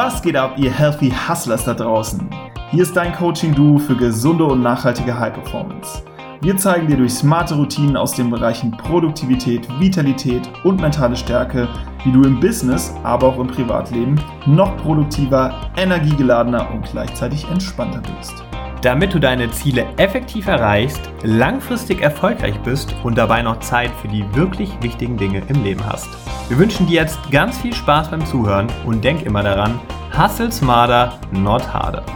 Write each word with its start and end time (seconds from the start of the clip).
Was 0.00 0.22
geht 0.22 0.36
ab, 0.36 0.52
ihr 0.56 0.70
Healthy 0.70 1.10
Hustlers 1.10 1.64
da 1.64 1.74
draußen? 1.74 2.30
Hier 2.70 2.84
ist 2.84 2.96
dein 2.96 3.12
Coaching-Duo 3.12 3.78
für 3.78 3.96
gesunde 3.96 4.44
und 4.44 4.62
nachhaltige 4.62 5.18
High 5.18 5.32
Performance. 5.32 6.04
Wir 6.40 6.56
zeigen 6.56 6.86
dir 6.86 6.96
durch 6.96 7.14
smarte 7.14 7.56
Routinen 7.56 7.96
aus 7.96 8.12
den 8.12 8.30
Bereichen 8.30 8.70
Produktivität, 8.70 9.66
Vitalität 9.80 10.48
und 10.62 10.80
mentale 10.80 11.16
Stärke, 11.16 11.66
wie 12.04 12.12
du 12.12 12.22
im 12.22 12.38
Business, 12.38 12.94
aber 13.02 13.26
auch 13.26 13.40
im 13.40 13.48
Privatleben 13.48 14.20
noch 14.46 14.76
produktiver, 14.76 15.52
energiegeladener 15.76 16.70
und 16.70 16.88
gleichzeitig 16.88 17.44
entspannter 17.50 18.00
wirst. 18.08 18.47
Damit 18.80 19.12
du 19.12 19.18
deine 19.18 19.50
Ziele 19.50 19.86
effektiv 19.96 20.46
erreichst, 20.46 21.00
langfristig 21.24 22.00
erfolgreich 22.00 22.56
bist 22.60 22.94
und 23.02 23.18
dabei 23.18 23.42
noch 23.42 23.58
Zeit 23.58 23.90
für 24.00 24.06
die 24.06 24.24
wirklich 24.36 24.70
wichtigen 24.80 25.16
Dinge 25.16 25.42
im 25.48 25.64
Leben 25.64 25.84
hast. 25.84 26.08
Wir 26.48 26.58
wünschen 26.58 26.86
dir 26.86 27.00
jetzt 27.00 27.18
ganz 27.32 27.58
viel 27.58 27.74
Spaß 27.74 28.08
beim 28.12 28.24
Zuhören 28.24 28.68
und 28.86 29.02
denk 29.02 29.26
immer 29.26 29.42
daran, 29.42 29.80
hustle 30.16 30.52
smarter, 30.52 31.18
not 31.32 31.74
harder. 31.74 32.06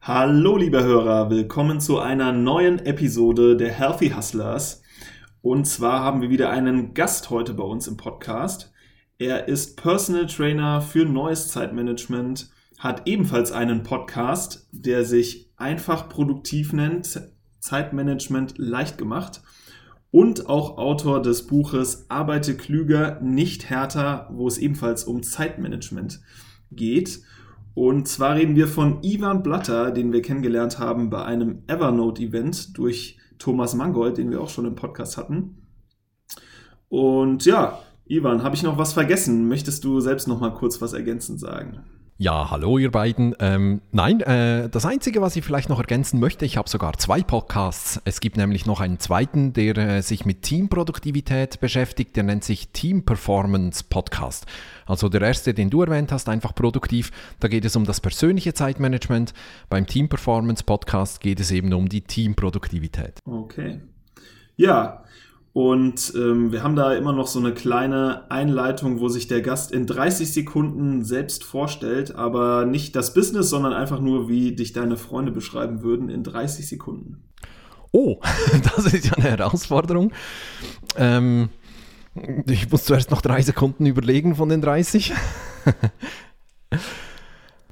Hallo 0.00 0.56
liebe 0.56 0.80
Hörer, 0.80 1.28
willkommen 1.28 1.80
zu 1.80 1.98
einer 1.98 2.30
neuen 2.30 2.78
Episode 2.86 3.56
der 3.56 3.72
Healthy 3.72 4.10
Hustlers. 4.10 4.80
Und 5.42 5.66
zwar 5.66 6.00
haben 6.00 6.20
wir 6.20 6.28
wieder 6.28 6.50
einen 6.50 6.92
Gast 6.92 7.30
heute 7.30 7.54
bei 7.54 7.64
uns 7.64 7.88
im 7.88 7.96
Podcast. 7.96 8.72
Er 9.18 9.48
ist 9.48 9.76
Personal 9.76 10.26
Trainer 10.26 10.82
für 10.82 11.06
neues 11.06 11.48
Zeitmanagement, 11.48 12.50
hat 12.78 13.06
ebenfalls 13.06 13.50
einen 13.50 13.82
Podcast, 13.82 14.68
der 14.70 15.04
sich 15.04 15.50
einfach 15.56 16.08
produktiv 16.08 16.72
nennt, 16.72 17.22
Zeitmanagement 17.58 18.58
leicht 18.58 18.98
gemacht 18.98 19.42
und 20.10 20.48
auch 20.48 20.76
Autor 20.76 21.22
des 21.22 21.46
Buches 21.46 22.06
Arbeite 22.10 22.56
klüger, 22.56 23.18
nicht 23.22 23.70
härter, 23.70 24.28
wo 24.32 24.46
es 24.46 24.58
ebenfalls 24.58 25.04
um 25.04 25.22
Zeitmanagement 25.22 26.20
geht. 26.70 27.20
Und 27.74 28.08
zwar 28.08 28.34
reden 28.34 28.56
wir 28.56 28.66
von 28.66 29.02
Ivan 29.02 29.42
Blatter, 29.42 29.90
den 29.90 30.12
wir 30.12 30.20
kennengelernt 30.20 30.78
haben 30.78 31.08
bei 31.08 31.24
einem 31.24 31.62
Evernote-Event 31.66 32.76
durch 32.76 33.19
Thomas 33.40 33.74
Mangold, 33.74 34.18
den 34.18 34.30
wir 34.30 34.40
auch 34.40 34.50
schon 34.50 34.66
im 34.66 34.76
Podcast 34.76 35.16
hatten. 35.16 35.66
Und 36.88 37.44
ja, 37.44 37.80
Ivan, 38.06 38.44
habe 38.44 38.54
ich 38.54 38.62
noch 38.62 38.78
was 38.78 38.92
vergessen? 38.92 39.48
Möchtest 39.48 39.82
du 39.82 39.98
selbst 40.00 40.28
noch 40.28 40.40
mal 40.40 40.54
kurz 40.54 40.80
was 40.80 40.92
ergänzend 40.92 41.40
sagen? 41.40 41.80
Ja, 42.22 42.50
hallo 42.50 42.76
ihr 42.76 42.90
beiden. 42.90 43.34
Ähm, 43.40 43.80
nein, 43.92 44.20
äh, 44.20 44.68
das 44.68 44.84
Einzige, 44.84 45.22
was 45.22 45.36
ich 45.36 45.42
vielleicht 45.42 45.70
noch 45.70 45.78
ergänzen 45.78 46.20
möchte, 46.20 46.44
ich 46.44 46.58
habe 46.58 46.68
sogar 46.68 46.98
zwei 46.98 47.22
Podcasts. 47.22 47.98
Es 48.04 48.20
gibt 48.20 48.36
nämlich 48.36 48.66
noch 48.66 48.82
einen 48.82 48.98
zweiten, 48.98 49.54
der 49.54 49.78
äh, 49.78 50.02
sich 50.02 50.26
mit 50.26 50.42
Teamproduktivität 50.42 51.60
beschäftigt, 51.60 52.14
der 52.16 52.24
nennt 52.24 52.44
sich 52.44 52.72
Team 52.72 53.06
Performance 53.06 53.84
Podcast. 53.88 54.44
Also 54.84 55.08
der 55.08 55.22
erste, 55.22 55.54
den 55.54 55.70
du 55.70 55.80
erwähnt 55.80 56.12
hast, 56.12 56.28
einfach 56.28 56.54
produktiv, 56.54 57.10
da 57.40 57.48
geht 57.48 57.64
es 57.64 57.74
um 57.74 57.86
das 57.86 58.02
persönliche 58.02 58.52
Zeitmanagement. 58.52 59.32
Beim 59.70 59.86
Team 59.86 60.10
Performance 60.10 60.62
Podcast 60.62 61.22
geht 61.22 61.40
es 61.40 61.50
eben 61.50 61.72
um 61.72 61.88
die 61.88 62.02
Teamproduktivität. 62.02 63.18
Okay. 63.24 63.80
Ja, 64.56 65.04
und 65.52 66.12
ähm, 66.14 66.52
wir 66.52 66.62
haben 66.62 66.76
da 66.76 66.94
immer 66.94 67.12
noch 67.12 67.26
so 67.26 67.40
eine 67.40 67.52
kleine 67.52 68.30
Einleitung, 68.30 69.00
wo 69.00 69.08
sich 69.08 69.26
der 69.26 69.42
Gast 69.42 69.72
in 69.72 69.86
30 69.86 70.32
Sekunden 70.32 71.04
selbst 71.04 71.42
vorstellt, 71.42 72.14
aber 72.14 72.66
nicht 72.66 72.94
das 72.94 73.14
Business, 73.14 73.50
sondern 73.50 73.72
einfach 73.72 74.00
nur, 74.00 74.28
wie 74.28 74.54
dich 74.54 74.72
deine 74.72 74.96
Freunde 74.96 75.32
beschreiben 75.32 75.82
würden 75.82 76.08
in 76.08 76.22
30 76.22 76.68
Sekunden. 76.68 77.24
Oh, 77.90 78.20
das 78.76 78.92
ist 78.92 79.06
ja 79.06 79.14
eine 79.14 79.24
Herausforderung. 79.24 80.12
Ähm, 80.96 81.48
ich 82.46 82.70
muss 82.70 82.84
zuerst 82.84 83.10
noch 83.10 83.20
drei 83.20 83.42
Sekunden 83.42 83.86
überlegen 83.86 84.36
von 84.36 84.48
den 84.48 84.60
30. 84.60 85.12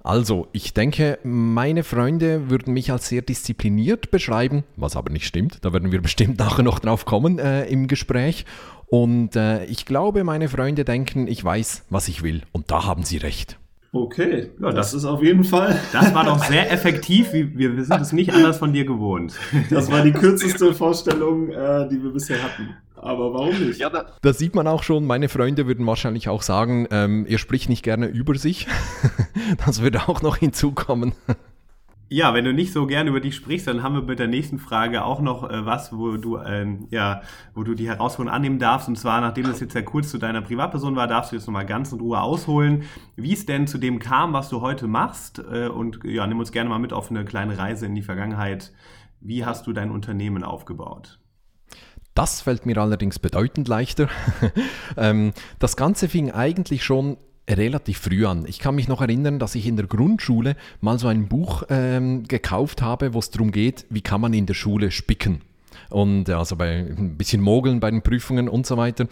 Also, 0.08 0.48
ich 0.52 0.72
denke, 0.72 1.18
meine 1.22 1.84
Freunde 1.84 2.48
würden 2.48 2.72
mich 2.72 2.90
als 2.90 3.10
sehr 3.10 3.20
diszipliniert 3.20 4.10
beschreiben, 4.10 4.64
was 4.74 4.96
aber 4.96 5.12
nicht 5.12 5.26
stimmt. 5.26 5.58
Da 5.66 5.74
werden 5.74 5.92
wir 5.92 6.00
bestimmt 6.02 6.38
nachher 6.38 6.62
noch 6.62 6.78
drauf 6.78 7.04
kommen 7.04 7.38
äh, 7.38 7.66
im 7.66 7.88
Gespräch. 7.88 8.46
Und 8.86 9.36
äh, 9.36 9.66
ich 9.66 9.84
glaube, 9.84 10.24
meine 10.24 10.48
Freunde 10.48 10.86
denken, 10.86 11.28
ich 11.28 11.44
weiß, 11.44 11.84
was 11.90 12.08
ich 12.08 12.22
will. 12.22 12.40
Und 12.52 12.70
da 12.70 12.86
haben 12.86 13.02
sie 13.02 13.18
recht. 13.18 13.58
Okay, 13.92 14.50
ja, 14.58 14.72
das, 14.72 14.94
ist 14.94 15.04
auf 15.04 15.22
jeden 15.22 15.44
Fall. 15.44 15.78
Das 15.92 16.14
war 16.14 16.24
doch 16.24 16.42
sehr 16.42 16.72
effektiv. 16.72 17.34
Wir, 17.34 17.76
wir 17.76 17.84
sind 17.84 18.00
es 18.00 18.12
nicht 18.12 18.32
anders 18.32 18.56
von 18.56 18.72
dir 18.72 18.86
gewohnt. 18.86 19.34
Das 19.68 19.92
war 19.92 20.02
die 20.02 20.12
kürzeste 20.12 20.72
Vorstellung, 20.72 21.50
äh, 21.50 21.86
die 21.90 22.02
wir 22.02 22.12
bisher 22.12 22.42
hatten. 22.42 22.74
Aber 23.02 23.32
warum 23.32 23.58
nicht? 23.58 23.80
Ja, 23.80 23.90
da, 23.90 24.06
da, 24.20 24.32
sieht 24.32 24.54
man 24.54 24.66
auch 24.66 24.82
schon, 24.82 25.06
meine 25.06 25.28
Freunde 25.28 25.66
würden 25.66 25.86
wahrscheinlich 25.86 26.28
auch 26.28 26.42
sagen, 26.42 26.86
ähm, 26.90 27.26
ihr 27.28 27.38
spricht 27.38 27.68
nicht 27.68 27.82
gerne 27.82 28.06
über 28.06 28.34
sich. 28.36 28.66
das 29.66 29.82
würde 29.82 30.08
auch 30.08 30.22
noch 30.22 30.36
hinzukommen. 30.36 31.12
Ja, 32.10 32.32
wenn 32.32 32.46
du 32.46 32.54
nicht 32.54 32.72
so 32.72 32.86
gerne 32.86 33.10
über 33.10 33.20
dich 33.20 33.36
sprichst, 33.36 33.66
dann 33.66 33.82
haben 33.82 33.94
wir 33.94 34.00
mit 34.00 34.18
der 34.18 34.28
nächsten 34.28 34.58
Frage 34.58 35.04
auch 35.04 35.20
noch 35.20 35.48
äh, 35.50 35.66
was, 35.66 35.92
wo 35.92 36.16
du 36.16 36.38
ähm, 36.38 36.86
ja, 36.90 37.20
wo 37.54 37.64
du 37.64 37.74
die 37.74 37.86
Herausforderung 37.86 38.34
annehmen 38.34 38.58
darfst. 38.58 38.88
Und 38.88 38.96
zwar, 38.96 39.20
nachdem 39.20 39.44
das 39.44 39.60
jetzt 39.60 39.74
ja 39.74 39.82
kurz 39.82 40.10
zu 40.10 40.16
deiner 40.16 40.40
Privatperson 40.40 40.96
war, 40.96 41.06
darfst 41.06 41.32
du 41.32 41.36
jetzt 41.36 41.46
nochmal 41.46 41.66
ganz 41.66 41.92
in 41.92 42.00
Ruhe 42.00 42.22
ausholen, 42.22 42.84
wie 43.16 43.34
es 43.34 43.44
denn 43.44 43.66
zu 43.66 43.76
dem 43.76 43.98
kam, 43.98 44.32
was 44.32 44.48
du 44.48 44.62
heute 44.62 44.86
machst. 44.86 45.38
Äh, 45.38 45.68
und 45.68 46.00
ja, 46.02 46.26
nimm 46.26 46.38
uns 46.38 46.50
gerne 46.50 46.70
mal 46.70 46.78
mit 46.78 46.94
auf 46.94 47.10
eine 47.10 47.26
kleine 47.26 47.58
Reise 47.58 47.84
in 47.84 47.94
die 47.94 48.02
Vergangenheit. 48.02 48.72
Wie 49.20 49.44
hast 49.44 49.66
du 49.66 49.74
dein 49.74 49.90
Unternehmen 49.90 50.44
aufgebaut? 50.44 51.18
Das 52.18 52.40
fällt 52.40 52.66
mir 52.66 52.76
allerdings 52.78 53.20
bedeutend 53.20 53.68
leichter. 53.68 54.08
Ähm, 54.96 55.32
das 55.60 55.76
Ganze 55.76 56.08
fing 56.08 56.32
eigentlich 56.32 56.82
schon 56.82 57.18
relativ 57.48 57.98
früh 57.98 58.26
an. 58.26 58.46
Ich 58.48 58.58
kann 58.58 58.74
mich 58.74 58.88
noch 58.88 59.00
erinnern, 59.00 59.38
dass 59.38 59.54
ich 59.54 59.66
in 59.66 59.76
der 59.76 59.86
Grundschule 59.86 60.56
mal 60.80 60.98
so 60.98 61.06
ein 61.06 61.28
Buch 61.28 61.62
ähm, 61.68 62.24
gekauft 62.26 62.82
habe, 62.82 63.14
wo 63.14 63.20
es 63.20 63.30
darum 63.30 63.52
geht, 63.52 63.86
wie 63.90 64.00
kann 64.00 64.20
man 64.20 64.34
in 64.34 64.46
der 64.46 64.54
Schule 64.54 64.90
spicken 64.90 65.42
und 65.90 66.28
also 66.30 66.56
bei 66.56 66.78
ein 66.78 67.16
bisschen 67.16 67.40
Mogeln 67.40 67.80
bei 67.80 67.90
den 67.90 68.02
Prüfungen 68.02 68.48
und 68.48 68.66
so 68.66 68.76
weiter. 68.76 69.06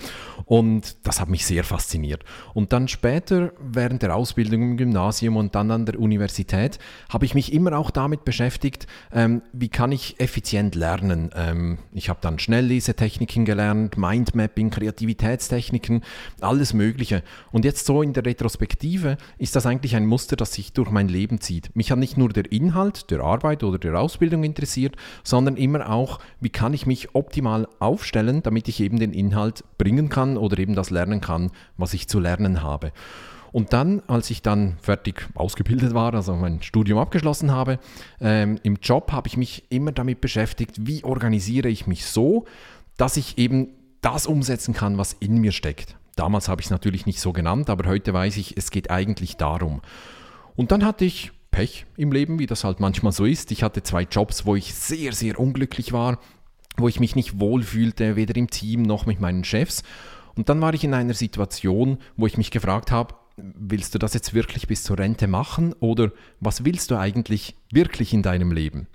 Und 0.45 0.97
das 1.05 1.21
hat 1.21 1.29
mich 1.29 1.47
sehr 1.47 1.65
fasziniert. 1.65 2.25
Und 2.55 2.73
dann 2.73 2.89
später 2.89 3.53
während 3.61 4.03
der 4.03 4.15
Ausbildung 4.15 4.63
im 4.63 4.77
Gymnasium 4.77 5.37
und 5.37 5.55
dann 5.55 5.71
an 5.71 5.87
der 5.87 5.99
Universität 5.99 6.79
habe 7.09 7.25
ich 7.25 7.35
mich 7.35 7.53
immer 7.53 7.77
auch 7.79 7.91
damit 7.91 8.25
beschäftigt, 8.25 8.87
ähm, 9.13 9.43
wie 9.53 9.69
kann 9.69 9.93
ich 9.93 10.21
effizient 10.21 10.75
lernen. 10.75 11.31
Ähm, 11.35 11.79
ich 11.93 12.09
habe 12.09 12.19
dann 12.23 12.39
Schnelllesetechniken 12.39 13.45
gelernt, 13.45 13.97
Mindmapping, 13.97 14.71
Kreativitätstechniken, 14.71 16.03
alles 16.41 16.75
Mögliche. 16.75 17.23
Und 17.53 17.65
jetzt 17.65 17.87
so 17.87 18.03
in 18.03 18.13
der 18.13 18.25
Retrospektive 18.25 19.17
ist 19.39 19.57
das 19.57 19.67
eigentlich 19.67 19.97
ein 19.97 20.07
Muster, 20.07 20.37
das 20.37 20.53
sich 20.53 20.73
durch 20.73 20.91
mein 20.91 21.09
Leben 21.09 21.41
zieht. 21.41 21.75
Mich 21.75 21.91
hat 21.91 21.99
nicht 21.99 22.17
nur 22.17 22.31
der 22.31 22.51
Inhalt 22.53 23.11
der 23.11 23.21
Arbeit 23.21 23.63
oder 23.63 23.79
der 23.79 23.99
Ausbildung 23.99 24.45
interessiert, 24.45 24.97
sondern 25.23 25.57
immer 25.57 25.91
auch, 25.91 26.19
wie 26.41 26.51
kann 26.57 26.73
ich 26.73 26.87
mich 26.87 27.15
optimal 27.15 27.69
aufstellen, 27.81 28.43
damit 28.43 28.67
ich 28.67 28.81
eben 28.81 28.99
den 28.99 29.13
Inhalt 29.13 29.63
bringen 29.77 30.09
kann 30.09 30.39
oder 30.39 30.59
eben 30.59 30.75
das 30.75 30.89
lernen 30.89 31.21
kann, 31.21 31.51
was 31.77 31.93
ich 31.93 32.09
zu 32.09 32.19
lernen 32.19 32.63
habe. 32.63 32.93
Und 33.53 33.75
dann, 33.75 34.01
als 34.07 34.31
ich 34.31 34.41
dann 34.41 34.79
fertig 34.81 35.29
ausgebildet 35.35 35.93
war, 35.93 36.15
also 36.15 36.35
mein 36.35 36.63
Studium 36.63 36.99
abgeschlossen 36.99 37.53
habe, 37.53 37.79
ähm, 38.23 38.59
im 38.63 38.77
Job 38.77 39.13
habe 39.13 39.29
ich 39.29 39.37
mich 39.37 39.65
immer 39.69 39.93
damit 39.93 40.23
beschäftigt, 40.23 40.87
wie 40.87 41.05
organisiere 41.05 41.69
ich 41.69 41.87
mich 41.87 42.07
so, 42.07 42.47
dass 42.97 43.19
ich 43.19 43.37
eben 43.37 43.69
das 44.01 44.27
umsetzen 44.27 44.73
kann, 44.73 44.97
was 44.97 45.13
in 45.13 45.37
mir 45.37 45.53
steckt. 45.53 45.95
Damals 46.17 46.49
habe 46.49 46.63
ich 46.63 46.69
es 46.69 46.71
natürlich 46.71 47.05
nicht 47.05 47.21
so 47.21 47.35
genannt, 47.35 47.69
aber 47.69 47.87
heute 47.87 48.15
weiß 48.15 48.39
ich, 48.39 48.57
es 48.57 48.71
geht 48.71 48.91
eigentlich 48.91 49.37
darum. 49.37 49.83
Und 50.55 50.73
dann 50.73 50.87
hatte 50.87 51.05
ich 51.05 51.33
Pech 51.51 51.85
im 51.99 52.13
Leben, 52.13 52.39
wie 52.39 52.47
das 52.47 52.65
halt 52.65 52.81
manchmal 52.81 53.13
so 53.13 53.27
ist. 53.27 53.53
Ich 53.53 53.63
hatte 53.63 53.83
zwei 53.83 54.03
Jobs, 54.03 54.47
wo 54.47 54.57
ich 54.57 54.75
sehr, 54.75 55.13
sehr 55.13 55.39
unglücklich 55.39 55.93
war 55.93 56.19
wo 56.77 56.89
ich 56.89 57.01
mich 57.01 57.17
nicht 57.17 57.41
wohlfühlte, 57.41 58.17
weder 58.17 58.37
im 58.37 58.51
Team 58.51 58.83
noch 58.83 59.07
mit 59.07 59.21
meinen 59.21 59.45
Chefs. 59.45 59.83
Und 60.37 60.49
dann 60.49 60.61
war 60.61 60.75
ich 60.75 60.85
in 60.85 60.95
einer 60.95 61.15
Situation, 61.15 61.99
wo 62.17 62.27
ich 62.27 62.37
mich 62.37 62.51
gefragt 62.51 62.91
habe, 62.91 63.15
willst 63.37 63.95
du 63.95 63.99
das 63.99 64.15
jetzt 64.15 64.35
wirklich 64.35 64.67
bis 64.67 64.83
zur 64.83 64.99
Rente 64.99 65.27
machen 65.27 65.75
oder 65.81 66.13
was 66.41 66.65
willst 66.65 66.91
du 66.91 66.97
eigentlich 66.97 67.57
wirklich 67.71 68.13
in 68.13 68.23
deinem 68.23 68.53
Leben? 68.53 68.87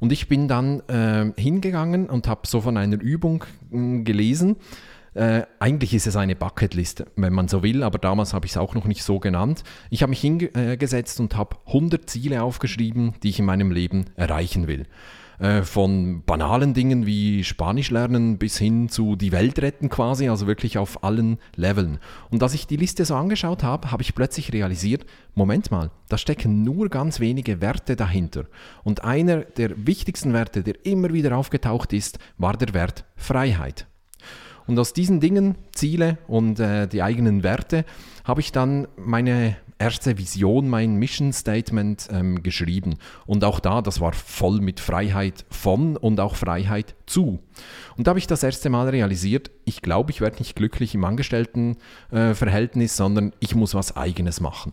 Und 0.00 0.12
ich 0.12 0.28
bin 0.28 0.48
dann 0.48 0.80
äh, 0.88 1.32
hingegangen 1.40 2.08
und 2.08 2.28
habe 2.28 2.46
so 2.46 2.60
von 2.60 2.76
einer 2.76 3.00
Übung 3.00 3.44
äh, 3.72 4.02
gelesen. 4.02 4.56
Äh, 5.14 5.42
eigentlich 5.58 5.94
ist 5.94 6.06
es 6.06 6.14
eine 6.16 6.36
Bucketliste, 6.36 7.06
wenn 7.16 7.32
man 7.32 7.48
so 7.48 7.62
will, 7.62 7.82
aber 7.82 7.98
damals 7.98 8.34
habe 8.34 8.46
ich 8.46 8.52
es 8.52 8.56
auch 8.56 8.74
noch 8.74 8.84
nicht 8.84 9.02
so 9.02 9.18
genannt. 9.18 9.64
Ich 9.90 10.02
habe 10.02 10.10
mich 10.10 10.20
hingesetzt 10.20 11.18
und 11.18 11.36
habe 11.36 11.56
100 11.66 12.08
Ziele 12.08 12.42
aufgeschrieben, 12.42 13.14
die 13.22 13.30
ich 13.30 13.40
in 13.40 13.44
meinem 13.44 13.72
Leben 13.72 14.06
erreichen 14.14 14.68
will. 14.68 14.86
Äh, 15.38 15.62
von 15.62 16.24
banalen 16.24 16.74
Dingen 16.74 17.06
wie 17.06 17.44
Spanisch 17.44 17.90
lernen 17.90 18.38
bis 18.38 18.58
hin 18.58 18.88
zu 18.88 19.14
die 19.14 19.30
Welt 19.30 19.60
retten 19.62 19.88
quasi, 19.88 20.28
also 20.28 20.48
wirklich 20.48 20.78
auf 20.78 21.04
allen 21.04 21.38
Leveln. 21.54 22.00
Und 22.30 22.42
als 22.42 22.54
ich 22.54 22.66
die 22.66 22.76
Liste 22.76 23.04
so 23.04 23.14
angeschaut 23.14 23.62
habe, 23.62 23.92
habe 23.92 24.02
ich 24.02 24.16
plötzlich 24.16 24.52
realisiert, 24.52 25.06
Moment 25.34 25.70
mal, 25.70 25.90
da 26.08 26.18
stecken 26.18 26.64
nur 26.64 26.88
ganz 26.88 27.20
wenige 27.20 27.60
Werte 27.60 27.94
dahinter. 27.94 28.46
Und 28.82 29.04
einer 29.04 29.42
der 29.42 29.86
wichtigsten 29.86 30.32
Werte, 30.32 30.64
der 30.64 30.84
immer 30.84 31.12
wieder 31.12 31.36
aufgetaucht 31.36 31.92
ist, 31.92 32.18
war 32.36 32.56
der 32.56 32.74
Wert 32.74 33.04
Freiheit. 33.14 33.86
Und 34.66 34.78
aus 34.78 34.92
diesen 34.92 35.20
Dingen, 35.20 35.54
Ziele 35.72 36.18
und 36.26 36.58
äh, 36.58 36.88
die 36.88 37.02
eigenen 37.02 37.44
Werte, 37.44 37.84
habe 38.24 38.40
ich 38.40 38.50
dann 38.50 38.88
meine 38.96 39.56
erste 39.78 40.18
Vision, 40.18 40.68
mein 40.68 40.96
Mission 40.96 41.32
Statement 41.32 42.08
ähm, 42.10 42.42
geschrieben. 42.42 42.96
Und 43.26 43.44
auch 43.44 43.60
da, 43.60 43.80
das 43.82 44.00
war 44.00 44.12
voll 44.12 44.60
mit 44.60 44.80
Freiheit 44.80 45.44
von 45.50 45.96
und 45.96 46.20
auch 46.20 46.36
Freiheit 46.36 46.94
zu. 47.06 47.38
Und 47.96 48.06
da 48.06 48.10
habe 48.10 48.18
ich 48.18 48.26
das 48.26 48.42
erste 48.42 48.70
Mal 48.70 48.88
realisiert, 48.88 49.50
ich 49.64 49.82
glaube, 49.82 50.10
ich 50.10 50.20
werde 50.20 50.38
nicht 50.38 50.56
glücklich 50.56 50.94
im 50.94 51.04
Angestelltenverhältnis, 51.04 52.92
äh, 52.92 52.96
sondern 52.96 53.32
ich 53.40 53.54
muss 53.54 53.74
was 53.74 53.96
eigenes 53.96 54.40
machen. 54.40 54.72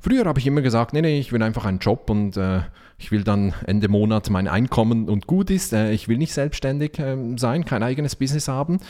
Früher 0.00 0.24
habe 0.24 0.40
ich 0.40 0.46
immer 0.48 0.62
gesagt, 0.62 0.94
nee, 0.94 1.00
nee, 1.00 1.20
ich 1.20 1.32
will 1.32 1.42
einfach 1.42 1.64
einen 1.64 1.78
Job 1.78 2.10
und 2.10 2.36
äh, 2.36 2.62
ich 2.98 3.12
will 3.12 3.22
dann 3.22 3.54
Ende 3.66 3.88
Monat 3.88 4.30
mein 4.30 4.48
Einkommen 4.48 5.08
und 5.08 5.28
gut 5.28 5.48
ist. 5.50 5.72
Äh, 5.72 5.92
ich 5.92 6.08
will 6.08 6.18
nicht 6.18 6.32
selbstständig 6.32 6.98
äh, 6.98 7.16
sein, 7.36 7.64
kein 7.64 7.82
eigenes 7.82 8.16
Business 8.16 8.48
haben. 8.48 8.80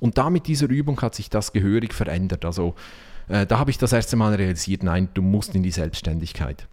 Und 0.00 0.16
da 0.18 0.30
mit 0.30 0.46
dieser 0.46 0.68
Übung 0.68 1.00
hat 1.02 1.14
sich 1.14 1.28
das 1.28 1.52
gehörig 1.52 1.92
verändert. 1.92 2.44
Also 2.44 2.74
äh, 3.32 3.46
da 3.46 3.58
habe 3.58 3.70
ich 3.70 3.78
das 3.78 3.92
erste 3.92 4.16
Mal 4.16 4.34
realisiert, 4.34 4.82
nein, 4.82 5.08
du 5.14 5.22
musst 5.22 5.54
in 5.54 5.62
die 5.62 5.70
Selbstständigkeit. 5.70 6.68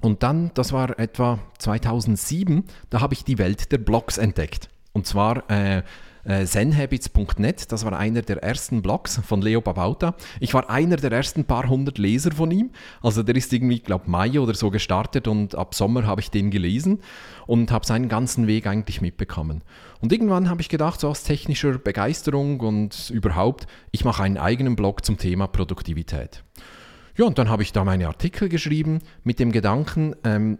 Und 0.00 0.22
dann, 0.22 0.52
das 0.54 0.72
war 0.72 0.98
etwa 0.98 1.40
2007, 1.58 2.64
da 2.90 3.00
habe 3.00 3.14
ich 3.14 3.24
die 3.24 3.38
Welt 3.38 3.72
der 3.72 3.78
Blogs 3.78 4.18
entdeckt. 4.18 4.68
Und 4.92 5.06
zwar 5.06 5.50
äh, 5.50 5.82
zenhabits.net, 6.26 7.70
das 7.70 7.84
war 7.84 7.96
einer 7.96 8.22
der 8.22 8.42
ersten 8.42 8.82
Blogs 8.82 9.20
von 9.24 9.42
Leo 9.42 9.60
Babauta. 9.60 10.16
Ich 10.40 10.54
war 10.54 10.68
einer 10.68 10.96
der 10.96 11.12
ersten 11.12 11.44
paar 11.44 11.68
hundert 11.68 11.98
Leser 11.98 12.32
von 12.32 12.50
ihm. 12.50 12.70
Also 13.00 13.22
der 13.22 13.36
ist 13.36 13.52
irgendwie, 13.52 13.78
glaube, 13.78 14.10
Mai 14.10 14.40
oder 14.40 14.54
so 14.54 14.70
gestartet 14.70 15.28
und 15.28 15.54
ab 15.54 15.74
Sommer 15.74 16.06
habe 16.06 16.20
ich 16.20 16.30
den 16.30 16.50
gelesen 16.50 17.00
und 17.46 17.70
habe 17.70 17.86
seinen 17.86 18.08
ganzen 18.08 18.46
Weg 18.46 18.66
eigentlich 18.66 19.00
mitbekommen. 19.00 19.62
Und 20.00 20.12
irgendwann 20.12 20.50
habe 20.50 20.60
ich 20.60 20.68
gedacht, 20.68 21.00
so 21.00 21.08
aus 21.08 21.22
technischer 21.22 21.78
Begeisterung 21.78 22.60
und 22.60 23.10
überhaupt, 23.10 23.66
ich 23.92 24.04
mache 24.04 24.22
einen 24.22 24.36
eigenen 24.36 24.76
Blog 24.76 25.04
zum 25.04 25.18
Thema 25.18 25.46
Produktivität. 25.46 26.42
Ja, 27.16 27.24
und 27.24 27.38
dann 27.38 27.48
habe 27.48 27.62
ich 27.62 27.72
da 27.72 27.84
meine 27.84 28.08
Artikel 28.08 28.48
geschrieben 28.48 29.00
mit 29.24 29.38
dem 29.38 29.52
Gedanken, 29.52 30.14
ähm, 30.24 30.58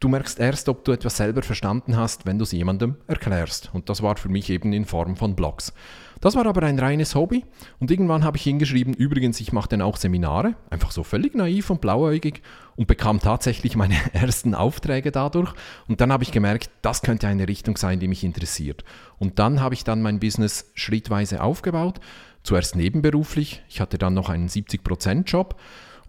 du 0.00 0.08
merkst 0.08 0.40
erst, 0.40 0.68
ob 0.68 0.84
du 0.84 0.92
etwas 0.92 1.18
selber 1.18 1.42
verstanden 1.42 1.96
hast, 1.96 2.26
wenn 2.26 2.38
du 2.38 2.44
es 2.44 2.52
jemandem 2.52 2.96
erklärst. 3.06 3.70
Und 3.72 3.88
das 3.90 4.02
war 4.02 4.16
für 4.16 4.30
mich 4.30 4.48
eben 4.50 4.72
in 4.72 4.86
Form 4.86 5.16
von 5.16 5.36
Blogs. 5.36 5.72
Das 6.20 6.34
war 6.34 6.46
aber 6.46 6.62
ein 6.62 6.78
reines 6.78 7.14
Hobby. 7.14 7.44
Und 7.78 7.90
irgendwann 7.90 8.24
habe 8.24 8.36
ich 8.36 8.42
hingeschrieben, 8.42 8.94
übrigens, 8.94 9.40
ich 9.40 9.52
mache 9.52 9.68
dann 9.68 9.82
auch 9.82 9.96
Seminare, 9.96 10.54
einfach 10.68 10.90
so 10.90 11.02
völlig 11.02 11.34
naiv 11.34 11.70
und 11.70 11.80
blauäugig. 11.80 12.42
Und 12.76 12.86
bekam 12.86 13.20
tatsächlich 13.20 13.76
meine 13.76 13.94
ersten 14.14 14.54
Aufträge 14.54 15.12
dadurch. 15.12 15.52
Und 15.86 16.00
dann 16.00 16.12
habe 16.12 16.24
ich 16.24 16.32
gemerkt, 16.32 16.70
das 16.80 17.02
könnte 17.02 17.28
eine 17.28 17.46
Richtung 17.46 17.76
sein, 17.76 18.00
die 18.00 18.08
mich 18.08 18.24
interessiert. 18.24 18.84
Und 19.18 19.38
dann 19.38 19.60
habe 19.60 19.74
ich 19.74 19.84
dann 19.84 20.00
mein 20.00 20.18
Business 20.18 20.70
schrittweise 20.74 21.42
aufgebaut, 21.42 22.00
zuerst 22.42 22.76
nebenberuflich, 22.76 23.62
ich 23.68 23.82
hatte 23.82 23.98
dann 23.98 24.14
noch 24.14 24.30
einen 24.30 24.48
70%-Job 24.48 25.56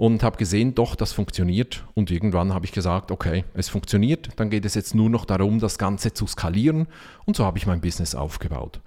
und 0.02 0.24
habe 0.24 0.36
gesehen, 0.38 0.74
doch, 0.74 0.96
das 0.96 1.14
funktioniert. 1.14 1.84
Und 1.94 2.10
irgendwann 2.10 2.56
habe 2.56 2.66
ich 2.66 2.72
gesagt, 2.72 3.12
okay, 3.12 3.44
es 3.54 3.70
funktioniert, 3.70 4.30
dann 4.38 4.50
geht 4.50 4.66
es 4.66 4.74
jetzt 4.74 4.96
nur 4.96 5.12
noch 5.12 5.26
darum, 5.26 5.60
das 5.60 5.78
Ganze 5.78 6.12
zu 6.12 6.26
skalieren. 6.26 6.88
Und 7.26 7.36
so 7.36 7.46
habe 7.46 7.60
ich 7.60 7.68
mein 7.68 7.82
Business 7.82 8.16
aufgebaut. 8.16 8.82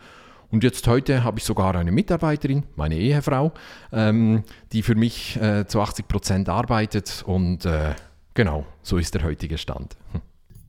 Und 0.50 0.64
jetzt 0.64 0.88
heute 0.88 1.22
habe 1.22 1.38
ich 1.38 1.44
sogar 1.44 1.76
eine 1.76 1.92
Mitarbeiterin, 1.92 2.64
meine 2.74 2.96
Ehefrau, 2.96 3.52
ähm, 3.92 4.42
die 4.72 4.82
für 4.82 4.96
mich 4.96 5.40
äh, 5.40 5.68
zu 5.68 5.80
80 5.80 6.08
Prozent 6.08 6.48
arbeitet. 6.48 7.22
Und 7.24 7.64
äh, 7.64 7.92
genau, 8.34 8.66
so 8.82 8.98
ist 8.98 9.14
der 9.14 9.22
heutige 9.22 9.56
Stand. 9.56 9.96
Hm. 10.10 10.20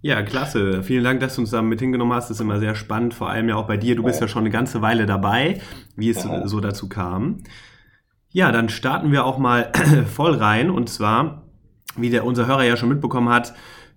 Ja, 0.04 0.22
klasse. 0.22 0.84
Vielen 0.84 1.04
Dank, 1.04 1.22
dass 1.22 1.34
du 1.34 1.42
uns 1.42 1.50
da 1.50 1.64
mit 1.64 1.80
hingenommen 1.80 2.14
hast. 2.14 2.30
Das 2.30 2.38
ist 2.38 2.42
immer 2.42 2.60
sehr 2.60 2.76
spannend, 2.76 3.16
vor 3.16 3.32
allem 3.32 3.50
ja 3.50 3.56
auch 3.56 3.66
bei 3.66 3.78
dir. 3.78 3.96
Du 3.96 4.04
bist 4.04 4.22
ja 4.22 4.28
schon 4.28 4.44
eine 4.44 4.52
ganze 4.52 4.84
Weile 4.84 5.08
dabei, 5.08 5.60
wie 5.96 6.12
es 6.12 6.22
so 6.22 6.60
dazu 6.60 6.88
kam. 6.88 7.40
Ja, 8.36 8.52
dann 8.52 8.68
starten 8.68 9.14
wir 9.14 9.24
auch 9.24 9.38
mal 9.38 9.72
voll 10.14 10.34
rein. 10.34 10.70
Und 10.70 10.90
zwar, 10.90 11.44
wie 11.96 12.10
der, 12.10 12.26
unser 12.26 12.48
Hörer 12.48 12.66
ja 12.66 12.76
schon 12.76 12.90
mitbekommen 12.90 13.30
hat, 13.30 13.54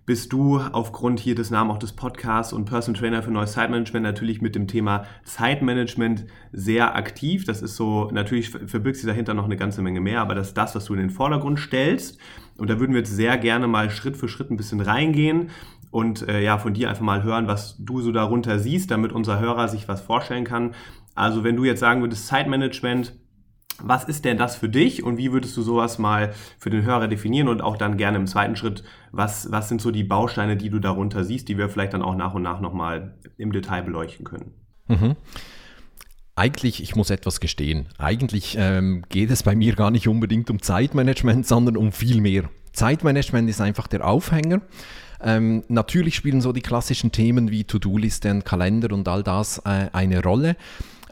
bist 0.06 0.32
du 0.32 0.60
aufgrund 0.60 1.18
hier 1.18 1.34
des 1.34 1.50
Namens 1.50 1.74
auch 1.74 1.78
des 1.80 1.92
Podcasts 1.92 2.52
und 2.52 2.66
Personal 2.66 3.00
Trainer 3.00 3.22
für 3.24 3.32
neues 3.32 3.54
Zeitmanagement 3.54 4.04
natürlich 4.04 4.40
mit 4.40 4.54
dem 4.54 4.68
Thema 4.68 5.06
Zeitmanagement 5.24 6.24
sehr 6.52 6.94
aktiv. 6.94 7.46
Das 7.46 7.62
ist 7.62 7.74
so, 7.74 8.12
natürlich 8.12 8.50
verbirgt 8.50 8.98
sich 8.98 9.06
dahinter 9.06 9.34
noch 9.34 9.46
eine 9.46 9.56
ganze 9.56 9.82
Menge 9.82 10.00
mehr, 10.00 10.20
aber 10.20 10.36
das 10.36 10.48
ist 10.48 10.56
das, 10.56 10.72
was 10.76 10.84
du 10.84 10.92
in 10.92 11.00
den 11.00 11.10
Vordergrund 11.10 11.58
stellst. 11.58 12.20
Und 12.58 12.70
da 12.70 12.78
würden 12.78 12.92
wir 12.92 13.00
jetzt 13.00 13.16
sehr 13.16 13.38
gerne 13.38 13.66
mal 13.66 13.90
Schritt 13.90 14.16
für 14.16 14.28
Schritt 14.28 14.52
ein 14.52 14.56
bisschen 14.56 14.80
reingehen 14.80 15.50
und 15.90 16.28
äh, 16.28 16.44
ja, 16.44 16.58
von 16.58 16.74
dir 16.74 16.90
einfach 16.90 17.02
mal 17.02 17.24
hören, 17.24 17.48
was 17.48 17.74
du 17.80 18.00
so 18.02 18.12
darunter 18.12 18.60
siehst, 18.60 18.92
damit 18.92 19.10
unser 19.10 19.40
Hörer 19.40 19.66
sich 19.66 19.88
was 19.88 20.00
vorstellen 20.00 20.44
kann. 20.44 20.76
Also 21.16 21.42
wenn 21.42 21.56
du 21.56 21.64
jetzt 21.64 21.80
sagen 21.80 22.02
würdest, 22.02 22.28
Zeitmanagement, 22.28 23.14
was 23.80 24.04
ist 24.04 24.24
denn 24.24 24.38
das 24.38 24.56
für 24.56 24.68
dich 24.68 25.02
und 25.02 25.16
wie 25.18 25.32
würdest 25.32 25.56
du 25.56 25.62
sowas 25.62 25.98
mal 25.98 26.32
für 26.58 26.70
den 26.70 26.82
Hörer 26.82 27.08
definieren 27.08 27.48
und 27.48 27.60
auch 27.60 27.76
dann 27.76 27.96
gerne 27.96 28.16
im 28.16 28.26
zweiten 28.26 28.56
Schritt, 28.56 28.82
was, 29.12 29.50
was 29.50 29.68
sind 29.68 29.80
so 29.80 29.90
die 29.90 30.04
Bausteine, 30.04 30.56
die 30.56 30.70
du 30.70 30.78
darunter 30.78 31.24
siehst, 31.24 31.48
die 31.48 31.58
wir 31.58 31.68
vielleicht 31.68 31.94
dann 31.94 32.02
auch 32.02 32.16
nach 32.16 32.34
und 32.34 32.42
nach 32.42 32.60
nochmal 32.60 33.14
im 33.36 33.52
Detail 33.52 33.82
beleuchten 33.82 34.24
können? 34.24 34.52
Mhm. 34.88 35.16
Eigentlich, 36.34 36.82
ich 36.82 36.94
muss 36.94 37.10
etwas 37.10 37.40
gestehen, 37.40 37.88
eigentlich 37.98 38.56
ähm, 38.58 39.04
geht 39.08 39.30
es 39.30 39.42
bei 39.42 39.56
mir 39.56 39.74
gar 39.74 39.90
nicht 39.90 40.06
unbedingt 40.06 40.50
um 40.50 40.62
Zeitmanagement, 40.62 41.46
sondern 41.46 41.76
um 41.76 41.90
viel 41.90 42.20
mehr. 42.20 42.44
Zeitmanagement 42.72 43.50
ist 43.50 43.60
einfach 43.60 43.88
der 43.88 44.06
Aufhänger. 44.06 44.60
Ähm, 45.20 45.64
natürlich 45.66 46.14
spielen 46.14 46.40
so 46.40 46.52
die 46.52 46.60
klassischen 46.60 47.10
Themen 47.10 47.50
wie 47.50 47.64
To-Do-Listen, 47.64 48.44
Kalender 48.44 48.94
und 48.94 49.08
all 49.08 49.24
das 49.24 49.58
äh, 49.64 49.88
eine 49.92 50.22
Rolle. 50.22 50.56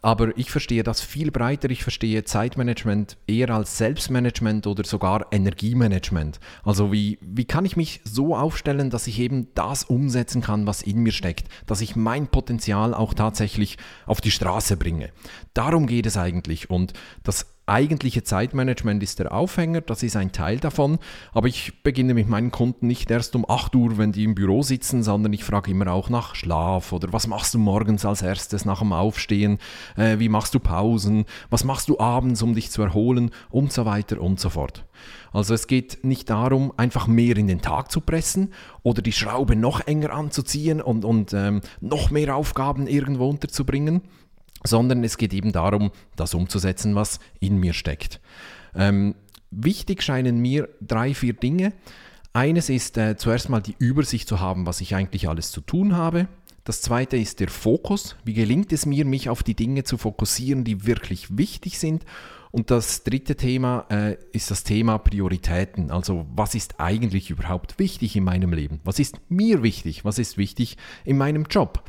Aber 0.02 0.36
ich 0.36 0.50
verstehe 0.50 0.82
das 0.82 1.00
viel 1.00 1.30
breiter. 1.30 1.70
Ich 1.70 1.82
verstehe 1.82 2.24
Zeitmanagement 2.24 3.16
eher 3.26 3.50
als 3.50 3.78
Selbstmanagement 3.78 4.66
oder 4.66 4.84
sogar 4.84 5.26
Energiemanagement. 5.32 6.40
Also 6.64 6.92
wie, 6.92 7.18
wie 7.20 7.44
kann 7.44 7.64
ich 7.64 7.76
mich 7.76 8.00
so 8.04 8.36
aufstellen, 8.36 8.90
dass 8.90 9.06
ich 9.06 9.18
eben 9.18 9.48
das 9.54 9.84
umsetzen 9.84 10.42
kann, 10.42 10.66
was 10.66 10.82
in 10.82 10.98
mir 11.02 11.12
steckt, 11.12 11.48
dass 11.66 11.80
ich 11.80 11.96
mein 11.96 12.28
Potenzial 12.28 12.94
auch 12.94 13.14
tatsächlich 13.14 13.78
auf 14.06 14.20
die 14.20 14.30
Straße 14.30 14.76
bringe. 14.76 15.10
Darum 15.54 15.86
geht 15.86 16.06
es 16.06 16.16
eigentlich. 16.16 16.70
Und 16.70 16.92
das 17.22 17.55
eigentliche 17.66 18.22
Zeitmanagement 18.22 19.02
ist 19.02 19.18
der 19.18 19.32
Aufhänger, 19.32 19.80
das 19.80 20.02
ist 20.02 20.16
ein 20.16 20.32
Teil 20.32 20.58
davon, 20.58 20.98
aber 21.32 21.48
ich 21.48 21.82
beginne 21.82 22.14
mit 22.14 22.28
meinen 22.28 22.52
Kunden 22.52 22.86
nicht 22.86 23.10
erst 23.10 23.34
um 23.34 23.44
8 23.48 23.74
Uhr, 23.74 23.98
wenn 23.98 24.12
die 24.12 24.24
im 24.24 24.34
Büro 24.34 24.62
sitzen, 24.62 25.02
sondern 25.02 25.32
ich 25.32 25.44
frage 25.44 25.72
immer 25.72 25.92
auch 25.92 26.08
nach 26.08 26.34
Schlaf 26.36 26.92
oder 26.92 27.12
was 27.12 27.26
machst 27.26 27.54
du 27.54 27.58
morgens 27.58 28.04
als 28.04 28.22
erstes 28.22 28.64
nach 28.64 28.78
dem 28.78 28.92
Aufstehen, 28.92 29.58
äh, 29.96 30.18
wie 30.18 30.28
machst 30.28 30.54
du 30.54 30.60
Pausen, 30.60 31.24
was 31.50 31.64
machst 31.64 31.88
du 31.88 31.98
abends, 31.98 32.40
um 32.42 32.54
dich 32.54 32.70
zu 32.70 32.82
erholen? 32.82 33.30
Und 33.50 33.72
so 33.72 33.84
weiter 33.84 34.20
und 34.20 34.38
so 34.38 34.50
fort. 34.50 34.84
Also 35.32 35.54
es 35.54 35.66
geht 35.66 36.04
nicht 36.04 36.30
darum, 36.30 36.72
einfach 36.76 37.06
mehr 37.06 37.36
in 37.36 37.48
den 37.48 37.60
Tag 37.60 37.90
zu 37.90 38.00
pressen 38.00 38.52
oder 38.82 39.02
die 39.02 39.12
Schraube 39.12 39.56
noch 39.56 39.80
enger 39.86 40.12
anzuziehen 40.12 40.80
und, 40.80 41.04
und 41.04 41.32
ähm, 41.32 41.60
noch 41.80 42.10
mehr 42.10 42.36
Aufgaben 42.36 42.86
irgendwo 42.86 43.28
unterzubringen, 43.28 44.02
sondern 44.64 45.04
es 45.04 45.16
geht 45.16 45.34
eben 45.34 45.52
darum, 45.52 45.90
das 46.16 46.34
umzusetzen, 46.34 46.94
was 46.94 47.20
in 47.40 47.58
mir 47.58 47.72
steckt. 47.72 48.20
Ähm, 48.74 49.14
wichtig 49.50 50.02
scheinen 50.02 50.38
mir 50.38 50.68
drei, 50.80 51.14
vier 51.14 51.32
Dinge. 51.32 51.72
Eines 52.32 52.68
ist 52.68 52.98
äh, 52.98 53.16
zuerst 53.16 53.48
mal 53.48 53.60
die 53.60 53.76
Übersicht 53.78 54.28
zu 54.28 54.40
haben, 54.40 54.66
was 54.66 54.80
ich 54.80 54.94
eigentlich 54.94 55.28
alles 55.28 55.50
zu 55.50 55.60
tun 55.60 55.96
habe. 55.96 56.28
Das 56.64 56.82
zweite 56.82 57.16
ist 57.16 57.40
der 57.40 57.48
Fokus. 57.48 58.16
Wie 58.24 58.34
gelingt 58.34 58.72
es 58.72 58.86
mir, 58.86 59.04
mich 59.04 59.28
auf 59.28 59.42
die 59.42 59.54
Dinge 59.54 59.84
zu 59.84 59.96
fokussieren, 59.98 60.64
die 60.64 60.84
wirklich 60.84 61.38
wichtig 61.38 61.78
sind? 61.78 62.04
Und 62.50 62.70
das 62.70 63.04
dritte 63.04 63.36
Thema 63.36 63.86
äh, 63.88 64.16
ist 64.32 64.50
das 64.50 64.64
Thema 64.64 64.98
Prioritäten. 64.98 65.90
Also 65.90 66.26
was 66.34 66.54
ist 66.54 66.80
eigentlich 66.80 67.30
überhaupt 67.30 67.78
wichtig 67.78 68.16
in 68.16 68.24
meinem 68.24 68.52
Leben? 68.52 68.80
Was 68.82 68.98
ist 68.98 69.20
mir 69.28 69.62
wichtig? 69.62 70.04
Was 70.04 70.18
ist 70.18 70.38
wichtig 70.38 70.76
in 71.04 71.18
meinem 71.18 71.44
Job? 71.50 71.84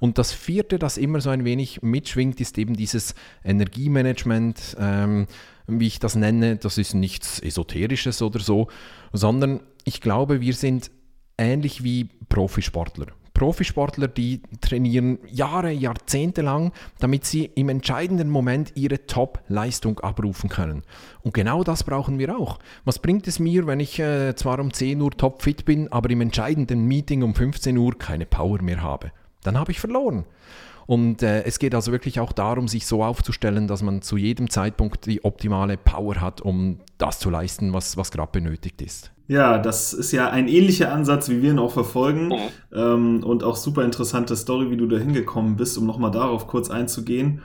Und 0.00 0.18
das 0.18 0.32
vierte, 0.32 0.78
das 0.78 0.96
immer 0.96 1.20
so 1.20 1.30
ein 1.30 1.44
wenig 1.44 1.82
mitschwingt, 1.82 2.40
ist 2.40 2.58
eben 2.58 2.74
dieses 2.74 3.14
Energiemanagement, 3.44 4.76
ähm, 4.80 5.26
wie 5.66 5.86
ich 5.86 6.00
das 6.00 6.16
nenne. 6.16 6.56
Das 6.56 6.78
ist 6.78 6.94
nichts 6.94 7.38
Esoterisches 7.38 8.22
oder 8.22 8.40
so, 8.40 8.68
sondern 9.12 9.60
ich 9.84 10.00
glaube, 10.00 10.40
wir 10.40 10.54
sind 10.54 10.90
ähnlich 11.38 11.84
wie 11.84 12.08
Profisportler. 12.28 13.06
Profisportler, 13.34 14.08
die 14.08 14.42
trainieren 14.60 15.18
Jahre, 15.26 15.70
Jahrzehnte 15.70 16.42
lang, 16.42 16.72
damit 16.98 17.24
sie 17.24 17.46
im 17.54 17.70
entscheidenden 17.70 18.28
Moment 18.28 18.72
ihre 18.74 19.06
Top-Leistung 19.06 20.00
abrufen 20.00 20.50
können. 20.50 20.82
Und 21.22 21.32
genau 21.32 21.64
das 21.64 21.84
brauchen 21.84 22.18
wir 22.18 22.36
auch. 22.36 22.58
Was 22.84 22.98
bringt 22.98 23.26
es 23.28 23.38
mir, 23.38 23.66
wenn 23.66 23.80
ich 23.80 23.98
äh, 23.98 24.34
zwar 24.34 24.58
um 24.58 24.72
10 24.72 25.00
Uhr 25.00 25.12
topfit 25.12 25.64
bin, 25.64 25.90
aber 25.90 26.10
im 26.10 26.20
entscheidenden 26.20 26.84
Meeting 26.86 27.22
um 27.22 27.34
15 27.34 27.78
Uhr 27.78 27.96
keine 27.96 28.26
Power 28.26 28.60
mehr 28.60 28.82
habe? 28.82 29.10
Dann 29.42 29.58
habe 29.58 29.72
ich 29.72 29.80
verloren. 29.80 30.24
Und 30.86 31.22
äh, 31.22 31.44
es 31.44 31.60
geht 31.60 31.74
also 31.74 31.92
wirklich 31.92 32.18
auch 32.18 32.32
darum, 32.32 32.66
sich 32.66 32.86
so 32.86 33.04
aufzustellen, 33.04 33.68
dass 33.68 33.82
man 33.82 34.02
zu 34.02 34.16
jedem 34.16 34.50
Zeitpunkt 34.50 35.06
die 35.06 35.24
optimale 35.24 35.76
Power 35.76 36.20
hat, 36.20 36.40
um 36.40 36.80
das 36.98 37.20
zu 37.20 37.30
leisten, 37.30 37.72
was, 37.72 37.96
was 37.96 38.10
gerade 38.10 38.32
benötigt 38.32 38.82
ist. 38.82 39.12
Ja, 39.28 39.58
das 39.58 39.92
ist 39.92 40.10
ja 40.10 40.30
ein 40.30 40.48
ähnlicher 40.48 40.92
Ansatz, 40.92 41.28
wie 41.28 41.42
wir 41.42 41.52
ihn 41.52 41.60
auch 41.60 41.70
verfolgen. 41.70 42.32
Ähm, 42.74 43.22
und 43.22 43.44
auch 43.44 43.54
super 43.54 43.84
interessante 43.84 44.34
Story, 44.34 44.72
wie 44.72 44.76
du 44.76 44.88
da 44.88 44.98
hingekommen 44.98 45.54
bist, 45.54 45.78
um 45.78 45.86
nochmal 45.86 46.10
darauf 46.10 46.48
kurz 46.48 46.70
einzugehen, 46.70 47.42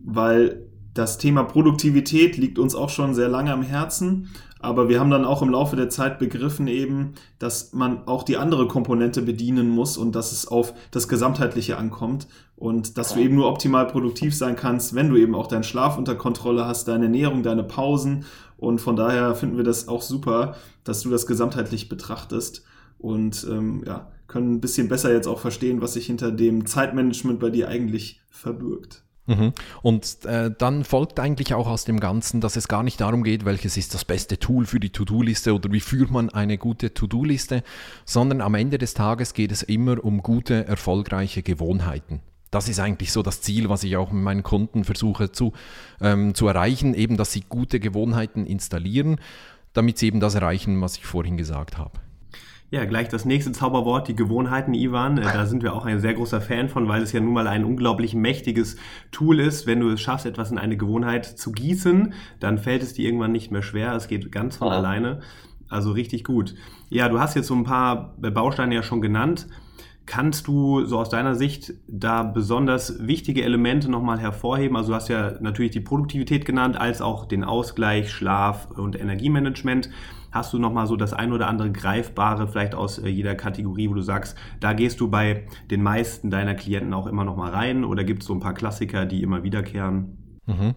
weil 0.00 0.62
das 0.94 1.18
Thema 1.18 1.44
Produktivität 1.44 2.36
liegt 2.36 2.58
uns 2.58 2.74
auch 2.74 2.90
schon 2.90 3.14
sehr 3.14 3.28
lange 3.28 3.52
am 3.52 3.62
Herzen. 3.62 4.30
Aber 4.60 4.88
wir 4.88 4.98
haben 5.00 5.10
dann 5.10 5.24
auch 5.24 5.42
im 5.42 5.50
Laufe 5.50 5.76
der 5.76 5.88
Zeit 5.88 6.18
begriffen 6.18 6.66
eben, 6.66 7.14
dass 7.38 7.72
man 7.72 8.06
auch 8.06 8.22
die 8.22 8.36
andere 8.36 8.66
Komponente 8.66 9.22
bedienen 9.22 9.68
muss 9.68 9.96
und 9.96 10.14
dass 10.14 10.32
es 10.32 10.48
auf 10.48 10.74
das 10.90 11.08
Gesamtheitliche 11.08 11.76
ankommt 11.76 12.26
und 12.56 12.98
dass 12.98 13.14
du 13.14 13.20
eben 13.20 13.36
nur 13.36 13.48
optimal 13.48 13.86
produktiv 13.86 14.34
sein 14.36 14.56
kannst, 14.56 14.94
wenn 14.94 15.10
du 15.10 15.16
eben 15.16 15.34
auch 15.34 15.46
deinen 15.46 15.62
Schlaf 15.62 15.96
unter 15.96 16.16
Kontrolle 16.16 16.66
hast, 16.66 16.88
deine 16.88 17.04
Ernährung, 17.04 17.42
deine 17.42 17.62
Pausen 17.62 18.24
und 18.56 18.80
von 18.80 18.96
daher 18.96 19.34
finden 19.34 19.56
wir 19.56 19.64
das 19.64 19.86
auch 19.86 20.02
super, 20.02 20.56
dass 20.82 21.02
du 21.02 21.10
das 21.10 21.26
gesamtheitlich 21.26 21.88
betrachtest 21.88 22.64
und 22.98 23.46
ähm, 23.48 23.84
ja, 23.86 24.10
können 24.26 24.54
ein 24.54 24.60
bisschen 24.60 24.88
besser 24.88 25.12
jetzt 25.12 25.28
auch 25.28 25.38
verstehen, 25.38 25.80
was 25.80 25.94
sich 25.94 26.06
hinter 26.06 26.32
dem 26.32 26.66
Zeitmanagement 26.66 27.38
bei 27.38 27.50
dir 27.50 27.68
eigentlich 27.68 28.20
verbirgt. 28.28 29.04
Mhm. 29.28 29.52
Und 29.82 30.24
äh, 30.24 30.50
dann 30.56 30.84
folgt 30.84 31.20
eigentlich 31.20 31.52
auch 31.52 31.68
aus 31.68 31.84
dem 31.84 32.00
Ganzen, 32.00 32.40
dass 32.40 32.56
es 32.56 32.66
gar 32.66 32.82
nicht 32.82 33.00
darum 33.00 33.22
geht, 33.22 33.44
welches 33.44 33.76
ist 33.76 33.92
das 33.92 34.04
beste 34.04 34.38
Tool 34.38 34.64
für 34.64 34.80
die 34.80 34.90
To-Do-Liste 34.90 35.54
oder 35.54 35.70
wie 35.70 35.80
führt 35.80 36.10
man 36.10 36.30
eine 36.30 36.56
gute 36.56 36.94
To-Do-Liste, 36.94 37.62
sondern 38.06 38.40
am 38.40 38.54
Ende 38.54 38.78
des 38.78 38.94
Tages 38.94 39.34
geht 39.34 39.52
es 39.52 39.62
immer 39.62 40.02
um 40.02 40.22
gute, 40.22 40.66
erfolgreiche 40.66 41.42
Gewohnheiten. 41.42 42.20
Das 42.50 42.70
ist 42.70 42.80
eigentlich 42.80 43.12
so 43.12 43.22
das 43.22 43.42
Ziel, 43.42 43.68
was 43.68 43.84
ich 43.84 43.98
auch 43.98 44.10
mit 44.10 44.22
meinen 44.22 44.42
Kunden 44.42 44.84
versuche 44.84 45.30
zu, 45.30 45.52
ähm, 46.00 46.34
zu 46.34 46.48
erreichen, 46.48 46.94
eben 46.94 47.18
dass 47.18 47.32
sie 47.32 47.44
gute 47.46 47.80
Gewohnheiten 47.80 48.46
installieren, 48.46 49.20
damit 49.74 49.98
sie 49.98 50.06
eben 50.06 50.20
das 50.20 50.34
erreichen, 50.34 50.80
was 50.80 50.96
ich 50.96 51.04
vorhin 51.04 51.36
gesagt 51.36 51.76
habe. 51.76 52.00
Ja, 52.70 52.84
gleich 52.84 53.08
das 53.08 53.24
nächste 53.24 53.52
Zauberwort, 53.52 54.08
die 54.08 54.16
Gewohnheiten, 54.16 54.74
Ivan. 54.74 55.16
Äh, 55.16 55.22
da 55.22 55.46
sind 55.46 55.62
wir 55.62 55.74
auch 55.74 55.86
ein 55.86 56.00
sehr 56.00 56.12
großer 56.12 56.42
Fan 56.42 56.68
von, 56.68 56.86
weil 56.86 57.02
es 57.02 57.12
ja 57.12 57.20
nun 57.20 57.32
mal 57.32 57.46
ein 57.46 57.64
unglaublich 57.64 58.14
mächtiges 58.14 58.76
Tool 59.10 59.40
ist. 59.40 59.66
Wenn 59.66 59.80
du 59.80 59.88
es 59.88 60.02
schaffst, 60.02 60.26
etwas 60.26 60.50
in 60.50 60.58
eine 60.58 60.76
Gewohnheit 60.76 61.24
zu 61.24 61.50
gießen, 61.50 62.12
dann 62.40 62.58
fällt 62.58 62.82
es 62.82 62.92
dir 62.92 63.06
irgendwann 63.06 63.32
nicht 63.32 63.50
mehr 63.50 63.62
schwer. 63.62 63.94
Es 63.94 64.06
geht 64.06 64.30
ganz 64.30 64.58
von 64.58 64.68
oh. 64.68 64.72
alleine. 64.72 65.20
Also 65.70 65.92
richtig 65.92 66.24
gut. 66.24 66.54
Ja, 66.90 67.08
du 67.08 67.18
hast 67.18 67.36
jetzt 67.36 67.46
so 67.46 67.54
ein 67.54 67.64
paar 67.64 68.14
Bausteine 68.18 68.74
ja 68.74 68.82
schon 68.82 69.00
genannt. 69.00 69.46
Kannst 70.08 70.46
du 70.46 70.86
so 70.86 70.98
aus 70.98 71.10
deiner 71.10 71.34
Sicht 71.34 71.74
da 71.86 72.22
besonders 72.22 73.06
wichtige 73.06 73.44
Elemente 73.44 73.90
nochmal 73.90 74.18
hervorheben? 74.18 74.74
Also 74.74 74.88
du 74.88 74.94
hast 74.94 75.08
ja 75.08 75.34
natürlich 75.40 75.72
die 75.72 75.80
Produktivität 75.80 76.46
genannt, 76.46 76.80
als 76.80 77.02
auch 77.02 77.26
den 77.26 77.44
Ausgleich, 77.44 78.10
Schlaf 78.10 78.70
und 78.70 78.98
Energiemanagement. 78.98 79.90
Hast 80.32 80.54
du 80.54 80.58
nochmal 80.58 80.86
so 80.86 80.96
das 80.96 81.12
ein 81.12 81.30
oder 81.30 81.46
andere 81.46 81.70
Greifbare 81.70 82.48
vielleicht 82.48 82.74
aus 82.74 82.98
äh, 82.98 83.08
jeder 83.08 83.34
Kategorie, 83.34 83.90
wo 83.90 83.94
du 83.94 84.00
sagst, 84.00 84.34
da 84.60 84.72
gehst 84.72 84.98
du 85.00 85.10
bei 85.10 85.44
den 85.70 85.82
meisten 85.82 86.30
deiner 86.30 86.54
Klienten 86.54 86.94
auch 86.94 87.06
immer 87.06 87.24
nochmal 87.24 87.50
rein? 87.50 87.84
Oder 87.84 88.02
gibt 88.02 88.22
es 88.22 88.28
so 88.28 88.32
ein 88.32 88.40
paar 88.40 88.54
Klassiker, 88.54 89.04
die 89.04 89.22
immer 89.22 89.42
wiederkehren? 89.42 90.38
Mhm. 90.46 90.74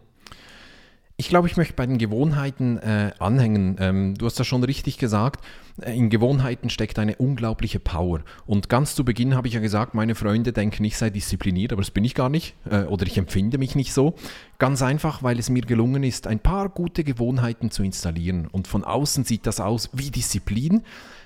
Ich 1.21 1.29
glaube, 1.29 1.47
ich 1.47 1.55
möchte 1.55 1.75
bei 1.75 1.85
den 1.85 1.99
Gewohnheiten 1.99 2.79
äh, 2.79 3.11
anhängen. 3.19 3.75
Ähm, 3.79 4.15
du 4.15 4.25
hast 4.25 4.39
das 4.39 4.47
schon 4.47 4.63
richtig 4.63 4.97
gesagt. 4.97 5.45
Äh, 5.79 5.95
in 5.95 6.09
Gewohnheiten 6.09 6.71
steckt 6.71 6.97
eine 6.97 7.15
unglaubliche 7.15 7.79
Power. 7.79 8.21
Und 8.47 8.69
ganz 8.69 8.95
zu 8.95 9.05
Beginn 9.05 9.35
habe 9.35 9.47
ich 9.47 9.53
ja 9.53 9.59
gesagt, 9.59 9.93
meine 9.93 10.15
Freunde 10.15 10.51
denken, 10.51 10.83
ich 10.83 10.97
sei 10.97 11.11
diszipliniert, 11.11 11.73
aber 11.73 11.83
das 11.83 11.91
bin 11.91 12.03
ich 12.05 12.15
gar 12.15 12.29
nicht. 12.29 12.55
Äh, 12.67 12.85
oder 12.85 13.05
ich 13.05 13.19
empfinde 13.19 13.59
mich 13.59 13.75
nicht 13.75 13.93
so. 13.93 14.15
Ganz 14.57 14.81
einfach, 14.81 15.21
weil 15.21 15.37
es 15.37 15.51
mir 15.51 15.61
gelungen 15.61 16.01
ist, 16.01 16.25
ein 16.25 16.39
paar 16.39 16.69
gute 16.69 17.03
Gewohnheiten 17.03 17.69
zu 17.69 17.83
installieren. 17.83 18.47
Und 18.47 18.67
von 18.67 18.83
außen 18.83 19.23
sieht 19.23 19.45
das 19.45 19.59
aus 19.59 19.91
wie 19.93 20.09
Disziplin. 20.09 20.81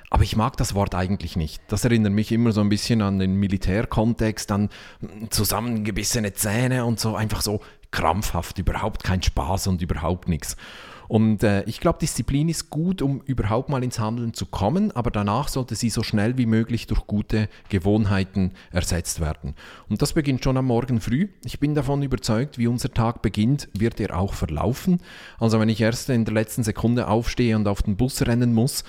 Aber 0.09 0.23
ich 0.23 0.35
mag 0.35 0.57
das 0.57 0.75
Wort 0.75 0.93
eigentlich 0.93 1.37
nicht. 1.37 1.61
Das 1.69 1.85
erinnert 1.85 2.11
mich 2.11 2.33
immer 2.33 2.51
so 2.51 2.61
ein 2.61 2.69
bisschen 2.69 3.01
an 3.01 3.17
den 3.17 3.35
Militärkontext, 3.35 4.51
an 4.51 4.69
zusammengebissene 5.29 6.33
Zähne 6.33 6.85
und 6.85 6.99
so 6.99 7.15
einfach 7.15 7.41
so 7.41 7.61
krampfhaft, 7.95 8.59
überhaupt 8.59 9.03
kein 9.05 9.23
Spaß 9.23 9.67
und 9.67 9.81
überhaupt 9.81 10.27
nichts. 10.27 10.57
Und 11.07 11.43
äh, 11.43 11.63
ich 11.63 11.79
glaube, 11.79 11.99
Disziplin 11.99 12.49
ist 12.49 12.69
gut, 12.69 13.01
um 13.01 13.21
überhaupt 13.21 13.69
mal 13.69 13.83
ins 13.83 13.99
Handeln 13.99 14.33
zu 14.33 14.47
kommen, 14.47 14.91
aber 14.91 15.11
danach 15.11 15.47
sollte 15.47 15.75
sie 15.75 15.89
so 15.89 16.03
schnell 16.03 16.37
wie 16.37 16.45
möglich 16.45 16.87
durch 16.87 17.07
gute 17.07 17.47
Gewohnheiten 17.69 18.51
ersetzt 18.71 19.21
werden. 19.21 19.55
Und 19.87 20.01
das 20.01 20.13
beginnt 20.13 20.43
schon 20.43 20.57
am 20.57 20.65
Morgen 20.65 20.99
früh. 20.99 21.29
Ich 21.45 21.59
bin 21.59 21.75
davon 21.75 22.01
überzeugt, 22.01 22.57
wie 22.57 22.67
unser 22.67 22.91
Tag 22.91 23.21
beginnt, 23.21 23.69
wird 23.73 23.99
er 23.99 24.17
auch 24.17 24.33
verlaufen. 24.33 24.99
Also 25.39 25.59
wenn 25.59 25.69
ich 25.69 25.79
erst 25.79 26.09
in 26.09 26.25
der 26.25 26.33
letzten 26.33 26.63
Sekunde 26.63 27.07
aufstehe 27.07 27.55
und 27.55 27.67
auf 27.67 27.83
den 27.83 27.95
Bus 27.95 28.21
rennen 28.23 28.53
muss, 28.53 28.83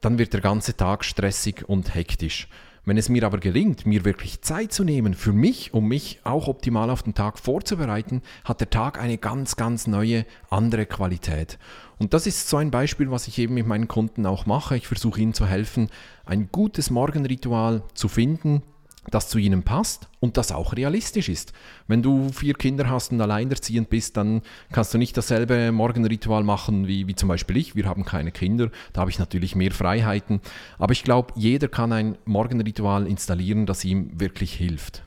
dann 0.00 0.18
wird 0.18 0.32
der 0.32 0.40
ganze 0.40 0.76
Tag 0.76 1.04
stressig 1.04 1.68
und 1.68 1.94
hektisch. 1.94 2.48
Wenn 2.88 2.98
es 2.98 3.08
mir 3.08 3.24
aber 3.24 3.38
gelingt, 3.38 3.84
mir 3.84 4.04
wirklich 4.04 4.42
Zeit 4.42 4.72
zu 4.72 4.84
nehmen 4.84 5.14
für 5.14 5.32
mich, 5.32 5.74
um 5.74 5.88
mich 5.88 6.20
auch 6.22 6.46
optimal 6.46 6.88
auf 6.88 7.02
den 7.02 7.14
Tag 7.14 7.40
vorzubereiten, 7.40 8.22
hat 8.44 8.60
der 8.60 8.70
Tag 8.70 9.00
eine 9.00 9.18
ganz, 9.18 9.56
ganz 9.56 9.88
neue, 9.88 10.24
andere 10.50 10.86
Qualität. 10.86 11.58
Und 11.98 12.14
das 12.14 12.28
ist 12.28 12.48
so 12.48 12.58
ein 12.58 12.70
Beispiel, 12.70 13.10
was 13.10 13.26
ich 13.26 13.40
eben 13.40 13.54
mit 13.54 13.66
meinen 13.66 13.88
Kunden 13.88 14.24
auch 14.24 14.46
mache. 14.46 14.76
Ich 14.76 14.86
versuche 14.86 15.20
ihnen 15.20 15.34
zu 15.34 15.46
helfen, 15.46 15.90
ein 16.26 16.48
gutes 16.52 16.90
Morgenritual 16.90 17.82
zu 17.94 18.06
finden, 18.06 18.62
das 19.10 19.28
zu 19.28 19.38
ihnen 19.38 19.62
passt 19.62 20.08
und 20.20 20.36
das 20.36 20.52
auch 20.52 20.74
realistisch 20.74 21.28
ist. 21.28 21.52
Wenn 21.86 22.02
du 22.02 22.30
vier 22.30 22.54
Kinder 22.54 22.88
hast 22.90 23.12
und 23.12 23.20
alleinerziehend 23.20 23.88
bist, 23.90 24.16
dann 24.16 24.42
kannst 24.72 24.94
du 24.94 24.98
nicht 24.98 25.16
dasselbe 25.16 25.72
Morgenritual 25.72 26.44
machen 26.44 26.86
wie, 26.86 27.06
wie 27.06 27.14
zum 27.14 27.28
Beispiel 27.28 27.56
ich. 27.56 27.76
Wir 27.76 27.86
haben 27.86 28.04
keine 28.04 28.32
Kinder, 28.32 28.70
da 28.92 29.00
habe 29.00 29.10
ich 29.10 29.18
natürlich 29.18 29.54
mehr 29.54 29.72
Freiheiten. 29.72 30.40
Aber 30.78 30.92
ich 30.92 31.04
glaube, 31.04 31.32
jeder 31.36 31.68
kann 31.68 31.92
ein 31.92 32.18
Morgenritual 32.24 33.06
installieren, 33.06 33.66
das 33.66 33.84
ihm 33.84 34.20
wirklich 34.20 34.52
hilft. 34.54 35.02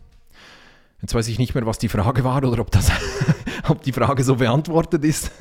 Jetzt 1.01 1.15
weiß 1.15 1.27
ich 1.29 1.39
nicht 1.39 1.56
mehr, 1.56 1.65
was 1.65 1.77
die 1.77 1.89
Frage 1.89 2.24
war 2.24 2.44
oder 2.44 2.60
ob, 2.62 2.72
das, 2.72 2.91
ob 3.70 3.82
die 3.84 3.94
Frage 3.94 4.24
so 4.24 4.36
beantwortet 4.36 5.03
ist. 5.06 5.32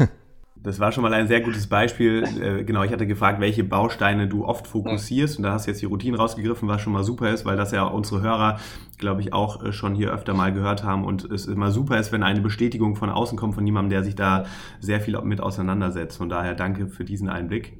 Das 0.63 0.81
war 0.81 0.91
schon 0.91 1.03
mal 1.03 1.13
ein 1.13 1.29
sehr 1.29 1.41
gutes 1.41 1.69
Beispiel. 1.69 2.25
Äh, 2.41 2.65
genau, 2.65 2.83
ich 2.83 2.93
hatte 2.93 3.07
gefragt, 3.07 3.41
welche 3.41 3.63
Bausteine 3.63 4.27
du 4.27 4.45
oft 4.45 4.67
fokussierst. 4.67 5.39
Und 5.39 5.45
da 5.45 5.53
hast 5.53 5.67
du 5.67 5.71
jetzt 5.71 5.81
die 5.81 5.87
Routine 5.87 6.17
rausgegriffen, 6.17 6.69
was 6.69 6.81
schon 6.81 6.93
mal 6.93 7.05
super 7.05 7.31
ist, 7.31 7.45
weil 7.45 7.57
das 7.57 7.71
ja 7.71 7.85
unsere 7.85 8.23
Hörer, 8.23 8.59
glaube 8.99 9.21
ich, 9.21 9.33
auch 9.33 9.63
äh, 9.63 9.73
schon 9.73 9.95
hier 9.95 10.13
öfter 10.13 10.35
mal 10.35 10.53
gehört 10.53 10.83
haben. 10.83 11.05
Und 11.05 11.25
es 11.25 11.47
immer 11.47 11.71
super 11.71 11.99
ist, 11.99 12.11
wenn 12.11 12.23
eine 12.23 12.41
Bestätigung 12.41 12.97
von 12.97 13.09
außen 13.09 13.39
kommt 13.39 13.55
von 13.55 13.65
jemandem, 13.65 13.91
der 13.91 14.03
sich 14.03 14.17
da 14.17 14.47
sehr 14.81 15.01
viel 15.01 15.21
mit 15.23 15.41
auseinandersetzt. 15.41 16.19
Von 16.19 16.29
daher 16.29 16.55
danke 16.55 16.89
für 16.89 17.05
diesen 17.05 17.29
Einblick. 17.29 17.79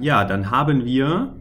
Ja, 0.00 0.24
dann 0.24 0.50
haben 0.50 0.84
wir 0.84 1.36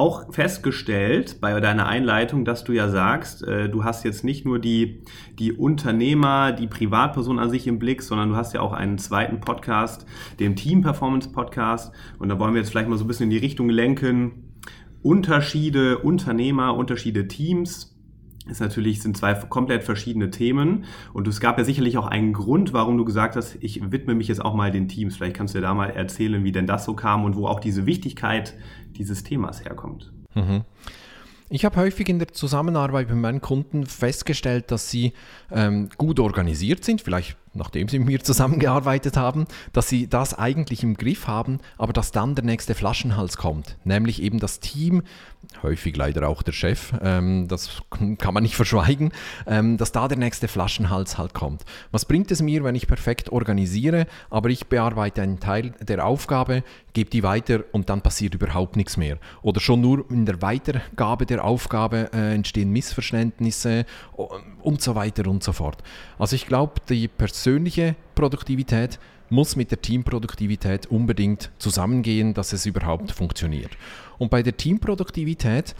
auch 0.00 0.32
festgestellt 0.32 1.42
bei 1.42 1.60
deiner 1.60 1.86
Einleitung, 1.86 2.46
dass 2.46 2.64
du 2.64 2.72
ja 2.72 2.88
sagst, 2.88 3.46
äh, 3.46 3.68
du 3.68 3.84
hast 3.84 4.02
jetzt 4.02 4.24
nicht 4.24 4.46
nur 4.46 4.58
die, 4.58 5.02
die 5.38 5.52
Unternehmer, 5.52 6.52
die 6.52 6.66
Privatperson 6.66 7.38
an 7.38 7.50
sich 7.50 7.66
im 7.66 7.78
Blick, 7.78 8.00
sondern 8.00 8.30
du 8.30 8.36
hast 8.36 8.54
ja 8.54 8.62
auch 8.62 8.72
einen 8.72 8.96
zweiten 8.96 9.40
Podcast, 9.40 10.06
den 10.38 10.56
Team 10.56 10.80
Performance 10.80 11.30
Podcast. 11.30 11.92
Und 12.18 12.30
da 12.30 12.38
wollen 12.38 12.54
wir 12.54 12.62
jetzt 12.62 12.70
vielleicht 12.70 12.88
mal 12.88 12.96
so 12.96 13.04
ein 13.04 13.08
bisschen 13.08 13.24
in 13.24 13.30
die 13.30 13.36
Richtung 13.36 13.68
lenken. 13.68 14.54
Unterschiede 15.02 15.98
Unternehmer, 15.98 16.74
Unterschiede 16.74 17.28
Teams 17.28 17.89
ist 18.50 18.60
natürlich, 18.60 19.02
sind 19.02 19.16
zwei 19.16 19.34
komplett 19.34 19.84
verschiedene 19.84 20.30
Themen. 20.30 20.84
Und 21.12 21.28
es 21.28 21.40
gab 21.40 21.58
ja 21.58 21.64
sicherlich 21.64 21.96
auch 21.98 22.06
einen 22.06 22.32
Grund, 22.32 22.72
warum 22.72 22.98
du 22.98 23.04
gesagt 23.04 23.36
hast, 23.36 23.56
ich 23.60 23.90
widme 23.90 24.14
mich 24.14 24.28
jetzt 24.28 24.44
auch 24.44 24.54
mal 24.54 24.70
den 24.70 24.88
Teams. 24.88 25.16
Vielleicht 25.16 25.36
kannst 25.36 25.54
du 25.54 25.58
dir 25.58 25.62
da 25.62 25.74
mal 25.74 25.90
erzählen, 25.90 26.44
wie 26.44 26.52
denn 26.52 26.66
das 26.66 26.84
so 26.84 26.94
kam 26.94 27.24
und 27.24 27.36
wo 27.36 27.46
auch 27.46 27.60
diese 27.60 27.86
Wichtigkeit 27.86 28.54
dieses 28.96 29.22
Themas 29.22 29.64
herkommt. 29.64 30.12
Mhm. 30.34 30.62
Ich 31.52 31.64
habe 31.64 31.76
häufig 31.76 32.08
in 32.08 32.20
der 32.20 32.28
Zusammenarbeit 32.28 33.08
mit 33.08 33.18
meinen 33.18 33.40
Kunden 33.40 33.84
festgestellt, 33.84 34.70
dass 34.70 34.88
sie 34.88 35.14
ähm, 35.50 35.88
gut 35.98 36.20
organisiert 36.20 36.84
sind, 36.84 37.00
vielleicht 37.00 37.36
nachdem 37.54 37.88
sie 37.88 37.98
mit 37.98 38.08
mir 38.08 38.20
zusammengearbeitet 38.20 39.16
haben, 39.16 39.46
dass 39.72 39.88
sie 39.88 40.06
das 40.08 40.38
eigentlich 40.38 40.82
im 40.82 40.96
Griff 40.96 41.26
haben, 41.26 41.58
aber 41.78 41.92
dass 41.92 42.12
dann 42.12 42.34
der 42.34 42.44
nächste 42.44 42.74
Flaschenhals 42.74 43.36
kommt, 43.36 43.76
nämlich 43.84 44.22
eben 44.22 44.38
das 44.38 44.60
Team, 44.60 45.02
häufig 45.62 45.96
leider 45.96 46.28
auch 46.28 46.42
der 46.42 46.52
Chef, 46.52 46.92
ähm, 47.02 47.48
das 47.48 47.82
kann 48.18 48.34
man 48.34 48.42
nicht 48.42 48.56
verschweigen, 48.56 49.12
ähm, 49.46 49.76
dass 49.76 49.92
da 49.92 50.08
der 50.08 50.18
nächste 50.18 50.48
Flaschenhals 50.48 51.18
halt 51.18 51.34
kommt. 51.34 51.64
Was 51.90 52.04
bringt 52.04 52.30
es 52.30 52.42
mir, 52.42 52.62
wenn 52.64 52.74
ich 52.74 52.86
perfekt 52.86 53.30
organisiere, 53.30 54.06
aber 54.28 54.50
ich 54.50 54.66
bearbeite 54.66 55.22
einen 55.22 55.40
Teil 55.40 55.72
der 55.80 56.04
Aufgabe, 56.04 56.62
gebe 56.92 57.10
die 57.10 57.22
weiter 57.22 57.64
und 57.72 57.88
dann 57.88 58.02
passiert 58.02 58.34
überhaupt 58.34 58.76
nichts 58.76 58.96
mehr. 58.96 59.18
Oder 59.42 59.60
schon 59.60 59.80
nur 59.80 60.10
in 60.10 60.26
der 60.26 60.42
Weitergabe 60.42 61.26
der 61.26 61.44
Aufgabe 61.44 62.10
äh, 62.12 62.34
entstehen 62.34 62.70
Missverständnisse 62.70 63.84
und 64.62 64.82
so 64.82 64.94
weiter 64.94 65.26
und 65.28 65.42
so 65.42 65.52
fort. 65.52 65.78
Also 66.18 66.36
ich 66.36 66.46
glaube, 66.46 66.74
die 66.88 67.08
persönliche 67.40 67.96
Produktivität 68.14 68.98
muss 69.30 69.56
mit 69.56 69.70
der 69.70 69.80
Teamproduktivität 69.80 70.88
unbedingt 70.88 71.50
zusammengehen, 71.56 72.34
dass 72.34 72.52
es 72.52 72.66
überhaupt 72.66 73.12
funktioniert. 73.12 73.70
Und 74.18 74.30
bei 74.30 74.42
der 74.42 74.58
Teamproduktivität 74.58 75.74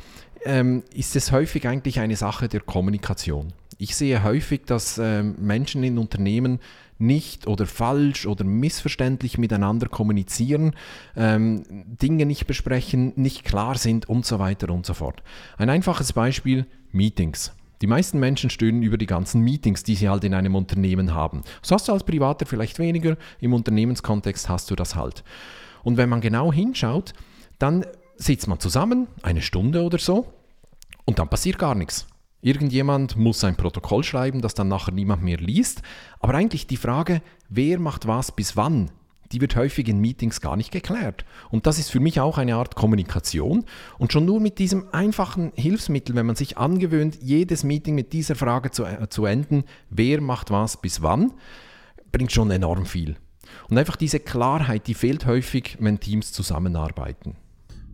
ähm, 0.47 0.85
ist 0.95 1.17
es 1.17 1.33
häufig 1.33 1.69
eigentlich 1.69 2.01
eine 2.01 2.17
Sache 2.17 2.49
der 2.49 2.61
Kommunikation. 2.61 3.53
Ich 3.77 3.95
sehe 3.95 4.23
häufig, 4.23 4.63
dass 4.65 4.97
ähm, 4.97 5.35
Menschen 5.39 5.85
in 5.85 5.99
Unternehmen 5.99 6.61
nicht 6.97 7.47
oder 7.47 7.67
falsch 7.67 8.25
oder 8.25 8.45
missverständlich 8.45 9.37
miteinander 9.37 9.89
kommunizieren, 9.89 10.73
ähm, 11.15 11.65
Dinge 11.69 12.25
nicht 12.25 12.47
besprechen, 12.47 13.13
nicht 13.17 13.45
klar 13.45 13.77
sind 13.77 14.09
und 14.09 14.25
so 14.25 14.39
weiter 14.39 14.71
und 14.71 14.87
so 14.87 14.95
fort. 14.95 15.23
Ein 15.59 15.69
einfaches 15.69 16.15
Beispiel, 16.15 16.65
Meetings. 16.91 17.53
Die 17.83 17.87
meisten 17.87 18.19
Menschen 18.19 18.51
stöhnen 18.51 18.83
über 18.83 18.99
die 18.99 19.07
ganzen 19.07 19.41
Meetings, 19.41 19.83
die 19.83 19.95
sie 19.95 20.09
halt 20.09 20.25
in 20.25 20.35
einem 20.35 20.55
Unternehmen 20.55 21.15
haben. 21.15 21.43
Das 21.63 21.71
hast 21.71 21.89
du 21.89 21.93
als 21.93 22.05
Privater 22.05 22.45
vielleicht 22.45 22.79
weniger, 22.79 23.17
im 23.41 23.55
Unternehmenskontext 23.55 24.49
hast 24.49 24.71
du 24.71 24.77
das 24.77 24.97
halt. 24.97 25.25
Und 25.83 25.97
wenn 25.97 26.11
man 26.11 26.21
genau 26.21 26.53
hinschaut, 26.53 27.15
dann 27.59 27.87
sitzt 28.17 28.49
man 28.49 28.61
zusammen, 28.61 29.09
eine 29.23 29.41
Stunde 29.41 29.83
oder 29.83 29.99
so, 29.99 30.27
und 31.07 31.19
dann 31.19 31.31
passiert 31.31 31.59
gar 31.59 31.75
nichts. 31.75 32.07
Irgendjemand 32.43 33.17
muss 33.17 33.45
ein 33.45 33.57
Protokoll 33.57 34.05
schreiben, 34.05 34.41
das 34.41 34.55
dann 34.55 34.69
nachher 34.69 34.93
niemand 34.93 35.23
mehr 35.23 35.39
liest. 35.39 35.83
Aber 36.21 36.35
eigentlich 36.35 36.67
die 36.67 36.77
Frage, 36.77 37.21
wer 37.49 37.79
macht 37.79 38.07
was 38.07 38.33
bis 38.33 38.57
wann, 38.57 38.91
die 39.33 39.41
wird 39.41 39.57
häufig 39.57 39.89
in 39.89 40.01
Meetings 40.01 40.41
gar 40.41 40.57
nicht 40.57 40.73
geklärt. 40.73 41.25
Und 41.51 41.67
das 41.67 41.79
ist 41.79 41.91
für 41.91 42.01
mich 42.01 42.21
auch 42.21 42.39
eine 42.39 42.57
Art 42.57 42.75
Kommunikation. 42.75 43.65
Und 43.99 44.13
schon 44.13 44.25
nur 44.25 44.41
mit 44.41 44.59
diesem 44.59 44.87
einfachen 44.93 45.53
Hilfsmittel, 45.55 46.15
wenn 46.17 46.27
man 46.27 46.37
sich 46.37 46.59
angewöhnt, 46.59 47.19
jedes 47.21 47.63
Meeting 47.65 47.95
mit 47.95 48.13
dieser 48.13 48.35
Frage 48.35 48.71
zu, 48.71 48.85
äh, 48.85 49.09
zu 49.09 49.25
enden, 49.25 49.65
wer 49.89 50.21
macht 50.21 50.51
was 50.51 50.81
bis 50.81 51.03
wann, 51.03 51.33
bringt 52.13 52.33
schon 52.33 52.51
enorm 52.51 52.87
viel. 52.87 53.17
Und 53.69 53.79
einfach 53.79 53.97
diese 53.97 54.21
Klarheit, 54.21 54.87
die 54.87 54.95
fehlt 54.95 55.27
häufig, 55.27 55.77
wenn 55.81 56.01
Teams 56.01 56.33
zusammenarbeiten. 56.33 57.37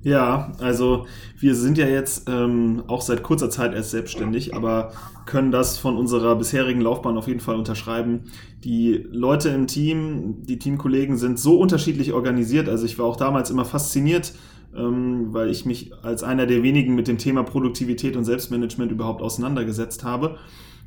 Ja, 0.07 0.53
also 0.61 1.07
wir 1.37 1.57
sind 1.57 1.79
ja 1.79 1.89
jetzt 1.89 2.29
ähm, 2.29 2.85
auch 2.87 3.01
seit 3.01 3.25
kurzer 3.25 3.51
Zeit 3.51 3.75
erst 3.75 3.91
selbstständig, 3.91 4.55
aber 4.55 4.93
können 5.25 5.51
das 5.51 5.79
von 5.79 5.97
unserer 5.97 6.37
bisherigen 6.37 6.81
Laufbahn 6.81 7.19
auf 7.19 7.27
jeden 7.27 7.41
Fall 7.41 7.57
unterschreiben. 7.57 8.31
Die 8.63 9.05
Leute 9.11 9.49
im 9.49 9.67
Team, 9.67 10.45
die 10.45 10.61
Teamkollegen 10.61 11.17
sind 11.17 11.41
so 11.41 11.59
unterschiedlich 11.59 12.13
organisiert. 12.13 12.69
Also 12.69 12.87
ich 12.87 13.01
war 13.01 13.07
auch 13.07 13.17
damals 13.17 13.51
immer 13.51 13.65
fasziniert, 13.65 14.33
ähm, 14.77 15.33
weil 15.35 15.51
ich 15.51 15.67
mich 15.67 15.91
als 16.05 16.23
einer 16.23 16.47
der 16.47 16.63
wenigen 16.63 16.95
mit 16.95 17.09
dem 17.09 17.19
Thema 17.19 17.43
Produktivität 17.43 18.17
und 18.17 18.23
Selbstmanagement 18.23 18.93
überhaupt 18.93 19.23
auseinandergesetzt 19.23 20.05
habe. 20.05 20.37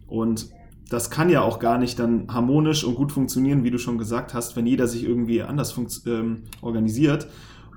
Und 0.07 0.47
das 0.89 1.09
kann 1.09 1.29
ja 1.29 1.41
auch 1.41 1.59
gar 1.59 1.77
nicht 1.77 1.99
dann 1.99 2.33
harmonisch 2.33 2.85
und 2.85 2.95
gut 2.95 3.11
funktionieren, 3.11 3.65
wie 3.65 3.71
du 3.71 3.79
schon 3.79 3.97
gesagt 3.97 4.33
hast, 4.33 4.55
wenn 4.55 4.65
jeder 4.65 4.87
sich 4.87 5.03
irgendwie 5.03 5.41
anders 5.41 5.77
ähm, 6.05 6.43
organisiert. 6.61 7.27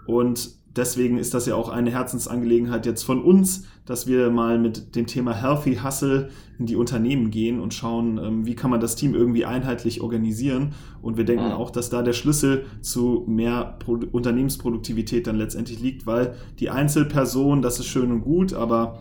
Und 0.07 0.62
deswegen 0.77 1.19
ist 1.19 1.35
das 1.35 1.47
ja 1.47 1.55
auch 1.55 1.69
eine 1.69 1.91
Herzensangelegenheit 1.91 2.87
jetzt 2.87 3.03
von 3.03 3.23
uns, 3.23 3.67
dass 3.85 4.07
wir 4.07 4.31
mal 4.31 4.59
mit 4.59 4.95
dem 4.97 5.07
Thema 5.07 5.33
Healthy 5.33 5.77
Hustle 5.77 6.31
in 6.59 6.67
die 6.67 6.77
Unternehmen 6.77 7.31
gehen 7.31 7.61
und 7.61 7.75
schauen, 7.75 8.19
ähm, 8.19 8.47
wie 8.47 8.55
kann 8.55 8.71
man 8.71 8.81
das 8.81 8.97
Team 8.97 9.15
irgendwie 9.15 9.45
einheitlich 9.45 10.01
organisieren. 10.01 10.75
Und 11.01 11.17
wir 11.17 11.25
denken 11.25 11.53
auch, 11.53 11.71
dass 11.71 11.91
da 11.91 12.03
der 12.03 12.13
Schlüssel 12.13 12.65
zu 12.81 13.25
mehr 13.27 13.77
Pro 13.79 13.99
Unternehmensproduktivität 14.13 15.27
dann 15.27 15.37
letztendlich 15.37 15.81
liegt, 15.81 16.07
weil 16.07 16.35
die 16.59 16.71
Einzelperson, 16.71 17.63
das 17.63 17.79
ist 17.79 17.87
schön 17.87 18.11
und 18.13 18.23
gut, 18.23 18.55
aber 18.55 19.01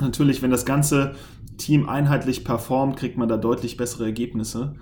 natürlich, 0.00 0.42
wenn 0.42 0.50
das 0.50 0.64
ganze 0.64 1.12
Team 1.56 1.88
einheitlich 1.88 2.44
performt, 2.44 2.96
kriegt 2.96 3.16
man 3.16 3.28
da 3.28 3.36
deutlich 3.36 3.76
bessere 3.76 4.04
Ergebnisse. 4.04 4.74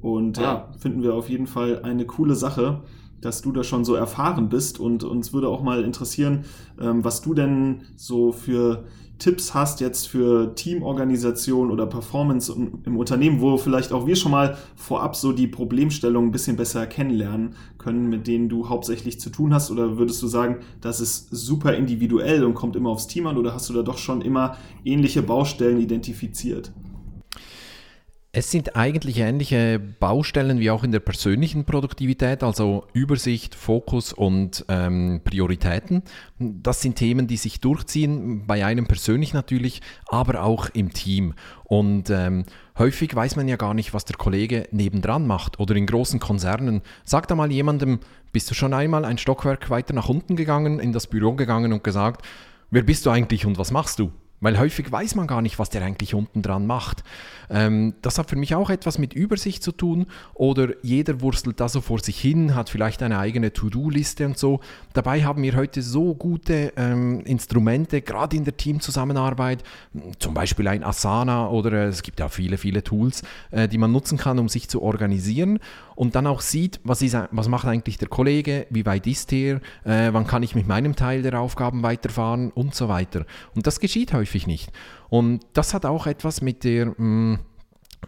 Und 0.00 0.38
ja, 0.38 0.68
finden 0.78 1.02
wir 1.04 1.14
auf 1.14 1.28
jeden 1.28 1.46
Fall 1.46 1.82
eine 1.82 2.04
coole 2.04 2.34
Sache 2.34 2.82
dass 3.22 3.40
du 3.40 3.52
da 3.52 3.64
schon 3.64 3.84
so 3.84 3.94
erfahren 3.94 4.50
bist 4.50 4.78
und 4.78 5.04
uns 5.04 5.32
würde 5.32 5.48
auch 5.48 5.62
mal 5.62 5.82
interessieren, 5.84 6.44
ähm, 6.80 7.02
was 7.04 7.22
du 7.22 7.32
denn 7.32 7.82
so 7.96 8.32
für 8.32 8.84
Tipps 9.22 9.54
hast 9.54 9.80
jetzt 9.80 10.08
für 10.08 10.52
Teamorganisation 10.56 11.70
oder 11.70 11.86
Performance 11.86 12.52
im 12.52 12.96
Unternehmen, 12.96 13.40
wo 13.40 13.56
vielleicht 13.56 13.92
auch 13.92 14.04
wir 14.04 14.16
schon 14.16 14.32
mal 14.32 14.56
vorab 14.74 15.14
so 15.14 15.30
die 15.30 15.46
Problemstellung 15.46 16.26
ein 16.26 16.30
bisschen 16.32 16.56
besser 16.56 16.88
kennenlernen 16.88 17.54
können, 17.78 18.08
mit 18.08 18.26
denen 18.26 18.48
du 18.48 18.68
hauptsächlich 18.68 19.20
zu 19.20 19.30
tun 19.30 19.54
hast? 19.54 19.70
Oder 19.70 19.96
würdest 19.96 20.20
du 20.22 20.26
sagen, 20.26 20.56
das 20.80 21.00
ist 21.00 21.28
super 21.30 21.74
individuell 21.74 22.42
und 22.42 22.54
kommt 22.54 22.74
immer 22.74 22.90
aufs 22.90 23.06
Team 23.06 23.28
an? 23.28 23.36
Oder 23.36 23.54
hast 23.54 23.68
du 23.68 23.74
da 23.74 23.82
doch 23.82 23.98
schon 23.98 24.22
immer 24.22 24.56
ähnliche 24.84 25.22
Baustellen 25.22 25.78
identifiziert? 25.78 26.72
Es 28.34 28.50
sind 28.50 28.76
eigentlich 28.76 29.18
ähnliche 29.18 29.78
Baustellen 29.78 30.58
wie 30.58 30.70
auch 30.70 30.84
in 30.84 30.90
der 30.90 31.00
persönlichen 31.00 31.66
Produktivität, 31.66 32.42
also 32.42 32.86
Übersicht, 32.94 33.54
Fokus 33.54 34.14
und 34.14 34.64
ähm, 34.68 35.20
Prioritäten. 35.22 36.02
Das 36.38 36.80
sind 36.80 36.96
Themen, 36.96 37.26
die 37.26 37.36
sich 37.36 37.60
durchziehen, 37.60 38.46
bei 38.46 38.64
einem 38.64 38.86
persönlich 38.86 39.34
natürlich, 39.34 39.82
aber 40.08 40.44
auch 40.44 40.70
im 40.70 40.94
Team. 40.94 41.34
Und 41.64 42.08
ähm, 42.08 42.44
häufig 42.78 43.14
weiß 43.14 43.36
man 43.36 43.48
ja 43.48 43.56
gar 43.56 43.74
nicht, 43.74 43.92
was 43.92 44.06
der 44.06 44.16
Kollege 44.16 44.66
nebendran 44.70 45.26
macht 45.26 45.60
oder 45.60 45.76
in 45.76 45.84
großen 45.84 46.18
Konzernen. 46.18 46.80
Sagt 47.04 47.30
da 47.30 47.34
mal 47.34 47.52
jemandem, 47.52 48.00
bist 48.32 48.50
du 48.50 48.54
schon 48.54 48.72
einmal 48.72 49.04
ein 49.04 49.18
Stockwerk 49.18 49.68
weiter 49.68 49.92
nach 49.92 50.08
unten 50.08 50.36
gegangen, 50.36 50.80
in 50.80 50.94
das 50.94 51.06
Büro 51.06 51.34
gegangen 51.34 51.74
und 51.74 51.84
gesagt, 51.84 52.24
wer 52.70 52.82
bist 52.82 53.04
du 53.04 53.10
eigentlich 53.10 53.44
und 53.44 53.58
was 53.58 53.72
machst 53.72 53.98
du? 53.98 54.10
Weil 54.42 54.58
häufig 54.58 54.90
weiß 54.90 55.14
man 55.14 55.28
gar 55.28 55.40
nicht, 55.40 55.58
was 55.60 55.70
der 55.70 55.82
eigentlich 55.82 56.14
unten 56.14 56.42
dran 56.42 56.66
macht. 56.66 57.04
Ähm, 57.48 57.94
das 58.02 58.18
hat 58.18 58.28
für 58.28 58.36
mich 58.36 58.54
auch 58.56 58.70
etwas 58.70 58.98
mit 58.98 59.14
Übersicht 59.14 59.62
zu 59.62 59.70
tun 59.70 60.06
oder 60.34 60.74
jeder 60.82 61.20
wurstelt 61.20 61.60
da 61.60 61.68
so 61.68 61.80
vor 61.80 62.00
sich 62.00 62.20
hin, 62.20 62.56
hat 62.56 62.68
vielleicht 62.68 63.02
eine 63.04 63.18
eigene 63.18 63.52
To-Do-Liste 63.52 64.26
und 64.26 64.36
so. 64.36 64.60
Dabei 64.94 65.22
haben 65.22 65.42
wir 65.42 65.54
heute 65.54 65.80
so 65.80 66.14
gute 66.14 66.72
ähm, 66.76 67.20
Instrumente, 67.24 68.02
gerade 68.02 68.36
in 68.36 68.44
der 68.44 68.56
Teamzusammenarbeit, 68.56 69.62
zum 70.18 70.34
Beispiel 70.34 70.66
ein 70.66 70.82
Asana 70.82 71.48
oder 71.48 71.72
äh, 71.72 71.86
es 71.86 72.02
gibt 72.02 72.18
ja 72.18 72.28
viele, 72.28 72.58
viele 72.58 72.82
Tools, 72.82 73.22
äh, 73.52 73.68
die 73.68 73.78
man 73.78 73.92
nutzen 73.92 74.18
kann, 74.18 74.40
um 74.40 74.48
sich 74.48 74.68
zu 74.68 74.82
organisieren 74.82 75.60
und 76.02 76.16
dann 76.16 76.26
auch 76.26 76.40
sieht, 76.40 76.80
was, 76.82 77.00
ist, 77.00 77.16
was 77.30 77.46
macht 77.46 77.64
eigentlich 77.64 77.96
der 77.96 78.08
Kollege, 78.08 78.66
wie 78.70 78.84
weit 78.84 79.06
ist 79.06 79.32
er, 79.32 79.60
äh, 79.84 80.12
wann 80.12 80.26
kann 80.26 80.42
ich 80.42 80.56
mit 80.56 80.66
meinem 80.66 80.96
Teil 80.96 81.22
der 81.22 81.38
Aufgaben 81.38 81.84
weiterfahren 81.84 82.50
und 82.50 82.74
so 82.74 82.88
weiter. 82.88 83.24
Und 83.54 83.68
das 83.68 83.78
geschieht 83.78 84.12
häufig 84.12 84.48
nicht. 84.48 84.72
Und 85.10 85.46
das 85.52 85.74
hat 85.74 85.86
auch 85.86 86.08
etwas 86.08 86.42
mit 86.42 86.64
der... 86.64 86.86
Mh, 86.86 86.96
hm, 86.96 87.38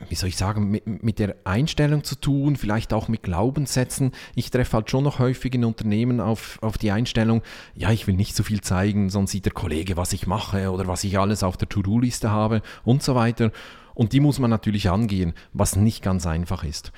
wie 0.09 0.17
soll 0.17 0.29
ich 0.29 0.37
sagen, 0.37 0.73
mit, 0.73 1.05
mit, 1.05 1.21
der 1.21 1.37
Einstellung 1.45 2.03
zu 2.03 2.17
tun, 2.17 2.57
vielleicht 2.57 2.93
auch 2.93 3.07
mit 3.07 3.23
Glaubenssätzen. 3.23 4.11
Ich 4.35 4.51
treffe 4.51 4.73
halt 4.73 4.91
schon 4.91 5.05
noch 5.05 5.21
häufig 5.21 5.55
in 5.55 5.65
Unternehmen 5.65 6.21
auf, 6.21 6.59
auf 6.63 6.79
die 6.79 6.91
Einstellung, 6.91 7.43
ja, 7.77 7.93
ich 7.93 8.09
will 8.09 8.17
nicht 8.17 8.35
so 8.35 8.43
viel 8.43 8.61
zeigen, 8.61 9.09
sonst 9.09 9.31
sieht 9.31 9.45
der 9.45 9.53
Kollege, 9.53 9.97
was 9.97 10.13
ich 10.13 10.27
mache 10.27 10.73
oder 10.73 10.89
was 10.89 11.05
ich 11.05 11.17
alles 11.17 11.45
auf 11.45 11.57
der 11.57 11.69
To-Do-Liste 11.69 12.29
habe 12.29 12.61
und 12.83 13.05
so 13.05 13.15
weiter. 13.15 13.53
Und 13.95 14.13
die 14.13 14.19
muss 14.19 14.41
man 14.41 14.51
natürlich 14.51 14.91
angehen, 14.91 15.33
was 15.53 15.77
nicht 15.77 16.03
ganz 16.03 16.27
einfach 16.27 16.65
ist. 16.65 16.91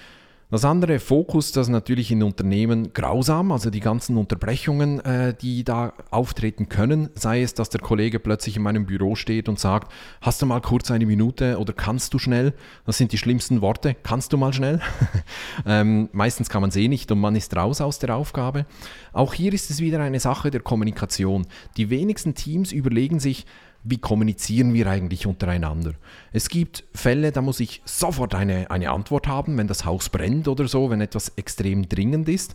Das 0.49 0.65
andere 0.65 1.01
Fokus, 1.01 1.51
das 1.51 1.69
natürlich 1.69 2.13
in 2.13 2.23
Unternehmen 2.23 2.93
grausam, 2.93 3.51
also 3.51 3.69
die 3.69 3.81
ganzen 3.81 4.17
Unterbrechungen, 4.17 5.05
äh, 5.05 5.35
die 5.35 5.65
da 5.65 5.93
auftreten 6.11 6.69
können, 6.69 7.11
sei 7.17 7.43
es, 7.43 7.55
dass 7.55 7.69
der 7.69 7.81
Kollege 7.81 8.21
plötzlich 8.21 8.57
in 8.57 8.63
meinem 8.63 8.87
Büro 8.87 9.17
steht 9.17 9.49
und 9.49 9.59
sagt, 9.59 9.91
hast 10.21 10.41
du 10.41 10.47
mal 10.47 10.61
kurz 10.61 10.93
eine 10.93 11.05
Minute 11.05 11.59
oder 11.59 11.73
kannst 11.73 12.15
du 12.15 12.21
schnell? 12.21 12.55
Das 12.85 12.97
sind 12.97 13.11
die 13.11 13.19
schlimmsten 13.19 13.61
Worte, 13.61 13.97
kannst 14.05 14.33
du 14.33 14.37
mal 14.37 14.53
schnell? 14.53 14.81
ähm, 15.67 16.11
meistens 16.13 16.49
kann 16.49 16.61
man 16.61 16.71
es 16.71 16.77
eh 16.77 16.87
nicht 16.87 17.11
und 17.11 17.19
man 17.19 17.35
ist 17.35 17.57
raus 17.57 17.81
aus 17.81 17.99
der 17.99 18.15
Aufgabe. 18.15 18.67
Auch 19.13 19.35
hier 19.35 19.53
ist 19.53 19.71
es 19.71 19.81
wieder 19.81 19.99
eine 19.99 20.21
Sache 20.21 20.53
der 20.53 20.61
Kommunikation. 20.61 21.49
Die 21.77 21.91
wenigsten 21.91 22.37
Teams 22.37 22.71
überlegen 22.71 23.19
sich, 23.19 23.47
wie 23.89 23.99
kommunizieren 23.99 24.75
wir 24.75 24.87
eigentlich 24.89 25.27
untereinander. 25.27 25.93
Es 26.33 26.49
gibt 26.49 26.85
Fälle, 26.95 27.33
da 27.33 27.41
muss 27.43 27.61
ich 27.61 27.83
sofort 27.85 28.35
eine, 28.35 28.71
eine 28.71 28.91
Antwort 28.91 29.27
haben, 29.27 29.57
wenn 29.57 29.67
das 29.67 29.85
Haus 29.85 30.09
brennt 30.09 30.49
oder 30.49 30.69
so, 30.69 30.91
wenn 30.91 31.01
etwas 31.01 31.33
extrem 31.37 31.89
dringend 31.89 32.29
ist. 32.29 32.55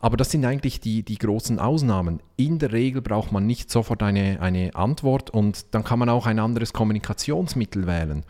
Aber 0.00 0.16
das 0.16 0.30
sind 0.30 0.46
eigentlich 0.46 0.80
die, 0.80 1.02
die 1.02 1.18
großen 1.18 1.58
Ausnahmen. 1.58 2.20
In 2.36 2.58
der 2.58 2.72
Regel 2.72 3.02
braucht 3.02 3.32
man 3.32 3.46
nicht 3.46 3.70
sofort 3.70 4.02
eine, 4.02 4.40
eine 4.40 4.74
Antwort 4.74 5.28
und 5.28 5.74
dann 5.74 5.84
kann 5.84 5.98
man 5.98 6.08
auch 6.08 6.26
ein 6.26 6.38
anderes 6.38 6.72
Kommunikationsmittel 6.72 7.86
wählen. 7.86 8.24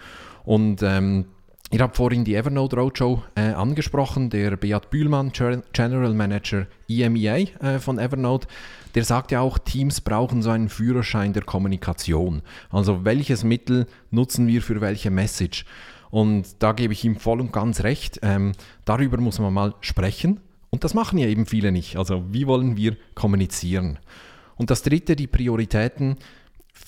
Und 0.45 0.83
ähm, 0.83 1.27
Ihr 1.73 1.79
habt 1.79 1.97
vorhin 1.97 2.25
die 2.25 2.35
Evernote 2.35 2.75
Roadshow 2.75 3.23
äh, 3.37 3.53
angesprochen. 3.53 4.29
Der 4.29 4.57
Beat 4.57 4.91
Bühlmann, 4.91 5.31
General 5.31 6.13
Manager 6.13 6.67
EMEA 6.89 7.37
äh, 7.37 7.79
von 7.79 8.01
Evernote, 8.01 8.49
der 8.97 9.05
sagt 9.05 9.31
ja 9.31 9.41
auch, 9.41 9.57
Teams 9.57 10.01
brauchen 10.01 10.43
so 10.43 10.51
einen 10.51 10.69
Führerschein 10.69 11.33
der 11.33 11.45
Kommunikation. 11.45 12.43
Also 12.71 13.05
welches 13.05 13.45
Mittel 13.45 13.87
nutzen 14.11 14.49
wir 14.49 14.63
für 14.63 14.81
welche 14.81 15.13
Message? 15.13 15.65
Und 16.11 16.61
da 16.61 16.73
gebe 16.73 16.93
ich 16.93 17.05
ihm 17.05 17.15
voll 17.15 17.41
und 17.41 17.53
ganz 17.53 17.85
recht. 17.85 18.19
Ähm, 18.23 18.51
darüber 18.85 19.19
muss 19.19 19.39
man 19.39 19.55
mal 19.55 19.75
sprechen. 19.81 20.41
Und 20.71 20.83
das 20.83 20.95
machen 20.95 21.19
ja 21.19 21.29
eben 21.29 21.47
viele 21.47 21.71
nicht. 21.71 21.97
Also 21.97 22.25
wie 22.33 22.49
wollen 22.49 22.77
wir 22.77 22.97
kommunizieren? 23.15 24.01
Und 24.57 24.71
das 24.71 24.83
Dritte, 24.83 25.15
die 25.15 25.29
Prioritäten. 25.29 26.17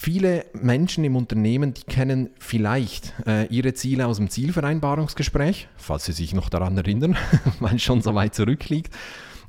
Viele 0.05 0.47
Menschen 0.53 1.05
im 1.05 1.15
Unternehmen, 1.15 1.75
die 1.75 1.85
kennen 1.85 2.31
vielleicht 2.41 3.15
äh, 3.25 3.47
ihre 3.55 3.73
Ziele 3.73 4.09
aus 4.09 4.17
dem 4.17 4.31
Zielvereinbarungsgespräch, 4.31 5.69
falls 5.77 6.07
sie 6.07 6.13
sich 6.13 6.35
noch 6.35 6.49
daran 6.49 6.77
erinnern, 6.77 7.17
weil 7.61 7.77
es 7.77 7.83
schon 7.83 8.03
so 8.03 8.13
weit 8.13 8.35
zurückliegt. 8.35 8.93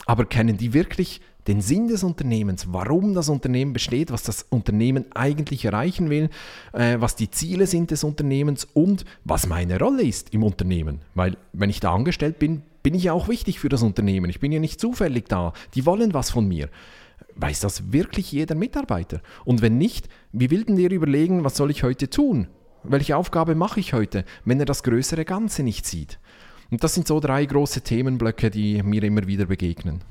Aber 0.06 0.26
kennen 0.26 0.56
die 0.56 0.74
wirklich 0.74 1.22
den 1.48 1.60
Sinn 1.60 1.88
des 1.88 2.04
Unternehmens, 2.04 2.68
warum 2.70 3.16
das 3.16 3.30
Unternehmen 3.30 3.74
besteht, 3.74 4.12
was 4.12 4.22
das 4.22 4.46
Unternehmen 4.48 5.06
eigentlich 5.16 5.66
erreichen 5.66 6.12
will, 6.12 6.30
äh, 6.74 6.98
was 7.00 7.16
die 7.16 7.32
Ziele 7.32 7.66
sind 7.66 7.90
des 7.90 8.04
Unternehmens 8.04 8.68
und 8.76 9.06
was 9.24 9.48
meine 9.48 9.80
Rolle 9.80 10.04
ist 10.04 10.36
im 10.36 10.44
Unternehmen. 10.44 11.00
Weil 11.16 11.36
wenn 11.54 11.72
ich 11.72 11.80
da 11.80 11.96
angestellt 11.96 12.38
bin, 12.38 12.62
bin 12.84 12.94
ich 12.94 13.06
ja 13.06 13.14
auch 13.14 13.28
wichtig 13.28 13.60
für 13.60 13.70
das 13.70 13.82
Unternehmen. 13.82 14.30
Ich 14.30 14.40
bin 14.40 14.52
ja 14.52 14.60
nicht 14.60 14.80
zufällig 14.80 15.26
da. 15.30 15.54
Die 15.74 15.88
wollen 15.88 16.14
was 16.14 16.30
von 16.30 16.48
mir. 16.48 16.70
Weiß 17.36 17.60
das 17.60 17.92
wirklich 17.92 18.32
jeder 18.32 18.56
Mitarbeiter? 18.56 19.22
Und 19.46 19.62
wenn 19.62 19.78
nicht, 19.78 20.08
wie 20.32 20.52
will 20.52 20.64
denn 20.64 20.78
ihr 20.78 20.92
überlegen, 20.92 21.44
was 21.44 21.58
soll 21.58 21.72
ich 21.72 21.84
heute 21.84 22.10
tun? 22.10 22.48
Welche 22.84 23.18
Aufgabe 23.18 23.56
mache 23.56 23.80
ich 23.80 23.94
heute, 23.94 24.26
wenn 24.46 24.60
er 24.60 24.66
das 24.66 24.84
größere 24.84 25.26
Ganze 25.26 25.64
nicht 25.64 25.86
sieht? 25.86 26.20
Und 26.70 26.84
das 26.84 26.94
sind 26.94 27.08
so 27.08 27.20
drei 27.20 27.46
große 27.46 27.82
Themenblöcke, 27.82 28.50
die 28.50 28.82
mir 28.84 29.04
immer 29.04 29.28
wieder 29.28 29.46
begegnen 29.46 30.04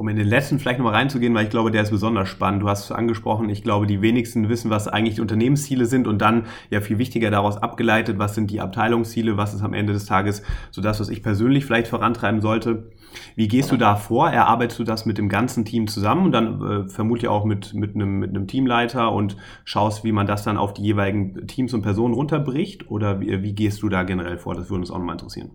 um 0.00 0.08
in 0.08 0.16
den 0.16 0.26
letzten 0.26 0.58
vielleicht 0.58 0.78
nochmal 0.78 0.94
reinzugehen, 0.94 1.34
weil 1.34 1.44
ich 1.44 1.50
glaube, 1.50 1.70
der 1.70 1.82
ist 1.82 1.90
besonders 1.90 2.26
spannend. 2.26 2.62
Du 2.62 2.68
hast 2.70 2.84
es 2.84 2.90
angesprochen, 2.90 3.50
ich 3.50 3.62
glaube, 3.62 3.86
die 3.86 4.00
wenigsten 4.00 4.48
wissen, 4.48 4.70
was 4.70 4.88
eigentlich 4.88 5.16
die 5.16 5.20
Unternehmensziele 5.20 5.84
sind 5.84 6.08
und 6.08 6.22
dann 6.22 6.46
ja 6.70 6.80
viel 6.80 6.96
wichtiger 6.96 7.30
daraus 7.30 7.58
abgeleitet, 7.58 8.18
was 8.18 8.34
sind 8.34 8.50
die 8.50 8.62
Abteilungsziele, 8.62 9.36
was 9.36 9.52
ist 9.52 9.60
am 9.60 9.74
Ende 9.74 9.92
des 9.92 10.06
Tages 10.06 10.42
so 10.70 10.80
das, 10.80 11.00
was 11.00 11.10
ich 11.10 11.22
persönlich 11.22 11.66
vielleicht 11.66 11.86
vorantreiben 11.86 12.40
sollte. 12.40 12.92
Wie 13.36 13.46
gehst 13.46 13.72
du 13.72 13.76
da 13.76 13.94
vor? 13.94 14.30
Erarbeitest 14.30 14.78
du 14.78 14.84
das 14.84 15.04
mit 15.04 15.18
dem 15.18 15.28
ganzen 15.28 15.66
Team 15.66 15.86
zusammen 15.86 16.24
und 16.24 16.32
dann 16.32 16.62
äh, 16.62 16.88
vermutlich 16.88 17.28
auch 17.28 17.44
mit, 17.44 17.74
mit, 17.74 17.94
einem, 17.94 18.20
mit 18.20 18.30
einem 18.30 18.46
Teamleiter 18.46 19.12
und 19.12 19.36
schaust, 19.66 20.02
wie 20.02 20.12
man 20.12 20.26
das 20.26 20.44
dann 20.44 20.56
auf 20.56 20.72
die 20.72 20.82
jeweiligen 20.82 21.46
Teams 21.46 21.74
und 21.74 21.82
Personen 21.82 22.14
runterbricht? 22.14 22.90
Oder 22.90 23.20
wie, 23.20 23.42
wie 23.42 23.52
gehst 23.52 23.82
du 23.82 23.90
da 23.90 24.04
generell 24.04 24.38
vor? 24.38 24.54
Das 24.54 24.70
würde 24.70 24.80
uns 24.80 24.90
auch 24.90 24.96
nochmal 24.96 25.16
interessieren. 25.16 25.50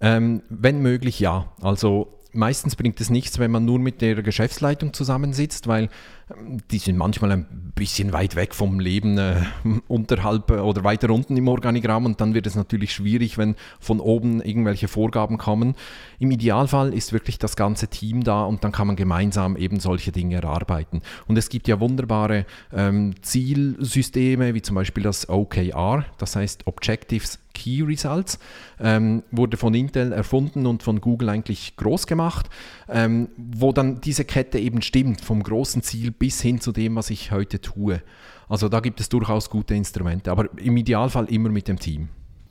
Ähm, 0.00 0.40
wenn 0.48 0.80
möglich, 0.80 1.20
ja. 1.20 1.52
Also 1.60 2.23
meistens 2.34 2.76
bringt 2.76 3.00
es 3.00 3.10
nichts, 3.10 3.38
wenn 3.38 3.50
man 3.50 3.64
nur 3.64 3.78
mit 3.78 4.00
der 4.00 4.22
Geschäftsleitung 4.22 4.92
zusammensitzt, 4.92 5.66
weil 5.66 5.88
die 6.70 6.78
sind 6.78 6.96
manchmal 6.96 7.32
ein 7.32 7.72
bisschen 7.74 8.12
weit 8.12 8.34
weg 8.34 8.54
vom 8.54 8.80
Leben 8.80 9.18
äh, 9.18 9.42
unterhalb 9.88 10.50
äh, 10.50 10.54
oder 10.54 10.84
weiter 10.84 11.10
unten 11.10 11.36
im 11.36 11.48
Organigramm 11.48 12.06
und 12.06 12.20
dann 12.20 12.34
wird 12.34 12.46
es 12.46 12.54
natürlich 12.54 12.94
schwierig, 12.94 13.36
wenn 13.36 13.56
von 13.78 14.00
oben 14.00 14.40
irgendwelche 14.40 14.88
Vorgaben 14.88 15.36
kommen. 15.36 15.74
Im 16.18 16.30
Idealfall 16.30 16.94
ist 16.94 17.12
wirklich 17.12 17.38
das 17.38 17.56
ganze 17.56 17.88
Team 17.88 18.24
da 18.24 18.44
und 18.44 18.64
dann 18.64 18.72
kann 18.72 18.86
man 18.86 18.96
gemeinsam 18.96 19.56
eben 19.56 19.80
solche 19.80 20.12
Dinge 20.12 20.36
erarbeiten. 20.36 21.02
Und 21.26 21.36
es 21.36 21.48
gibt 21.48 21.68
ja 21.68 21.78
wunderbare 21.80 22.46
ähm, 22.72 23.14
Zielsysteme, 23.20 24.54
wie 24.54 24.62
zum 24.62 24.76
Beispiel 24.76 25.02
das 25.02 25.28
OKR, 25.28 26.06
das 26.18 26.36
heißt 26.36 26.66
Objectives 26.66 27.38
Key 27.54 27.82
Results, 27.82 28.38
ähm, 28.80 29.22
wurde 29.30 29.56
von 29.56 29.72
Intel 29.74 30.12
erfunden 30.12 30.66
und 30.66 30.82
von 30.82 31.00
Google 31.00 31.28
eigentlich 31.30 31.76
groß 31.76 32.06
gemacht, 32.06 32.50
ähm, 32.88 33.28
wo 33.36 33.72
dann 33.72 34.00
diese 34.00 34.24
Kette 34.24 34.58
eben 34.58 34.82
stimmt, 34.82 35.20
vom 35.20 35.42
großen 35.42 35.82
Ziel 35.82 36.10
bis 36.18 36.40
hin 36.40 36.60
zu 36.60 36.72
dem, 36.72 36.96
was 36.96 37.10
ich 37.10 37.32
heute 37.32 37.60
tue. 37.60 38.02
Also 38.48 38.68
da 38.68 38.80
gibt 38.80 39.00
es 39.00 39.08
durchaus 39.08 39.50
gute 39.50 39.74
Instrumente, 39.74 40.30
aber 40.30 40.48
im 40.58 40.76
Idealfall 40.76 41.26
immer 41.26 41.48
mit 41.48 41.68
dem 41.68 41.78
Team. 41.78 42.08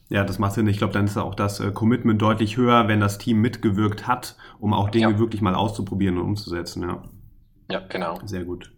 Ja, 0.09 0.23
das 0.23 0.37
macht 0.37 0.53
Sinn. 0.53 0.67
Ich 0.67 0.77
glaube, 0.77 0.93
dann 0.93 1.05
ist 1.05 1.17
auch 1.17 1.35
das 1.35 1.59
äh, 1.59 1.71
Commitment 1.71 2.21
deutlich 2.21 2.57
höher, 2.57 2.87
wenn 2.87 2.99
das 2.99 3.17
Team 3.17 3.41
mitgewirkt 3.41 4.05
hat, 4.07 4.35
um 4.59 4.73
auch 4.73 4.89
Dinge 4.89 5.11
ja. 5.11 5.19
wirklich 5.19 5.41
mal 5.41 5.55
auszuprobieren 5.55 6.17
und 6.17 6.25
umzusetzen. 6.25 6.83
Ja, 6.83 7.03
ja 7.71 7.79
genau. 7.87 8.19
Sehr 8.25 8.43
gut. 8.43 8.71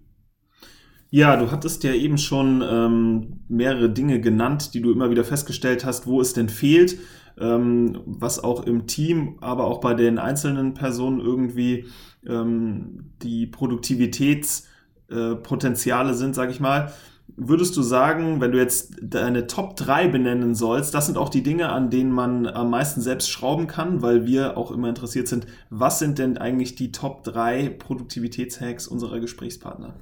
Ja, 1.09 1.37
du 1.37 1.51
hattest 1.51 1.83
ja 1.83 1.93
eben 1.93 2.17
schon 2.17 2.63
ähm, 2.67 3.41
mehrere 3.47 3.89
Dinge 3.89 4.19
genannt, 4.19 4.73
die 4.73 4.81
du 4.81 4.91
immer 4.91 5.09
wieder 5.09 5.23
festgestellt 5.23 5.85
hast, 5.85 6.07
wo 6.07 6.19
es 6.19 6.33
denn 6.33 6.49
fehlt, 6.49 6.97
ähm, 7.39 8.01
was 8.05 8.43
auch 8.43 8.65
im 8.65 8.87
Team, 8.87 9.37
aber 9.41 9.65
auch 9.65 9.79
bei 9.81 9.93
den 9.93 10.19
einzelnen 10.19 10.73
Personen 10.73 11.19
irgendwie 11.19 11.85
ähm, 12.27 13.13
die 13.21 13.45
Produktivitätspotenziale 13.47 14.74
äh, 15.09 16.13
sind, 16.13 16.35
sage 16.35 16.51
ich 16.51 16.59
mal. 16.59 16.91
Würdest 17.37 17.75
du 17.75 17.81
sagen, 17.81 18.39
wenn 18.39 18.51
du 18.51 18.59
jetzt 18.59 18.95
deine 19.01 19.47
Top 19.47 19.75
3 19.75 20.07
benennen 20.07 20.53
sollst, 20.53 20.93
das 20.93 21.07
sind 21.07 21.17
auch 21.17 21.29
die 21.29 21.43
Dinge, 21.43 21.69
an 21.69 21.89
denen 21.89 22.11
man 22.11 22.45
am 22.45 22.69
meisten 22.69 23.01
selbst 23.01 23.29
schrauben 23.29 23.67
kann, 23.67 24.01
weil 24.01 24.25
wir 24.25 24.57
auch 24.57 24.71
immer 24.71 24.89
interessiert 24.89 25.27
sind, 25.27 25.47
was 25.69 25.99
sind 25.99 26.19
denn 26.19 26.37
eigentlich 26.37 26.75
die 26.75 26.91
Top 26.91 27.23
3 27.23 27.69
Produktivitätshacks 27.69 28.87
unserer 28.87 29.19
Gesprächspartner? 29.19 29.95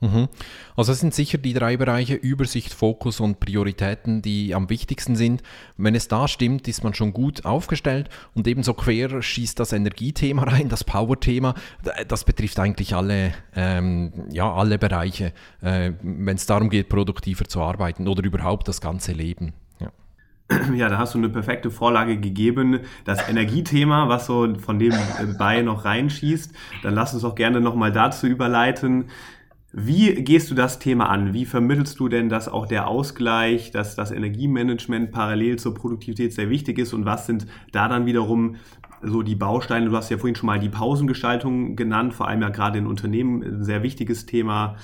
Mhm. 0.00 0.28
Also 0.76 0.92
es 0.92 1.00
sind 1.00 1.14
sicher 1.14 1.38
die 1.38 1.54
drei 1.54 1.76
Bereiche 1.76 2.14
Übersicht, 2.14 2.74
Fokus 2.74 3.20
und 3.20 3.40
Prioritäten, 3.40 4.22
die 4.22 4.54
am 4.54 4.68
wichtigsten 4.68 5.16
sind. 5.16 5.42
Wenn 5.76 5.94
es 5.94 6.08
da 6.08 6.28
stimmt, 6.28 6.68
ist 6.68 6.84
man 6.84 6.94
schon 6.94 7.12
gut 7.12 7.44
aufgestellt 7.44 8.10
und 8.34 8.46
ebenso 8.46 8.74
quer 8.74 9.22
schießt 9.22 9.58
das 9.58 9.72
Energiethema 9.72 10.42
rein, 10.46 10.68
das 10.68 10.84
Power-Thema. 10.84 11.54
Das 12.08 12.24
betrifft 12.24 12.58
eigentlich 12.58 12.94
alle, 12.94 13.32
ähm, 13.54 14.12
ja, 14.30 14.52
alle 14.52 14.78
Bereiche, 14.78 15.32
äh, 15.62 15.92
wenn 16.02 16.36
es 16.36 16.46
darum 16.46 16.70
geht, 16.70 16.88
produktiver 16.88 17.44
zu 17.44 17.62
arbeiten 17.62 18.08
oder 18.08 18.24
überhaupt 18.24 18.68
das 18.68 18.80
ganze 18.80 19.12
Leben. 19.12 19.54
Ja, 20.74 20.88
da 20.88 20.98
hast 20.98 21.14
du 21.14 21.18
eine 21.18 21.28
perfekte 21.28 21.70
Vorlage 21.70 22.18
gegeben. 22.18 22.80
Das 23.04 23.28
Energiethema, 23.28 24.08
was 24.08 24.26
so 24.26 24.54
von 24.56 24.78
dem 24.78 24.92
bei 25.38 25.62
noch 25.62 25.84
reinschießt, 25.84 26.52
dann 26.82 26.94
lass 26.94 27.14
uns 27.14 27.24
auch 27.24 27.34
gerne 27.34 27.60
nochmal 27.60 27.92
dazu 27.92 28.26
überleiten. 28.26 29.06
Wie 29.76 30.14
gehst 30.22 30.52
du 30.52 30.54
das 30.54 30.78
Thema 30.78 31.08
an? 31.08 31.34
Wie 31.34 31.44
vermittelst 31.44 31.98
du 31.98 32.08
denn, 32.08 32.28
dass 32.28 32.48
auch 32.48 32.66
der 32.66 32.86
Ausgleich, 32.86 33.72
dass 33.72 33.96
das 33.96 34.12
Energiemanagement 34.12 35.10
parallel 35.10 35.58
zur 35.58 35.74
Produktivität 35.74 36.32
sehr 36.32 36.48
wichtig 36.48 36.78
ist 36.78 36.92
und 36.92 37.06
was 37.06 37.26
sind 37.26 37.48
da 37.72 37.88
dann 37.88 38.06
wiederum 38.06 38.54
so 39.02 39.22
die 39.22 39.34
Bausteine? 39.34 39.90
Du 39.90 39.96
hast 39.96 40.10
ja 40.10 40.18
vorhin 40.18 40.36
schon 40.36 40.46
mal 40.46 40.60
die 40.60 40.68
Pausengestaltung 40.68 41.74
genannt, 41.74 42.14
vor 42.14 42.28
allem 42.28 42.42
ja 42.42 42.50
gerade 42.50 42.78
in 42.78 42.86
Unternehmen 42.86 43.42
ein 43.42 43.64
sehr 43.64 43.82
wichtiges 43.82 44.26
Thema. 44.26 44.76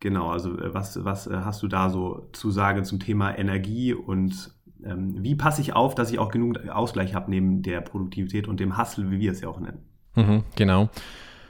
Genau, 0.00 0.28
also 0.28 0.58
äh, 0.58 0.74
was, 0.74 1.02
was 1.02 1.26
äh, 1.26 1.38
hast 1.42 1.62
du 1.62 1.68
da 1.68 1.88
so 1.88 2.28
zu 2.32 2.50
sagen 2.50 2.84
zum 2.84 3.00
Thema 3.00 3.38
Energie 3.38 3.94
und 3.94 4.54
ähm, 4.84 5.16
wie 5.18 5.34
passe 5.34 5.62
ich 5.62 5.72
auf, 5.72 5.94
dass 5.94 6.10
ich 6.10 6.18
auch 6.18 6.30
genug 6.30 6.68
Ausgleich 6.68 7.14
habe 7.14 7.30
neben 7.30 7.62
der 7.62 7.80
Produktivität 7.80 8.48
und 8.48 8.60
dem 8.60 8.76
Hustle, 8.76 9.10
wie 9.10 9.18
wir 9.18 9.32
es 9.32 9.40
ja 9.40 9.48
auch 9.48 9.60
nennen? 9.60 9.78
Mhm, 10.14 10.44
genau. 10.56 10.90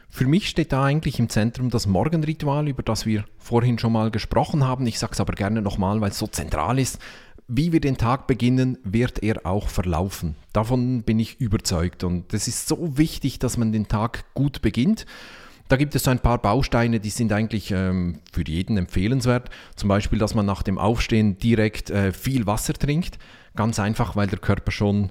Für 0.08 0.26
mich 0.26 0.48
steht 0.48 0.72
da 0.72 0.84
eigentlich 0.84 1.18
im 1.18 1.28
Zentrum 1.28 1.70
das 1.70 1.86
Morgenritual, 1.86 2.68
über 2.68 2.82
das 2.82 3.06
wir 3.06 3.24
vorhin 3.38 3.78
schon 3.78 3.92
mal 3.92 4.10
gesprochen 4.10 4.64
haben. 4.64 4.86
Ich 4.86 4.98
sage 4.98 5.12
es 5.12 5.20
aber 5.20 5.34
gerne 5.34 5.60
nochmal, 5.60 6.00
weil 6.00 6.10
es 6.10 6.18
so 6.18 6.26
zentral 6.26 6.78
ist. 6.78 6.98
Wie 7.48 7.72
wir 7.72 7.80
den 7.80 7.96
Tag 7.96 8.26
beginnen, 8.26 8.78
wird 8.82 9.22
er 9.22 9.46
auch 9.46 9.68
verlaufen. 9.68 10.34
Davon 10.52 11.02
bin 11.02 11.20
ich 11.20 11.40
überzeugt. 11.40 12.02
Und 12.02 12.34
es 12.34 12.48
ist 12.48 12.66
so 12.66 12.98
wichtig, 12.98 13.38
dass 13.38 13.56
man 13.56 13.72
den 13.72 13.88
Tag 13.88 14.24
gut 14.34 14.62
beginnt. 14.62 15.06
Da 15.68 15.76
gibt 15.76 15.94
es 15.94 16.04
so 16.04 16.10
ein 16.10 16.20
paar 16.20 16.38
Bausteine, 16.38 17.00
die 17.00 17.10
sind 17.10 17.32
eigentlich 17.32 17.72
ähm, 17.72 18.20
für 18.32 18.44
jeden 18.46 18.76
empfehlenswert. 18.76 19.50
Zum 19.74 19.88
Beispiel, 19.88 20.18
dass 20.18 20.34
man 20.34 20.46
nach 20.46 20.62
dem 20.62 20.78
Aufstehen 20.78 21.38
direkt 21.38 21.90
äh, 21.90 22.12
viel 22.12 22.46
Wasser 22.46 22.72
trinkt. 22.72 23.18
Ganz 23.54 23.78
einfach, 23.78 24.16
weil 24.16 24.28
der 24.28 24.38
Körper 24.38 24.70
schon 24.70 25.10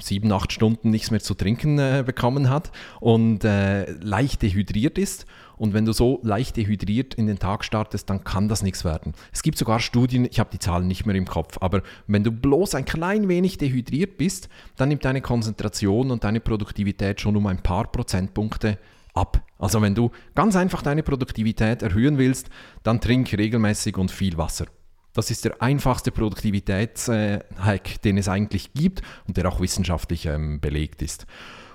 sieben, 0.00 0.30
acht 0.32 0.52
Stunden 0.52 0.90
nichts 0.90 1.10
mehr 1.10 1.20
zu 1.20 1.34
trinken 1.34 1.78
äh, 1.78 2.02
bekommen 2.04 2.50
hat 2.50 2.70
und 3.00 3.44
äh, 3.44 3.90
leicht 3.92 4.42
dehydriert 4.42 4.98
ist. 4.98 5.26
Und 5.56 5.74
wenn 5.74 5.84
du 5.84 5.92
so 5.92 6.20
leicht 6.22 6.56
dehydriert 6.56 7.14
in 7.14 7.26
den 7.26 7.38
Tag 7.38 7.64
startest, 7.64 8.08
dann 8.10 8.22
kann 8.22 8.48
das 8.48 8.62
nichts 8.62 8.84
werden. 8.84 9.14
Es 9.32 9.42
gibt 9.42 9.58
sogar 9.58 9.80
Studien, 9.80 10.26
ich 10.30 10.38
habe 10.38 10.50
die 10.52 10.60
Zahlen 10.60 10.86
nicht 10.86 11.04
mehr 11.04 11.16
im 11.16 11.26
Kopf, 11.26 11.58
aber 11.60 11.82
wenn 12.06 12.22
du 12.22 12.30
bloß 12.30 12.76
ein 12.76 12.84
klein 12.84 13.28
wenig 13.28 13.58
dehydriert 13.58 14.18
bist, 14.18 14.48
dann 14.76 14.88
nimmt 14.88 15.04
deine 15.04 15.20
Konzentration 15.20 16.10
und 16.10 16.22
deine 16.22 16.40
Produktivität 16.40 17.20
schon 17.20 17.36
um 17.36 17.46
ein 17.46 17.62
paar 17.62 17.90
Prozentpunkte 17.90 18.78
ab. 19.14 19.42
Also 19.58 19.82
wenn 19.82 19.96
du 19.96 20.12
ganz 20.36 20.54
einfach 20.54 20.82
deine 20.82 21.02
Produktivität 21.02 21.82
erhöhen 21.82 22.18
willst, 22.18 22.50
dann 22.84 23.00
trink 23.00 23.32
regelmäßig 23.32 23.96
und 23.96 24.12
viel 24.12 24.38
Wasser. 24.38 24.66
Das 25.18 25.32
ist 25.32 25.44
der 25.44 25.60
einfachste 25.60 26.12
Produktivitätshack, 26.12 28.02
den 28.04 28.18
es 28.18 28.28
eigentlich 28.28 28.72
gibt 28.72 29.02
und 29.26 29.36
der 29.36 29.48
auch 29.48 29.60
wissenschaftlich 29.60 30.26
ähm, 30.26 30.60
belegt 30.60 31.02
ist. 31.02 31.26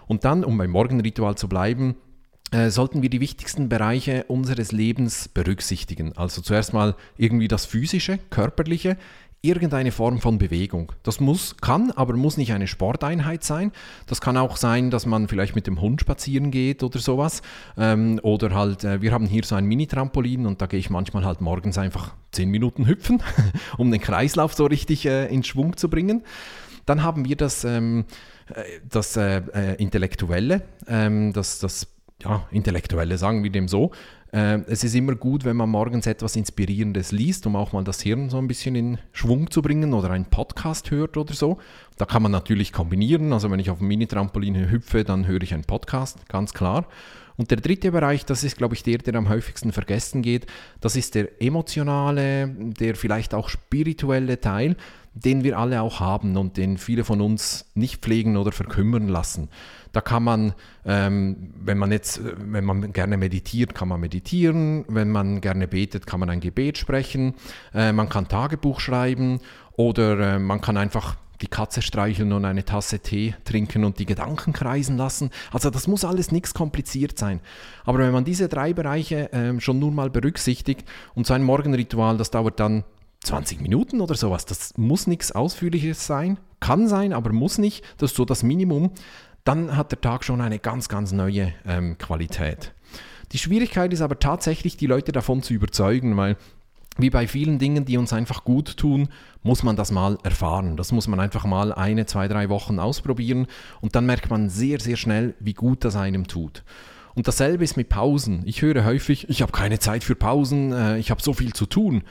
Und 0.08 0.24
dann, 0.24 0.46
um 0.46 0.58
beim 0.58 0.72
Morgenritual 0.72 1.36
zu 1.36 1.50
bleiben, 1.50 1.98
äh, 2.52 2.70
sollten 2.70 3.02
wir 3.02 3.10
die 3.10 3.20
wichtigsten 3.20 3.68
Bereiche 3.68 4.24
unseres 4.30 4.72
Lebens 4.72 5.28
berücksichtigen. 5.28 6.14
Also 6.16 6.42
zuerst 6.42 6.72
mal 6.72 6.96
irgendwie 7.18 7.50
das 7.50 7.66
Physische, 7.66 8.18
Körperliche, 8.30 8.96
irgendeine 9.44 9.92
Form 9.92 10.20
von 10.22 10.38
Bewegung. 10.38 10.94
Das 11.04 11.20
muss, 11.20 11.58
kann, 11.58 11.92
aber 11.92 12.16
muss 12.16 12.38
nicht 12.38 12.54
eine 12.54 12.66
Sporteinheit 12.66 13.44
sein. 13.44 13.74
Das 14.08 14.22
kann 14.22 14.38
auch 14.38 14.56
sein, 14.56 14.90
dass 14.90 15.06
man 15.06 15.28
vielleicht 15.28 15.54
mit 15.54 15.68
dem 15.68 15.82
Hund 15.82 16.00
spazieren 16.00 16.50
geht 16.50 16.82
oder 16.82 16.98
sowas. 17.00 17.42
Ähm, 17.78 18.22
oder 18.24 18.56
halt, 18.56 18.86
äh, 18.86 19.02
wir 19.02 19.12
haben 19.12 19.26
hier 19.28 19.44
so 19.44 19.56
ein 19.56 19.66
Mini-Trampolin 19.66 20.46
und 20.46 20.62
da 20.62 20.66
gehe 20.66 20.80
ich 20.80 20.90
manchmal 20.90 21.26
halt 21.26 21.42
morgens 21.42 21.78
einfach 21.78 22.14
10 22.32 22.50
Minuten 22.50 22.88
hüpfen, 22.88 23.22
um 23.78 23.92
den 23.92 24.00
Kreislauf 24.00 24.54
so 24.54 24.66
richtig 24.66 25.06
äh, 25.06 25.28
in 25.28 25.44
Schwung 25.44 25.76
zu 25.76 25.90
bringen. 25.90 26.24
Dann 26.86 27.04
haben 27.04 27.26
wir 27.26 27.36
das, 27.36 27.66
ähm, 27.66 28.06
äh, 28.48 28.64
das 28.90 29.18
äh, 29.18 29.42
äh, 29.54 29.76
Intellektuelle, 29.76 30.62
ähm, 30.88 31.34
das, 31.34 31.60
das 31.60 31.88
ja, 32.24 32.48
Intellektuelle, 32.50 33.18
sagen 33.18 33.44
wir 33.44 33.52
dem 33.52 33.68
so. 33.68 33.92
Äh, 34.34 34.62
es 34.68 34.84
ist 34.84 34.96
immer 34.96 35.14
gut, 35.14 35.46
wenn 35.46 35.56
man 35.56 35.70
morgens 35.70 36.08
etwas 36.08 36.36
Inspirierendes 36.36 37.12
liest, 37.12 37.46
um 37.46 37.56
auch 37.56 37.72
mal 37.72 37.84
das 37.84 38.02
Hirn 38.02 38.32
so 38.32 38.40
ein 38.40 38.48
bisschen 38.48 38.74
in 38.76 38.98
Schwung 39.12 39.52
zu 39.52 39.62
bringen 39.62 39.94
oder 39.94 40.10
einen 40.10 40.26
Podcast 40.26 40.90
hört 40.90 41.18
oder 41.18 41.34
so. 41.34 41.60
Da 41.98 42.06
kann 42.06 42.24
man 42.24 42.32
natürlich 42.32 42.74
kombinieren. 42.74 43.32
Also 43.32 43.52
wenn 43.52 43.60
ich 43.60 43.70
auf 43.70 43.78
dem 43.78 43.88
Mini-Trampolin 43.88 44.72
hüpfe, 44.72 45.04
dann 45.04 45.28
höre 45.28 45.44
ich 45.44 45.54
einen 45.54 45.66
Podcast, 45.66 46.28
ganz 46.30 46.54
klar. 46.54 46.88
Und 47.36 47.52
der 47.52 47.60
dritte 47.60 47.92
Bereich, 47.92 48.26
das 48.26 48.44
ist, 48.44 48.58
glaube 48.58 48.76
ich, 48.76 48.84
der, 48.84 49.00
der 49.00 49.16
am 49.16 49.30
häufigsten 49.30 49.72
vergessen 49.72 50.22
geht, 50.22 50.48
das 50.82 50.96
ist 50.96 51.16
der 51.16 51.42
emotionale, 51.42 52.48
der 52.48 52.96
vielleicht 52.96 53.34
auch 53.34 53.50
spirituelle 53.50 54.40
Teil, 54.40 54.76
den 55.14 55.44
wir 55.44 55.58
alle 55.60 55.82
auch 55.82 56.00
haben 56.00 56.38
und 56.38 56.58
den 56.58 56.78
viele 56.78 57.04
von 57.04 57.22
uns 57.22 57.66
nicht 57.76 58.02
pflegen 58.02 58.38
oder 58.38 58.52
verkümmern 58.52 59.08
lassen. 59.08 59.50
Da 59.92 60.02
kann 60.02 60.24
man, 60.24 60.54
ähm, 60.86 61.54
wenn 61.64 61.78
man 61.78 61.92
jetzt, 61.92 62.20
wenn 62.38 62.66
man 62.66 62.94
gerne 62.94 63.18
meditiert, 63.18 63.76
kann 63.76 63.88
man 63.88 64.00
meditieren. 64.00 64.86
Wenn 64.88 65.12
man 65.12 65.40
gerne 65.40 65.68
betet, 65.68 66.08
kann 66.08 66.20
man 66.20 66.30
ein 66.32 66.40
Gebet 66.40 66.80
sprechen. 66.80 67.36
Äh, 67.74 67.92
man 67.94 68.10
kann 68.10 68.28
Tagebuch 68.28 68.80
schreiben 68.80 69.40
oder 69.76 70.36
äh, 70.36 70.40
man 70.40 70.62
kann 70.62 70.78
einfach 70.78 71.16
die 71.42 71.48
Katze 71.48 71.82
streicheln 71.82 72.32
und 72.32 72.46
eine 72.46 72.64
Tasse 72.64 73.00
Tee 73.00 73.36
trinken 73.44 73.84
und 73.84 74.00
die 74.00 74.06
Gedanken 74.06 74.54
kreisen 74.54 74.98
lassen. 74.98 75.30
Also 75.52 75.70
das 75.70 75.88
muss 75.88 76.06
alles 76.06 76.32
nichts 76.32 76.54
kompliziert 76.54 77.20
sein. 77.20 77.42
Aber 77.86 78.00
wenn 78.00 78.14
man 78.14 78.24
diese 78.24 78.48
drei 78.48 78.74
Bereiche 78.74 79.32
äh, 79.34 79.60
schon 79.60 79.78
nur 79.78 79.92
mal 79.92 80.10
berücksichtigt 80.10 80.88
und 81.14 81.28
so 81.28 81.34
ein 81.34 81.44
Morgenritual, 81.44 82.18
das 82.18 82.32
dauert 82.32 82.60
dann 82.60 82.84
20 83.24 83.62
Minuten 83.62 84.02
oder 84.02 84.16
sowas, 84.16 84.46
das 84.46 84.78
muss 84.78 85.08
nichts 85.08 85.32
Ausführliches 85.32 86.06
sein, 86.06 86.38
kann 86.60 86.88
sein, 86.88 87.14
aber 87.14 87.32
muss 87.32 87.58
nicht, 87.58 87.84
das 87.98 88.12
ist 88.12 88.18
so 88.18 88.26
das 88.26 88.44
Minimum, 88.44 88.92
dann 89.44 89.76
hat 89.76 89.92
der 89.92 90.02
Tag 90.02 90.24
schon 90.24 90.42
eine 90.42 90.60
ganz, 90.60 90.90
ganz 90.90 91.12
neue 91.12 91.54
ähm, 91.66 91.98
Qualität. 91.98 92.74
Die 93.32 93.38
Schwierigkeit 93.38 93.92
ist 93.94 94.02
aber 94.02 94.20
tatsächlich, 94.20 94.78
die 94.78 94.88
Leute 94.88 95.12
davon 95.12 95.42
zu 95.42 95.54
überzeugen, 95.54 96.16
weil 96.16 96.38
wie 96.98 97.10
bei 97.10 97.28
vielen 97.28 97.58
Dingen, 97.58 97.86
die 97.86 97.98
uns 97.98 98.14
einfach 98.14 98.44
gut 98.44 98.78
tun, 98.78 99.10
muss 99.42 99.64
man 99.64 99.76
das 99.76 99.92
mal 99.92 100.20
erfahren. 100.24 100.78
Das 100.78 100.92
muss 100.92 101.08
man 101.08 101.20
einfach 101.20 101.44
mal 101.44 101.74
eine, 101.74 102.06
zwei, 102.06 102.28
drei 102.28 102.50
Wochen 102.50 102.78
ausprobieren 102.78 103.48
und 103.82 103.96
dann 103.96 104.06
merkt 104.06 104.30
man 104.30 104.50
sehr, 104.50 104.80
sehr 104.80 104.96
schnell, 104.96 105.34
wie 105.40 105.54
gut 105.54 105.84
das 105.84 105.96
einem 105.96 106.28
tut. 106.28 106.64
Und 107.16 107.28
dasselbe 107.28 107.64
ist 107.64 107.78
mit 107.78 107.90
Pausen. 107.90 108.44
Ich 108.46 108.62
höre 108.62 108.86
häufig, 108.86 109.28
ich 109.30 109.42
habe 109.42 109.52
keine 109.52 109.80
Zeit 109.80 110.04
für 110.04 110.16
Pausen, 110.16 110.72
äh, 110.72 110.98
ich 110.98 111.10
habe 111.10 111.22
so 111.22 111.34
viel 111.34 111.54
zu 111.54 111.66
tun 111.66 112.04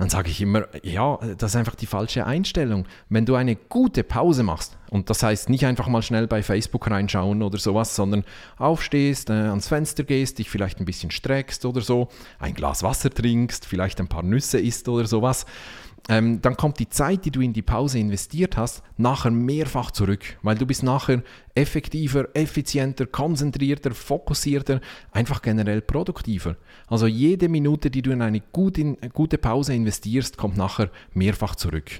dann 0.00 0.08
sage 0.08 0.30
ich 0.30 0.40
immer, 0.40 0.66
ja, 0.82 1.18
das 1.36 1.50
ist 1.50 1.56
einfach 1.56 1.74
die 1.74 1.84
falsche 1.84 2.24
Einstellung. 2.24 2.86
Wenn 3.10 3.26
du 3.26 3.34
eine 3.34 3.54
gute 3.54 4.02
Pause 4.02 4.42
machst, 4.42 4.78
und 4.88 5.10
das 5.10 5.22
heißt 5.22 5.50
nicht 5.50 5.66
einfach 5.66 5.88
mal 5.88 6.00
schnell 6.00 6.26
bei 6.26 6.42
Facebook 6.42 6.90
reinschauen 6.90 7.42
oder 7.42 7.58
sowas, 7.58 7.94
sondern 7.94 8.24
aufstehst, 8.56 9.28
äh, 9.28 9.34
ans 9.34 9.68
Fenster 9.68 10.04
gehst, 10.04 10.38
dich 10.38 10.48
vielleicht 10.48 10.80
ein 10.80 10.86
bisschen 10.86 11.10
streckst 11.10 11.66
oder 11.66 11.82
so, 11.82 12.08
ein 12.38 12.54
Glas 12.54 12.82
Wasser 12.82 13.10
trinkst, 13.10 13.66
vielleicht 13.66 14.00
ein 14.00 14.08
paar 14.08 14.22
Nüsse 14.22 14.58
isst 14.58 14.88
oder 14.88 15.06
sowas, 15.06 15.44
ähm, 16.08 16.40
dann 16.40 16.56
kommt 16.56 16.78
die 16.78 16.88
Zeit, 16.88 17.24
die 17.24 17.30
du 17.30 17.40
in 17.40 17.52
die 17.52 17.62
Pause 17.62 17.98
investiert 17.98 18.56
hast, 18.56 18.82
nachher 18.96 19.30
mehrfach 19.30 19.90
zurück, 19.90 20.38
weil 20.42 20.56
du 20.56 20.66
bist 20.66 20.82
nachher 20.82 21.22
effektiver, 21.54 22.28
effizienter, 22.34 23.06
konzentrierter, 23.06 23.92
fokussierter, 23.92 24.80
einfach 25.12 25.42
generell 25.42 25.80
produktiver. 25.80 26.56
Also 26.86 27.06
jede 27.06 27.48
Minute, 27.48 27.90
die 27.90 28.02
du 28.02 28.10
in 28.10 28.22
eine 28.22 28.40
gute, 28.40 28.80
in, 28.80 28.96
gute 29.12 29.38
Pause 29.38 29.74
investierst, 29.74 30.36
kommt 30.36 30.56
nachher 30.56 30.90
mehrfach 31.12 31.54
zurück. 31.54 31.90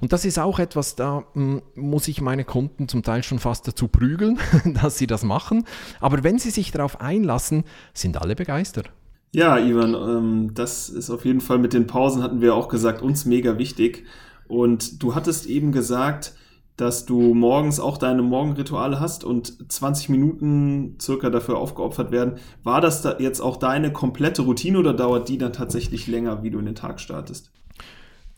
Und 0.00 0.12
das 0.12 0.24
ist 0.24 0.38
auch 0.38 0.58
etwas, 0.58 0.94
da 0.94 1.24
hm, 1.34 1.62
muss 1.74 2.08
ich 2.08 2.20
meine 2.20 2.44
Kunden 2.44 2.88
zum 2.88 3.02
Teil 3.02 3.22
schon 3.22 3.38
fast 3.38 3.66
dazu 3.66 3.88
prügeln, 3.88 4.38
dass 4.64 4.98
sie 4.98 5.06
das 5.06 5.24
machen. 5.24 5.64
Aber 6.00 6.22
wenn 6.22 6.38
sie 6.38 6.50
sich 6.50 6.70
darauf 6.70 7.00
einlassen, 7.00 7.64
sind 7.92 8.16
alle 8.16 8.36
begeistert. 8.36 8.92
Ja, 9.32 9.58
Ivan, 9.58 9.94
ähm, 9.94 10.54
das 10.54 10.88
ist 10.88 11.10
auf 11.10 11.24
jeden 11.24 11.40
Fall 11.40 11.58
mit 11.58 11.72
den 11.72 11.86
Pausen, 11.86 12.22
hatten 12.22 12.40
wir 12.40 12.54
auch 12.54 12.68
gesagt, 12.68 13.02
uns 13.02 13.24
mega 13.26 13.58
wichtig. 13.58 14.04
Und 14.46 15.02
du 15.02 15.14
hattest 15.14 15.46
eben 15.46 15.72
gesagt, 15.72 16.32
dass 16.78 17.04
du 17.04 17.34
morgens 17.34 17.80
auch 17.80 17.98
deine 17.98 18.22
Morgenrituale 18.22 19.00
hast 19.00 19.24
und 19.24 19.70
20 19.70 20.08
Minuten 20.10 20.96
circa 21.00 21.28
dafür 21.28 21.58
aufgeopfert 21.58 22.12
werden. 22.12 22.36
War 22.62 22.80
das 22.80 23.02
da 23.02 23.16
jetzt 23.18 23.40
auch 23.40 23.56
deine 23.56 23.92
komplette 23.92 24.42
Routine 24.42 24.78
oder 24.78 24.94
dauert 24.94 25.28
die 25.28 25.38
dann 25.38 25.52
tatsächlich 25.52 26.06
länger, 26.06 26.42
wie 26.42 26.50
du 26.50 26.58
in 26.60 26.66
den 26.66 26.76
Tag 26.76 27.00
startest? 27.00 27.50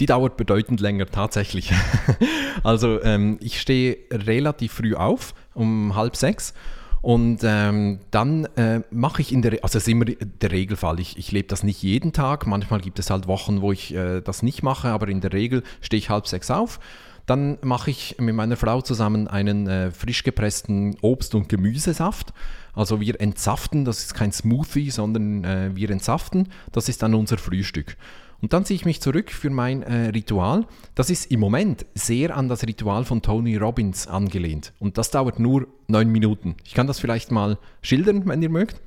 Die 0.00 0.06
dauert 0.06 0.38
bedeutend 0.38 0.80
länger 0.80 1.04
tatsächlich. 1.04 1.72
also 2.64 3.02
ähm, 3.02 3.36
ich 3.42 3.60
stehe 3.60 3.98
relativ 4.10 4.72
früh 4.72 4.94
auf, 4.94 5.34
um 5.52 5.94
halb 5.94 6.16
sechs 6.16 6.54
und 7.02 7.40
ähm, 7.44 8.00
dann 8.10 8.44
äh, 8.56 8.82
mache 8.90 9.22
ich 9.22 9.32
in 9.32 9.40
der, 9.40 9.52
also 9.52 9.78
das 9.78 9.84
ist 9.84 9.88
immer 9.88 10.04
der 10.04 10.52
Regelfall. 10.52 11.00
Ich, 11.00 11.16
ich 11.16 11.32
lebe 11.32 11.48
das 11.48 11.62
nicht 11.62 11.82
jeden 11.82 12.12
Tag. 12.12 12.46
Manchmal 12.46 12.80
gibt 12.80 12.98
es 12.98 13.10
halt 13.10 13.26
Wochen, 13.26 13.62
wo 13.62 13.72
ich 13.72 13.94
äh, 13.94 14.20
das 14.20 14.42
nicht 14.42 14.62
mache, 14.62 14.88
aber 14.88 15.08
in 15.08 15.20
der 15.20 15.32
Regel 15.32 15.62
stehe 15.80 15.98
ich 15.98 16.10
halb 16.10 16.26
sechs 16.26 16.50
auf. 16.50 16.78
Dann 17.24 17.58
mache 17.62 17.90
ich 17.90 18.16
mit 18.18 18.34
meiner 18.34 18.56
Frau 18.56 18.82
zusammen 18.82 19.28
einen 19.28 19.66
äh, 19.66 19.90
frisch 19.92 20.24
gepressten 20.24 20.96
Obst- 21.00 21.34
und 21.34 21.48
Gemüsesaft. 21.48 22.34
Also 22.74 23.00
wir 23.00 23.20
entsaften, 23.20 23.84
das 23.84 24.00
ist 24.00 24.14
kein 24.14 24.32
Smoothie, 24.32 24.90
sondern 24.90 25.44
äh, 25.44 25.70
wir 25.74 25.90
entsaften. 25.90 26.48
Das 26.72 26.88
ist 26.88 27.02
dann 27.02 27.14
unser 27.14 27.38
Frühstück. 27.38 27.96
Und 28.42 28.52
dann 28.52 28.64
ziehe 28.64 28.76
ich 28.76 28.84
mich 28.84 29.00
zurück 29.00 29.30
für 29.30 29.50
mein 29.50 29.82
äh, 29.82 30.08
Ritual. 30.08 30.66
Das 30.94 31.10
ist 31.10 31.30
im 31.30 31.40
Moment 31.40 31.84
sehr 31.94 32.36
an 32.36 32.48
das 32.48 32.62
Ritual 32.66 33.04
von 33.04 33.22
Tony 33.22 33.56
Robbins 33.56 34.06
angelehnt. 34.06 34.72
Und 34.78 34.96
das 34.98 35.10
dauert 35.10 35.38
nur 35.38 35.66
neun 35.88 36.10
Minuten. 36.10 36.56
Ich 36.64 36.74
kann 36.74 36.86
das 36.86 37.00
vielleicht 37.00 37.30
mal 37.30 37.58
schildern, 37.82 38.26
wenn 38.26 38.42
ihr 38.42 38.50
mögt. 38.50 38.80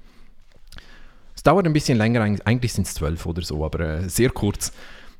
Es 1.35 1.43
dauert 1.43 1.65
ein 1.65 1.73
bisschen 1.73 1.97
länger, 1.97 2.21
eigentlich 2.21 2.73
sind 2.73 2.87
es 2.87 2.93
zwölf 2.93 3.25
oder 3.25 3.41
so, 3.41 3.63
aber 3.65 3.79
äh, 3.79 4.09
sehr 4.09 4.29
kurz. 4.29 4.71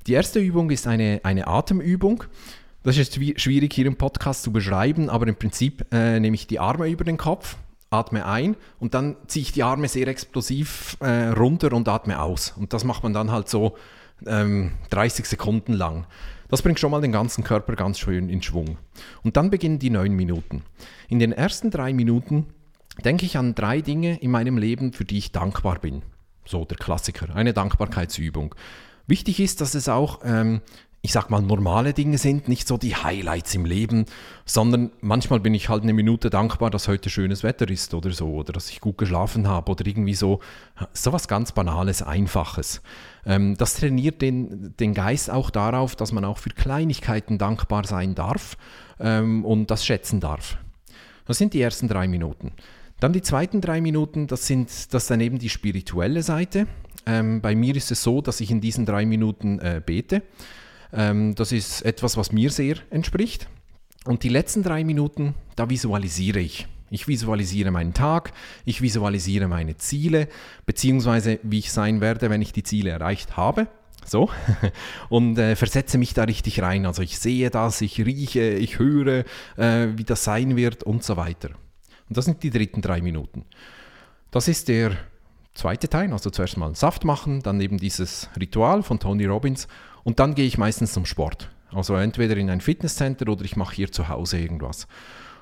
Die 0.08 0.14
erste 0.14 0.40
Übung 0.40 0.70
ist 0.70 0.88
eine, 0.88 1.22
eine 1.24 1.48
Atemübung. 1.48 2.24
Das 2.84 2.98
ist 2.98 3.14
schwierig 3.14 3.74
hier 3.74 3.86
im 3.86 3.96
Podcast 3.96 4.44
zu 4.44 4.52
beschreiben, 4.52 5.10
aber 5.10 5.28
im 5.28 5.36
Prinzip 5.36 5.86
äh, 5.94 6.20
nehme 6.20 6.36
ich 6.36 6.48
die 6.48 6.60
Arme 6.60 6.90
über 6.90 7.06
den 7.06 7.18
Kopf, 7.18 7.56
atme 7.90 8.26
ein 8.26 8.58
und 8.80 8.94
dann 8.94 9.16
ziehe 9.28 9.44
ich 9.44 9.54
die 9.54 9.64
Arme 9.64 9.88
sehr 9.88 10.08
explosiv 10.08 10.98
äh, 11.00 11.30
runter 11.30 11.72
und 11.72 11.88
atme 11.88 12.22
aus. 12.22 12.54
Und 12.58 12.74
das 12.74 12.84
macht 12.84 13.04
man 13.04 13.14
dann 13.14 13.32
halt 13.32 13.48
so 13.48 13.78
ähm, 14.28 14.72
30 14.90 15.26
Sekunden 15.26 15.74
lang. 15.74 16.06
Das 16.50 16.62
bringt 16.62 16.80
schon 16.80 16.92
mal 16.92 17.02
den 17.02 17.12
ganzen 17.12 17.44
Körper 17.44 17.76
ganz 17.76 17.98
schön 17.98 18.30
in 18.30 18.42
Schwung. 18.42 18.78
Und 19.24 19.38
dann 19.38 19.50
beginnen 19.50 19.80
die 19.80 19.90
neun 19.90 20.14
Minuten. 20.14 20.64
In 21.10 21.20
den 21.20 21.32
ersten 21.32 21.72
drei 21.72 21.94
Minuten 21.94 22.48
denke 23.04 23.26
ich 23.26 23.38
an 23.38 23.56
drei 23.56 23.82
Dinge 23.82 24.20
in 24.20 24.32
meinem 24.32 24.58
Leben, 24.58 24.94
für 24.94 25.06
die 25.06 25.18
ich 25.18 25.32
dankbar 25.32 25.80
bin. 25.80 26.04
So 26.46 26.66
der 26.66 26.78
Klassiker, 26.78 27.36
eine 27.36 27.54
Dankbarkeitsübung. 27.54 28.54
Wichtig 29.08 29.40
ist, 29.40 29.62
dass 29.62 29.76
es 29.76 29.90
auch 29.90 30.20
ähm, 30.24 30.62
ich 31.06 31.12
sag 31.12 31.30
mal, 31.30 31.42
normale 31.42 31.92
Dinge 31.92 32.18
sind, 32.18 32.48
nicht 32.48 32.66
so 32.66 32.78
die 32.78 32.96
Highlights 32.96 33.54
im 33.56 33.66
Leben, 33.66 34.06
sondern 34.46 34.90
manchmal 35.02 35.42
bin 35.42 35.54
ich 35.54 35.68
halt 35.68 35.84
eine 35.84 35.92
Minute 35.92 36.30
dankbar, 36.30 36.70
dass 36.70 36.88
heute 36.88 37.10
schönes 37.10 37.44
Wetter 37.44 37.70
ist 37.70 37.94
oder 37.94 38.12
so, 38.12 38.30
oder 38.30 38.54
dass 38.54 38.70
ich 38.70 38.80
gut 38.80 38.98
geschlafen 38.98 39.46
habe 39.46 39.70
oder 39.70 39.86
irgendwie 39.86 40.14
so, 40.14 40.40
so 40.94 41.12
was 41.12 41.28
ganz 41.28 41.52
Banales, 41.52 42.02
Einfaches. 42.02 42.82
Ähm, 43.26 43.58
das 43.58 43.74
trainiert 43.74 44.22
den, 44.22 44.76
den 44.80 44.94
Geist 44.94 45.30
auch 45.30 45.50
darauf, 45.50 45.98
dass 45.98 46.14
man 46.14 46.24
auch 46.24 46.38
für 46.38 46.52
Kleinigkeiten 46.52 47.38
dankbar 47.38 47.86
sein 47.86 48.16
darf 48.16 48.56
ähm, 48.98 49.44
und 49.44 49.72
das 49.72 49.86
schätzen 49.86 50.22
darf. 50.22 50.58
Das 51.26 51.38
sind 51.38 51.54
die 51.54 51.62
ersten 51.62 51.90
drei 51.90 52.08
Minuten. 52.08 52.54
Dann 53.02 53.12
die 53.12 53.22
zweiten 53.22 53.60
drei 53.60 53.82
Minuten, 53.82 54.28
das 54.28 54.48
sind 54.48 54.94
das 54.94 55.08
dann 55.08 55.20
eben 55.20 55.38
die 55.38 55.50
spirituelle 55.50 56.24
Seite. 56.24 56.66
Ähm, 57.06 57.42
bei 57.42 57.56
mir 57.56 57.76
ist 57.76 57.92
es 57.92 58.04
so, 58.04 58.22
dass 58.22 58.40
ich 58.40 58.52
in 58.52 58.62
diesen 58.62 58.86
drei 58.86 59.06
Minuten 59.06 59.60
äh, 59.60 59.82
bete. 59.86 60.22
Ähm, 60.94 61.36
das 61.36 61.52
ist 61.52 61.82
etwas, 61.82 62.16
was 62.18 62.32
mir 62.32 62.50
sehr 62.52 62.76
entspricht. 62.90 63.48
Und 64.06 64.24
die 64.24 64.30
letzten 64.30 64.64
drei 64.64 64.84
Minuten, 64.84 65.34
da 65.56 65.70
visualisiere 65.70 66.40
ich. 66.40 66.68
Ich 66.90 67.08
visualisiere 67.08 67.72
meinen 67.72 67.94
Tag, 67.94 68.34
ich 68.66 68.82
visualisiere 68.82 69.48
meine 69.48 69.78
Ziele, 69.78 70.28
beziehungsweise 70.66 71.40
wie 71.42 71.60
ich 71.60 71.72
sein 71.72 72.02
werde, 72.02 72.30
wenn 72.30 72.42
ich 72.42 72.54
die 72.54 72.62
Ziele 72.62 72.92
erreicht 72.92 73.36
habe. 73.36 73.68
So. 74.06 74.30
Und 75.10 75.40
äh, 75.40 75.56
versetze 75.56 75.98
mich 75.98 76.14
da 76.14 76.24
richtig 76.26 76.62
rein. 76.62 76.86
Also 76.86 77.02
ich 77.02 77.18
sehe 77.18 77.50
das, 77.50 77.82
ich 77.82 78.00
rieche, 78.06 78.42
ich 78.42 78.78
höre, 78.78 79.24
äh, 79.58 79.88
wie 79.96 80.04
das 80.04 80.24
sein 80.24 80.56
wird 80.56 80.84
und 80.84 81.04
so 81.04 81.18
weiter. 81.18 81.50
Und 82.10 82.18
das 82.18 82.26
sind 82.26 82.44
die 82.44 82.52
dritten 82.52 82.82
drei 82.82 83.02
Minuten. 83.02 83.46
Das 84.30 84.48
ist 84.48 84.68
der 84.68 84.92
zweite 85.54 85.88
Teil, 85.88 86.12
also 86.12 86.30
zuerst 86.30 86.58
mal 86.58 86.68
einen 86.68 86.76
Saft 86.76 87.06
machen, 87.06 87.42
dann 87.42 87.62
eben 87.62 87.78
dieses 87.78 88.30
Ritual 88.40 88.84
von 88.84 89.00
Tony 89.00 89.26
Robbins 89.26 89.68
und 90.04 90.20
dann 90.20 90.36
gehe 90.36 90.46
ich 90.46 90.58
meistens 90.58 90.94
zum 90.94 91.06
Sport. 91.06 91.50
Also 91.72 91.96
entweder 91.96 92.38
in 92.38 92.50
ein 92.50 92.62
Fitnesscenter 92.62 93.28
oder 93.30 93.44
ich 93.46 93.56
mache 93.56 93.76
hier 93.76 93.92
zu 93.92 94.10
Hause 94.10 94.40
irgendwas. 94.40 94.88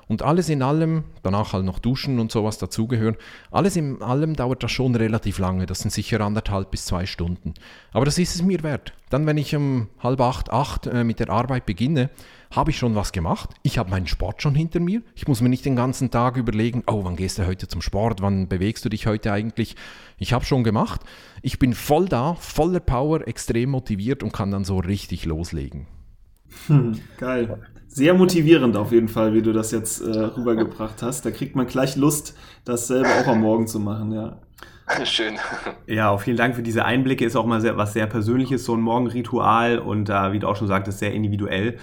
Und 0.08 0.22
alles 0.22 0.48
in 0.48 0.62
allem, 0.62 1.04
danach 1.22 1.52
halt 1.52 1.64
noch 1.64 1.78
duschen 1.78 2.18
und 2.18 2.32
sowas 2.32 2.58
dazugehören, 2.58 3.16
alles 3.50 3.76
in 3.76 4.02
allem 4.02 4.34
dauert 4.34 4.62
das 4.62 4.72
schon 4.72 4.94
relativ 4.94 5.38
lange. 5.38 5.66
Das 5.66 5.80
sind 5.80 5.90
sicher 5.90 6.20
anderthalb 6.20 6.70
bis 6.70 6.84
zwei 6.84 7.06
Stunden. 7.06 7.54
Aber 7.92 8.04
das 8.04 8.18
ist 8.18 8.34
es 8.34 8.42
mir 8.42 8.62
wert. 8.62 8.92
Dann, 9.10 9.26
wenn 9.26 9.38
ich 9.38 9.54
um 9.54 9.88
halb 10.00 10.20
acht, 10.20 10.50
acht 10.50 10.86
äh, 10.86 11.04
mit 11.04 11.20
der 11.20 11.30
Arbeit 11.30 11.66
beginne, 11.66 12.10
habe 12.52 12.70
ich 12.70 12.78
schon 12.78 12.94
was 12.94 13.12
gemacht. 13.12 13.50
Ich 13.62 13.78
habe 13.78 13.90
meinen 13.90 14.06
Sport 14.06 14.42
schon 14.42 14.54
hinter 14.54 14.78
mir. 14.78 15.02
Ich 15.14 15.26
muss 15.26 15.40
mir 15.40 15.48
nicht 15.48 15.64
den 15.64 15.76
ganzen 15.76 16.10
Tag 16.10 16.36
überlegen, 16.36 16.84
oh, 16.86 17.04
wann 17.04 17.16
gehst 17.16 17.38
du 17.38 17.46
heute 17.46 17.66
zum 17.66 17.80
Sport? 17.80 18.20
Wann 18.20 18.48
bewegst 18.48 18.84
du 18.84 18.88
dich 18.88 19.06
heute 19.06 19.32
eigentlich? 19.32 19.74
Ich 20.18 20.32
habe 20.32 20.44
schon 20.44 20.62
gemacht. 20.62 21.00
Ich 21.40 21.58
bin 21.58 21.74
voll 21.74 22.08
da, 22.08 22.34
voller 22.34 22.80
Power, 22.80 23.26
extrem 23.26 23.70
motiviert 23.70 24.22
und 24.22 24.32
kann 24.32 24.50
dann 24.50 24.64
so 24.64 24.78
richtig 24.78 25.24
loslegen. 25.24 25.86
Hm, 26.66 26.98
geil. 27.18 27.58
Sehr 27.88 28.14
motivierend 28.14 28.76
auf 28.76 28.92
jeden 28.92 29.08
Fall, 29.08 29.34
wie 29.34 29.42
du 29.42 29.52
das 29.52 29.70
jetzt 29.70 30.00
äh, 30.00 30.10
rübergebracht 30.10 31.02
hast. 31.02 31.24
Da 31.24 31.30
kriegt 31.30 31.56
man 31.56 31.66
gleich 31.66 31.96
Lust, 31.96 32.36
das 32.64 32.86
selber 32.86 33.10
auch 33.20 33.26
am 33.26 33.40
Morgen 33.40 33.66
zu 33.66 33.80
machen, 33.80 34.12
ja. 34.12 34.38
Schön. 35.04 35.34
Ja, 35.86 36.10
auch 36.10 36.20
vielen 36.20 36.36
Dank 36.36 36.54
für 36.54 36.62
diese 36.62 36.84
Einblicke. 36.84 37.24
Ist 37.24 37.36
auch 37.36 37.46
mal 37.46 37.60
sehr, 37.60 37.76
was 37.76 37.92
sehr 37.92 38.06
Persönliches, 38.06 38.64
so 38.64 38.74
ein 38.74 38.80
Morgenritual 38.80 39.78
und 39.78 40.06
da, 40.08 40.28
äh, 40.28 40.32
wie 40.32 40.38
du 40.38 40.48
auch 40.48 40.56
schon 40.56 40.68
sagtest, 40.68 40.98
sehr 40.98 41.12
individuell. 41.12 41.78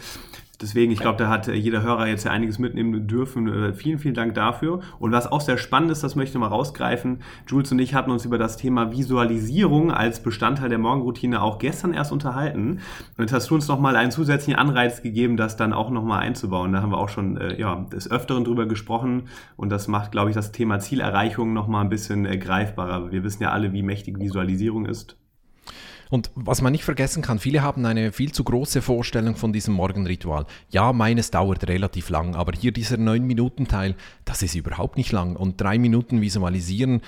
Deswegen, 0.62 0.92
ich 0.92 1.00
glaube, 1.00 1.18
da 1.18 1.30
hat 1.30 1.48
äh, 1.48 1.54
jeder 1.54 1.84
Hörer 1.84 2.08
jetzt 2.08 2.26
ja 2.26 2.32
einiges 2.32 2.60
mitnehmen 2.60 3.08
dürfen. 3.08 3.48
Äh, 3.48 3.74
vielen, 3.74 3.98
vielen 3.98 4.14
Dank 4.14 4.34
dafür. 4.34 4.82
Und 5.00 5.14
was 5.14 5.32
auch 5.32 5.40
sehr 5.40 5.58
spannend 5.58 5.92
ist, 5.92 6.04
das 6.04 6.18
möchte 6.18 6.38
ich 6.38 6.40
mal 6.40 6.48
rausgreifen. 6.48 7.22
Jules 7.48 7.72
und 7.72 7.80
ich 7.80 7.94
hatten 7.94 8.12
uns 8.12 8.26
über 8.26 8.38
das 8.38 8.58
Thema 8.58 8.92
Visualisierung 8.92 9.92
als 9.92 10.22
Bestandteil 10.22 10.68
der 10.68 10.78
Morgenroutine 10.78 11.42
auch 11.42 11.60
gestern 11.60 11.94
erst 11.94 12.12
unterhalten. 12.12 12.80
Und 13.18 13.20
jetzt 13.20 13.32
hast 13.32 13.50
du 13.50 13.56
uns 13.56 13.70
nochmal 13.70 13.96
einen 13.96 14.12
zusätzlichen 14.12 14.60
Anreiz 14.60 15.02
gegeben, 15.02 15.38
das 15.38 15.56
dann 15.56 15.72
auch 15.72 15.92
nochmal 15.92 16.20
einzubauen. 16.20 16.74
Da 16.74 16.82
haben 16.82 16.92
wir 16.92 16.98
auch 16.98 17.10
schon 17.10 17.38
äh, 17.38 17.58
ja, 17.58 17.86
des 17.94 18.12
Öfteren 18.12 18.44
drüber 18.44 18.66
gesprochen. 18.66 19.30
Und 19.56 19.70
das 19.70 19.88
macht, 19.88 20.12
glaube 20.12 20.30
ich, 20.30 20.36
das 20.36 20.52
Thema 20.52 20.80
Zielerreichung 20.80 21.54
nochmal 21.54 21.86
ein 21.86 21.90
bisschen 21.90 22.26
greifbarer. 22.26 23.12
Wir 23.12 23.24
wissen 23.24 23.44
ja 23.44 23.52
alle, 23.52 23.72
wie 23.72 23.84
mächtig 23.84 24.20
Visualisierung 24.20 24.86
ist. 24.86 25.19
Und 26.10 26.32
was 26.34 26.62
man 26.62 26.72
nicht 26.72 26.84
vergessen 26.84 27.22
kann, 27.22 27.38
viele 27.38 27.62
haben 27.62 27.86
eine 27.86 28.12
viel 28.12 28.32
zu 28.32 28.44
große 28.44 28.82
Vorstellung 28.82 29.36
von 29.36 29.54
diesem 29.54 29.76
Morgenritual. 29.76 30.46
Ja, 30.70 30.92
meines 30.92 31.30
dauert 31.30 31.68
relativ 31.68 32.10
lang, 32.10 32.36
aber 32.36 32.54
hier 32.58 32.72
dieser 32.72 32.96
9-Minuten-Teil, 32.96 33.96
das 34.26 34.42
ist 34.42 34.56
überhaupt 34.56 34.98
nicht 34.98 35.12
lang. 35.12 35.36
Und 35.36 35.62
drei 35.62 35.78
Minuten 35.78 36.20
visualisieren, 36.22 37.02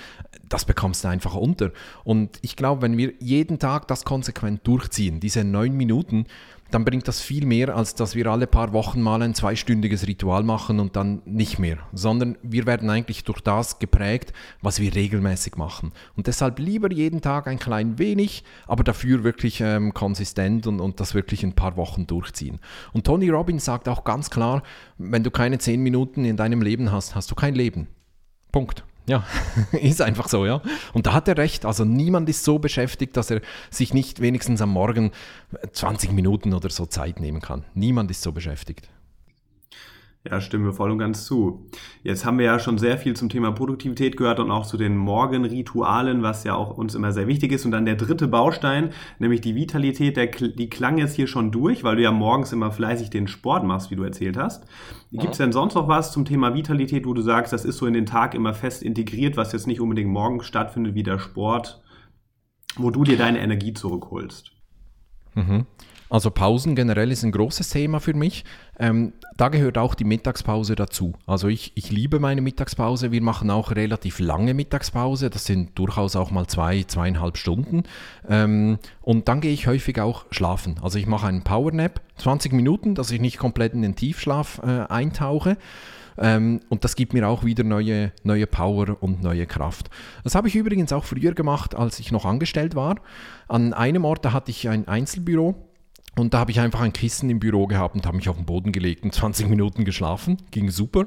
das 0.48 0.64
bekommst 0.64 1.02
du 1.02 1.08
einfach 1.08 1.34
unter. 1.34 1.72
Und 2.04 2.38
ich 2.42 2.54
glaube, 2.54 2.82
wenn 2.82 2.96
wir 2.96 3.12
jeden 3.18 3.58
Tag 3.58 3.88
das 3.88 4.04
konsequent 4.04 4.66
durchziehen, 4.66 5.18
diese 5.18 5.42
9 5.42 5.76
Minuten, 5.76 6.26
dann 6.72 6.84
bringt 6.84 7.06
das 7.06 7.20
viel 7.20 7.46
mehr, 7.46 7.76
als 7.76 7.94
dass 7.94 8.14
wir 8.14 8.26
alle 8.26 8.46
paar 8.46 8.72
Wochen 8.72 9.00
mal 9.00 9.22
ein 9.22 9.34
zweistündiges 9.34 10.06
Ritual 10.06 10.42
machen 10.42 10.80
und 10.80 10.96
dann 10.96 11.22
nicht 11.24 11.58
mehr, 11.58 11.78
sondern 11.92 12.38
wir 12.42 12.66
werden 12.66 12.88
eigentlich 12.88 13.24
durch 13.24 13.40
das 13.40 13.78
geprägt, 13.78 14.32
was 14.62 14.80
wir 14.80 14.94
regelmäßig 14.94 15.56
machen. 15.56 15.92
Und 16.16 16.26
deshalb 16.26 16.58
lieber 16.58 16.90
jeden 16.90 17.20
Tag 17.20 17.46
ein 17.46 17.58
klein 17.58 17.98
wenig, 17.98 18.42
aber 18.66 18.84
dafür 18.84 19.22
wirklich 19.22 19.60
ähm, 19.60 19.92
konsistent 19.92 20.66
und, 20.66 20.80
und 20.80 20.98
das 20.98 21.14
wirklich 21.14 21.44
ein 21.44 21.52
paar 21.52 21.76
Wochen 21.76 22.06
durchziehen. 22.06 22.58
Und 22.92 23.04
Tony 23.06 23.28
Robbins 23.28 23.64
sagt 23.66 23.88
auch 23.88 24.04
ganz 24.04 24.30
klar, 24.30 24.62
wenn 24.96 25.22
du 25.22 25.30
keine 25.30 25.58
zehn 25.58 25.82
Minuten 25.82 26.24
in 26.24 26.36
deinem 26.36 26.62
Leben 26.62 26.90
hast, 26.90 27.14
hast 27.14 27.30
du 27.30 27.34
kein 27.34 27.54
Leben. 27.54 27.88
Punkt. 28.50 28.84
Ja, 29.06 29.24
ist 29.72 30.00
einfach 30.00 30.28
so, 30.28 30.46
ja. 30.46 30.62
Und 30.92 31.06
da 31.06 31.12
hat 31.12 31.28
er 31.28 31.36
recht. 31.36 31.64
Also 31.64 31.84
niemand 31.84 32.28
ist 32.28 32.44
so 32.44 32.58
beschäftigt, 32.58 33.16
dass 33.16 33.30
er 33.30 33.40
sich 33.70 33.94
nicht 33.94 34.20
wenigstens 34.20 34.62
am 34.62 34.70
Morgen 34.70 35.10
20 35.72 36.12
Minuten 36.12 36.54
oder 36.54 36.70
so 36.70 36.86
Zeit 36.86 37.20
nehmen 37.20 37.40
kann. 37.40 37.64
Niemand 37.74 38.10
ist 38.10 38.22
so 38.22 38.32
beschäftigt. 38.32 38.88
Ja, 40.24 40.40
stimmen 40.40 40.64
wir 40.64 40.72
voll 40.72 40.92
und 40.92 40.98
ganz 40.98 41.24
zu. 41.24 41.66
Jetzt 42.04 42.24
haben 42.24 42.38
wir 42.38 42.46
ja 42.46 42.60
schon 42.60 42.78
sehr 42.78 42.96
viel 42.96 43.16
zum 43.16 43.28
Thema 43.28 43.50
Produktivität 43.50 44.16
gehört 44.16 44.38
und 44.38 44.52
auch 44.52 44.64
zu 44.64 44.76
den 44.76 44.96
Morgenritualen, 44.96 46.22
was 46.22 46.44
ja 46.44 46.54
auch 46.54 46.78
uns 46.78 46.94
immer 46.94 47.10
sehr 47.10 47.26
wichtig 47.26 47.50
ist. 47.50 47.64
Und 47.64 47.72
dann 47.72 47.86
der 47.86 47.96
dritte 47.96 48.28
Baustein, 48.28 48.90
nämlich 49.18 49.40
die 49.40 49.56
Vitalität, 49.56 50.16
der, 50.16 50.26
die 50.26 50.70
klang 50.70 50.98
jetzt 50.98 51.16
hier 51.16 51.26
schon 51.26 51.50
durch, 51.50 51.82
weil 51.82 51.96
du 51.96 52.02
ja 52.02 52.12
morgens 52.12 52.52
immer 52.52 52.70
fleißig 52.70 53.10
den 53.10 53.26
Sport 53.26 53.64
machst, 53.64 53.90
wie 53.90 53.96
du 53.96 54.04
erzählt 54.04 54.36
hast. 54.36 54.64
Gibt 55.10 55.32
es 55.32 55.38
denn 55.38 55.50
sonst 55.50 55.74
noch 55.74 55.88
was 55.88 56.12
zum 56.12 56.24
Thema 56.24 56.54
Vitalität, 56.54 57.04
wo 57.04 57.14
du 57.14 57.22
sagst, 57.22 57.52
das 57.52 57.64
ist 57.64 57.78
so 57.78 57.86
in 57.86 57.92
den 57.92 58.06
Tag 58.06 58.34
immer 58.34 58.54
fest 58.54 58.84
integriert, 58.84 59.36
was 59.36 59.52
jetzt 59.52 59.66
nicht 59.66 59.80
unbedingt 59.80 60.10
morgens 60.10 60.46
stattfindet, 60.46 60.94
wie 60.94 61.02
der 61.02 61.18
Sport, 61.18 61.82
wo 62.76 62.90
du 62.90 63.02
dir 63.02 63.18
deine 63.18 63.40
Energie 63.40 63.74
zurückholst? 63.74 64.52
Mhm. 65.34 65.66
Also 66.12 66.30
Pausen 66.30 66.76
generell 66.76 67.10
ist 67.10 67.22
ein 67.22 67.32
großes 67.32 67.70
Thema 67.70 67.98
für 67.98 68.12
mich. 68.12 68.44
Ähm, 68.78 69.14
da 69.38 69.48
gehört 69.48 69.78
auch 69.78 69.94
die 69.94 70.04
Mittagspause 70.04 70.74
dazu. 70.74 71.14
Also 71.26 71.48
ich, 71.48 71.72
ich 71.74 71.90
liebe 71.90 72.20
meine 72.20 72.42
Mittagspause. 72.42 73.12
Wir 73.12 73.22
machen 73.22 73.48
auch 73.48 73.70
relativ 73.70 74.18
lange 74.18 74.52
Mittagspause. 74.52 75.30
Das 75.30 75.46
sind 75.46 75.70
durchaus 75.78 76.14
auch 76.14 76.30
mal 76.30 76.46
zwei, 76.48 76.82
zweieinhalb 76.82 77.38
Stunden. 77.38 77.84
Ähm, 78.28 78.78
und 79.00 79.28
dann 79.28 79.40
gehe 79.40 79.54
ich 79.54 79.66
häufig 79.66 80.02
auch 80.02 80.26
schlafen. 80.30 80.74
Also 80.82 80.98
ich 80.98 81.06
mache 81.06 81.28
einen 81.28 81.44
Powernap, 81.44 82.02
20 82.18 82.52
Minuten, 82.52 82.94
dass 82.94 83.10
ich 83.10 83.18
nicht 83.18 83.38
komplett 83.38 83.72
in 83.72 83.80
den 83.80 83.96
Tiefschlaf 83.96 84.60
äh, 84.62 84.92
eintauche. 84.92 85.56
Ähm, 86.18 86.60
und 86.68 86.84
das 86.84 86.94
gibt 86.94 87.14
mir 87.14 87.26
auch 87.26 87.42
wieder 87.42 87.64
neue, 87.64 88.12
neue 88.22 88.46
Power 88.46 88.98
und 89.00 89.22
neue 89.22 89.46
Kraft. 89.46 89.88
Das 90.24 90.34
habe 90.34 90.48
ich 90.48 90.56
übrigens 90.56 90.92
auch 90.92 91.04
früher 91.04 91.32
gemacht, 91.32 91.74
als 91.74 91.98
ich 92.00 92.12
noch 92.12 92.26
angestellt 92.26 92.74
war. 92.74 92.96
An 93.48 93.72
einem 93.72 94.04
Ort, 94.04 94.26
da 94.26 94.34
hatte 94.34 94.50
ich 94.50 94.68
ein 94.68 94.86
Einzelbüro 94.86 95.71
und 96.14 96.34
da 96.34 96.40
habe 96.40 96.50
ich 96.50 96.60
einfach 96.60 96.80
ein 96.80 96.92
Kissen 96.92 97.30
im 97.30 97.40
Büro 97.40 97.66
gehabt 97.66 97.94
und 97.94 98.04
habe 98.04 98.16
mich 98.16 98.28
auf 98.28 98.36
den 98.36 98.44
Boden 98.44 98.70
gelegt 98.70 99.02
und 99.02 99.14
20 99.14 99.48
Minuten 99.48 99.84
geschlafen. 99.84 100.36
Ging 100.50 100.70
super. 100.70 101.06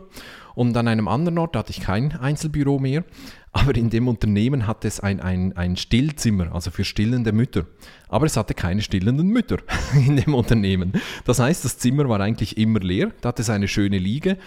Und 0.55 0.75
an 0.77 0.87
einem 0.87 1.07
anderen 1.07 1.37
Ort 1.37 1.55
hatte 1.55 1.69
ich 1.71 1.79
kein 1.79 2.13
Einzelbüro 2.13 2.79
mehr. 2.79 3.03
Aber 3.51 3.75
in 3.75 3.89
dem 3.89 4.07
Unternehmen 4.07 4.67
hatte 4.67 4.87
es 4.87 4.99
ein, 4.99 5.19
ein, 5.19 5.55
ein 5.55 5.77
Stillzimmer, 5.77 6.53
also 6.53 6.71
für 6.71 6.83
stillende 6.83 7.31
Mütter. 7.33 7.65
Aber 8.09 8.25
es 8.25 8.35
hatte 8.35 8.53
keine 8.53 8.81
stillenden 8.81 9.27
Mütter 9.27 9.59
in 9.93 10.17
dem 10.17 10.33
Unternehmen. 10.33 10.93
Das 11.23 11.39
heißt, 11.39 11.63
das 11.63 11.77
Zimmer 11.77 12.09
war 12.09 12.19
eigentlich 12.19 12.57
immer 12.57 12.79
leer. 12.79 13.11
Da 13.21 13.29
hatte 13.29 13.43
es 13.43 13.49
eine 13.49 13.67
schöne 13.67 13.99
Liege. 13.99 14.37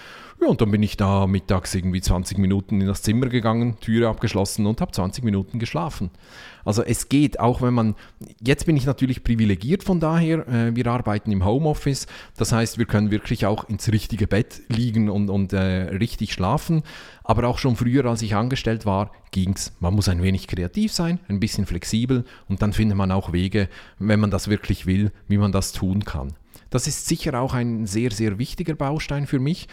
Ja, 0.40 0.46
und 0.46 0.60
dann 0.60 0.70
bin 0.70 0.84
ich 0.84 0.96
da 0.96 1.26
mittags 1.26 1.74
irgendwie 1.74 2.00
20 2.00 2.38
Minuten 2.38 2.80
in 2.80 2.86
das 2.86 3.02
Zimmer 3.02 3.26
gegangen, 3.26 3.76
Türe 3.80 4.08
abgeschlossen 4.08 4.66
und 4.66 4.80
habe 4.80 4.92
20 4.92 5.24
Minuten 5.24 5.58
geschlafen. 5.58 6.10
Also 6.64 6.84
es 6.84 7.08
geht, 7.08 7.40
auch 7.40 7.60
wenn 7.60 7.74
man, 7.74 7.96
jetzt 8.40 8.64
bin 8.64 8.76
ich 8.76 8.86
natürlich 8.86 9.24
privilegiert 9.24 9.82
von 9.82 9.98
daher, 9.98 10.46
äh, 10.46 10.76
wir 10.76 10.86
arbeiten 10.86 11.32
im 11.32 11.44
Homeoffice, 11.44 12.06
das 12.36 12.52
heißt, 12.52 12.78
wir 12.78 12.84
können 12.86 13.10
wirklich 13.10 13.46
auch 13.46 13.68
ins 13.68 13.90
richtige 13.90 14.28
Bett 14.28 14.60
liegen 14.68 15.10
und, 15.10 15.28
und 15.28 15.52
äh, 15.52 15.58
richtig 15.58 16.34
schlafen. 16.34 16.84
Aber 17.24 17.48
auch 17.48 17.58
schon 17.58 17.74
früher, 17.74 18.04
als 18.04 18.22
ich 18.22 18.36
angestellt 18.36 18.86
war, 18.86 19.10
ging 19.32 19.54
es. 19.54 19.72
Man 19.80 19.94
muss 19.94 20.08
ein 20.08 20.22
wenig 20.22 20.46
kreativ 20.46 20.92
sein, 20.92 21.18
ein 21.28 21.40
bisschen 21.40 21.66
flexibel 21.66 22.24
und 22.48 22.62
dann 22.62 22.72
findet 22.72 22.96
man 22.96 23.10
auch 23.10 23.32
Wege, 23.32 23.68
wenn 23.98 24.20
man 24.20 24.30
das 24.30 24.46
wirklich 24.46 24.86
will, 24.86 25.10
wie 25.26 25.38
man 25.38 25.50
das 25.50 25.72
tun 25.72 26.04
kann. 26.04 26.34
Das 26.70 26.86
ist 26.86 27.08
sicher 27.08 27.40
auch 27.40 27.54
ein 27.54 27.86
sehr, 27.86 28.12
sehr 28.12 28.38
wichtiger 28.38 28.74
Baustein 28.74 29.26
für 29.26 29.40
mich. 29.40 29.66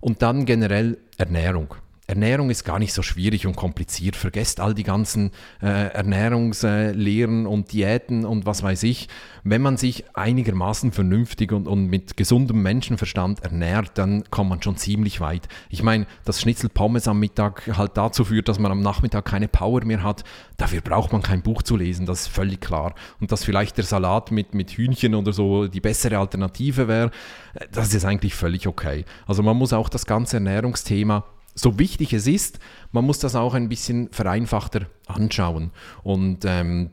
Und 0.00 0.22
dann 0.22 0.44
generell 0.44 0.98
Ernährung. 1.16 1.74
Ernährung 2.08 2.48
ist 2.48 2.64
gar 2.64 2.78
nicht 2.78 2.94
so 2.94 3.02
schwierig 3.02 3.46
und 3.46 3.54
kompliziert. 3.54 4.16
Vergesst 4.16 4.60
all 4.60 4.72
die 4.72 4.82
ganzen 4.82 5.30
äh, 5.60 5.92
Ernährungslehren 5.92 7.46
und 7.46 7.70
Diäten 7.70 8.24
und 8.24 8.46
was 8.46 8.62
weiß 8.62 8.82
ich. 8.84 9.08
Wenn 9.44 9.60
man 9.60 9.76
sich 9.76 10.04
einigermaßen 10.16 10.90
vernünftig 10.90 11.52
und, 11.52 11.68
und 11.68 11.88
mit 11.88 12.16
gesundem 12.16 12.62
Menschenverstand 12.62 13.44
ernährt, 13.44 13.98
dann 13.98 14.24
kommt 14.30 14.48
man 14.48 14.62
schon 14.62 14.78
ziemlich 14.78 15.20
weit. 15.20 15.48
Ich 15.68 15.82
meine, 15.82 16.06
dass 16.24 16.40
Schnitzel 16.40 16.70
Pommes 16.70 17.06
am 17.08 17.20
Mittag 17.20 17.76
halt 17.76 17.98
dazu 17.98 18.24
führt, 18.24 18.48
dass 18.48 18.58
man 18.58 18.72
am 18.72 18.80
Nachmittag 18.80 19.26
keine 19.26 19.46
Power 19.46 19.84
mehr 19.84 20.02
hat, 20.02 20.24
dafür 20.56 20.80
braucht 20.80 21.12
man 21.12 21.20
kein 21.20 21.42
Buch 21.42 21.62
zu 21.62 21.76
lesen, 21.76 22.06
das 22.06 22.22
ist 22.22 22.28
völlig 22.28 22.62
klar. 22.62 22.94
Und 23.20 23.32
dass 23.32 23.44
vielleicht 23.44 23.76
der 23.76 23.84
Salat 23.84 24.30
mit, 24.30 24.54
mit 24.54 24.70
Hühnchen 24.70 25.14
oder 25.14 25.34
so 25.34 25.68
die 25.68 25.80
bessere 25.80 26.16
Alternative 26.16 26.88
wäre, 26.88 27.10
äh, 27.52 27.66
das 27.70 27.92
ist 27.92 28.06
eigentlich 28.06 28.34
völlig 28.34 28.66
okay. 28.66 29.04
Also 29.26 29.42
man 29.42 29.58
muss 29.58 29.74
auch 29.74 29.90
das 29.90 30.06
ganze 30.06 30.38
Ernährungsthema 30.38 31.24
so 31.58 31.78
wichtig 31.78 32.12
es 32.12 32.26
ist, 32.26 32.58
man 32.92 33.04
muss 33.04 33.18
das 33.18 33.34
auch 33.34 33.54
ein 33.54 33.68
bisschen 33.68 34.08
vereinfachter 34.10 34.86
anschauen. 35.06 35.72
Und 36.02 36.44
ähm, 36.44 36.90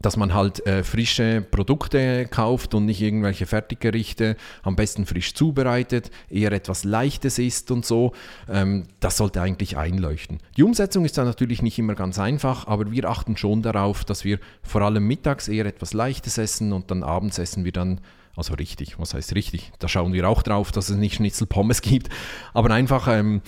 dass 0.00 0.16
man 0.16 0.32
halt 0.32 0.64
äh, 0.66 0.84
frische 0.84 1.40
Produkte 1.42 2.26
kauft 2.26 2.74
und 2.74 2.84
nicht 2.84 3.02
irgendwelche 3.02 3.46
Fertiggerichte, 3.46 4.36
am 4.62 4.76
besten 4.76 5.06
frisch 5.06 5.34
zubereitet, 5.34 6.10
eher 6.30 6.52
etwas 6.52 6.84
Leichtes 6.84 7.38
ist 7.38 7.70
und 7.70 7.84
so. 7.84 8.12
Ähm, 8.48 8.84
das 9.00 9.16
sollte 9.16 9.42
eigentlich 9.42 9.76
einleuchten. 9.76 10.38
Die 10.56 10.62
Umsetzung 10.62 11.04
ist 11.04 11.18
dann 11.18 11.26
natürlich 11.26 11.62
nicht 11.62 11.78
immer 11.78 11.94
ganz 11.94 12.18
einfach, 12.18 12.66
aber 12.68 12.92
wir 12.92 13.08
achten 13.08 13.36
schon 13.36 13.62
darauf, 13.62 14.04
dass 14.04 14.24
wir 14.24 14.38
vor 14.62 14.82
allem 14.82 15.06
mittags 15.06 15.48
eher 15.48 15.66
etwas 15.66 15.92
Leichtes 15.94 16.38
essen 16.38 16.72
und 16.72 16.90
dann 16.90 17.02
abends 17.02 17.38
essen 17.38 17.64
wir 17.64 17.72
dann 17.72 18.00
also 18.38 18.54
richtig, 18.54 18.98
was 18.98 19.14
heißt 19.14 19.34
richtig? 19.34 19.72
Da 19.80 19.88
schauen 19.88 20.12
wir 20.12 20.28
auch 20.28 20.42
drauf, 20.42 20.72
dass 20.72 20.88
es 20.88 20.96
nicht 20.96 21.16
Schnitzelpommes 21.16 21.82
gibt. 21.82 22.08
Aber 22.54 22.72
einfach, 22.72 23.08
ähm, 23.08 23.42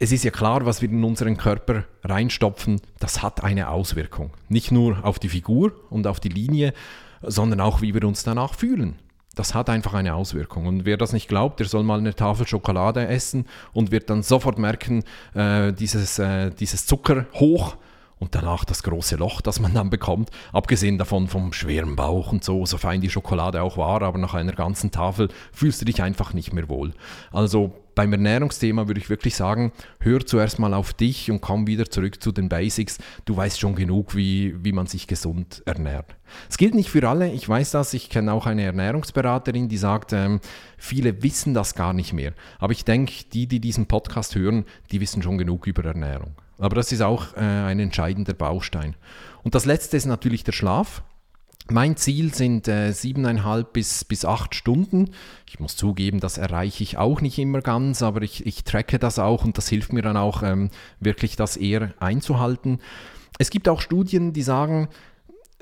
es 0.00 0.12
ist 0.12 0.24
ja 0.24 0.30
klar, 0.30 0.64
was 0.66 0.82
wir 0.82 0.88
in 0.88 1.04
unseren 1.04 1.36
Körper 1.36 1.84
reinstopfen, 2.02 2.80
das 2.98 3.22
hat 3.22 3.44
eine 3.44 3.68
Auswirkung. 3.68 4.32
Nicht 4.48 4.72
nur 4.72 5.04
auf 5.04 5.18
die 5.18 5.28
Figur 5.28 5.72
und 5.90 6.06
auf 6.06 6.20
die 6.20 6.30
Linie, 6.30 6.72
sondern 7.22 7.60
auch, 7.60 7.82
wie 7.82 7.94
wir 7.94 8.04
uns 8.04 8.22
danach 8.22 8.54
fühlen. 8.54 8.96
Das 9.34 9.54
hat 9.54 9.68
einfach 9.68 9.94
eine 9.94 10.14
Auswirkung. 10.14 10.66
Und 10.66 10.84
wer 10.84 10.96
das 10.96 11.12
nicht 11.12 11.28
glaubt, 11.28 11.60
der 11.60 11.66
soll 11.66 11.82
mal 11.82 11.98
eine 11.98 12.14
Tafel 12.14 12.46
Schokolade 12.46 13.06
essen 13.06 13.46
und 13.72 13.90
wird 13.90 14.08
dann 14.08 14.22
sofort 14.22 14.58
merken, 14.58 15.04
äh, 15.34 15.72
dieses, 15.72 16.18
äh, 16.18 16.50
dieses 16.50 16.86
Zucker 16.86 17.26
hoch 17.34 17.76
und 18.24 18.34
danach 18.34 18.64
das 18.64 18.82
große 18.82 19.16
Loch, 19.16 19.42
das 19.42 19.60
man 19.60 19.74
dann 19.74 19.90
bekommt. 19.90 20.30
Abgesehen 20.52 20.96
davon 20.96 21.28
vom 21.28 21.52
schweren 21.52 21.94
Bauch 21.94 22.32
und 22.32 22.42
so, 22.42 22.64
so 22.64 22.78
fein 22.78 23.02
die 23.02 23.10
Schokolade 23.10 23.60
auch 23.62 23.76
war, 23.76 24.00
aber 24.00 24.18
nach 24.18 24.32
einer 24.32 24.52
ganzen 24.52 24.90
Tafel 24.90 25.28
fühlst 25.52 25.82
du 25.82 25.84
dich 25.84 26.02
einfach 26.02 26.32
nicht 26.32 26.54
mehr 26.54 26.70
wohl. 26.70 26.94
Also 27.32 27.74
beim 27.94 28.12
Ernährungsthema 28.12 28.88
würde 28.88 29.00
ich 29.00 29.10
wirklich 29.10 29.36
sagen, 29.36 29.72
hör 30.00 30.24
zuerst 30.24 30.58
mal 30.58 30.72
auf 30.72 30.94
dich 30.94 31.30
und 31.30 31.42
komm 31.42 31.66
wieder 31.66 31.84
zurück 31.84 32.22
zu 32.22 32.32
den 32.32 32.48
Basics. 32.48 32.96
Du 33.26 33.36
weißt 33.36 33.60
schon 33.60 33.74
genug, 33.74 34.16
wie, 34.16 34.54
wie 34.64 34.72
man 34.72 34.86
sich 34.86 35.06
gesund 35.06 35.62
ernährt. 35.66 36.16
Es 36.48 36.56
gilt 36.56 36.74
nicht 36.74 36.88
für 36.88 37.06
alle, 37.06 37.30
ich 37.30 37.46
weiß 37.46 37.72
das, 37.72 37.92
ich 37.92 38.08
kenne 38.08 38.32
auch 38.32 38.46
eine 38.46 38.62
Ernährungsberaterin, 38.62 39.68
die 39.68 39.76
sagt, 39.76 40.14
ähm, 40.14 40.40
viele 40.78 41.22
wissen 41.22 41.52
das 41.52 41.74
gar 41.74 41.92
nicht 41.92 42.14
mehr. 42.14 42.32
Aber 42.58 42.72
ich 42.72 42.86
denke, 42.86 43.12
die, 43.34 43.46
die 43.46 43.60
diesen 43.60 43.84
Podcast 43.84 44.34
hören, 44.34 44.64
die 44.90 45.02
wissen 45.02 45.22
schon 45.22 45.36
genug 45.36 45.66
über 45.66 45.84
Ernährung. 45.84 46.34
Aber 46.58 46.76
das 46.76 46.92
ist 46.92 47.00
auch 47.00 47.34
äh, 47.36 47.40
ein 47.40 47.80
entscheidender 47.80 48.34
Baustein. 48.34 48.96
Und 49.42 49.54
das 49.54 49.64
letzte 49.64 49.96
ist 49.96 50.06
natürlich 50.06 50.44
der 50.44 50.52
Schlaf. 50.52 51.02
Mein 51.70 51.96
Ziel 51.96 52.34
sind 52.34 52.68
äh, 52.68 52.92
siebeneinhalb 52.92 53.72
bis, 53.72 54.04
bis 54.04 54.26
acht 54.26 54.54
Stunden. 54.54 55.10
Ich 55.48 55.60
muss 55.60 55.76
zugeben, 55.76 56.20
das 56.20 56.36
erreiche 56.36 56.82
ich 56.82 56.98
auch 56.98 57.22
nicht 57.22 57.38
immer 57.38 57.62
ganz, 57.62 58.02
aber 58.02 58.20
ich, 58.20 58.44
ich 58.44 58.64
tracke 58.64 58.98
das 58.98 59.18
auch 59.18 59.44
und 59.44 59.56
das 59.56 59.68
hilft 59.68 59.92
mir 59.92 60.02
dann 60.02 60.18
auch 60.18 60.42
ähm, 60.42 60.68
wirklich, 61.00 61.36
das 61.36 61.56
eher 61.56 61.94
einzuhalten. 62.00 62.80
Es 63.38 63.48
gibt 63.48 63.68
auch 63.68 63.80
Studien, 63.80 64.34
die 64.34 64.42
sagen, 64.42 64.88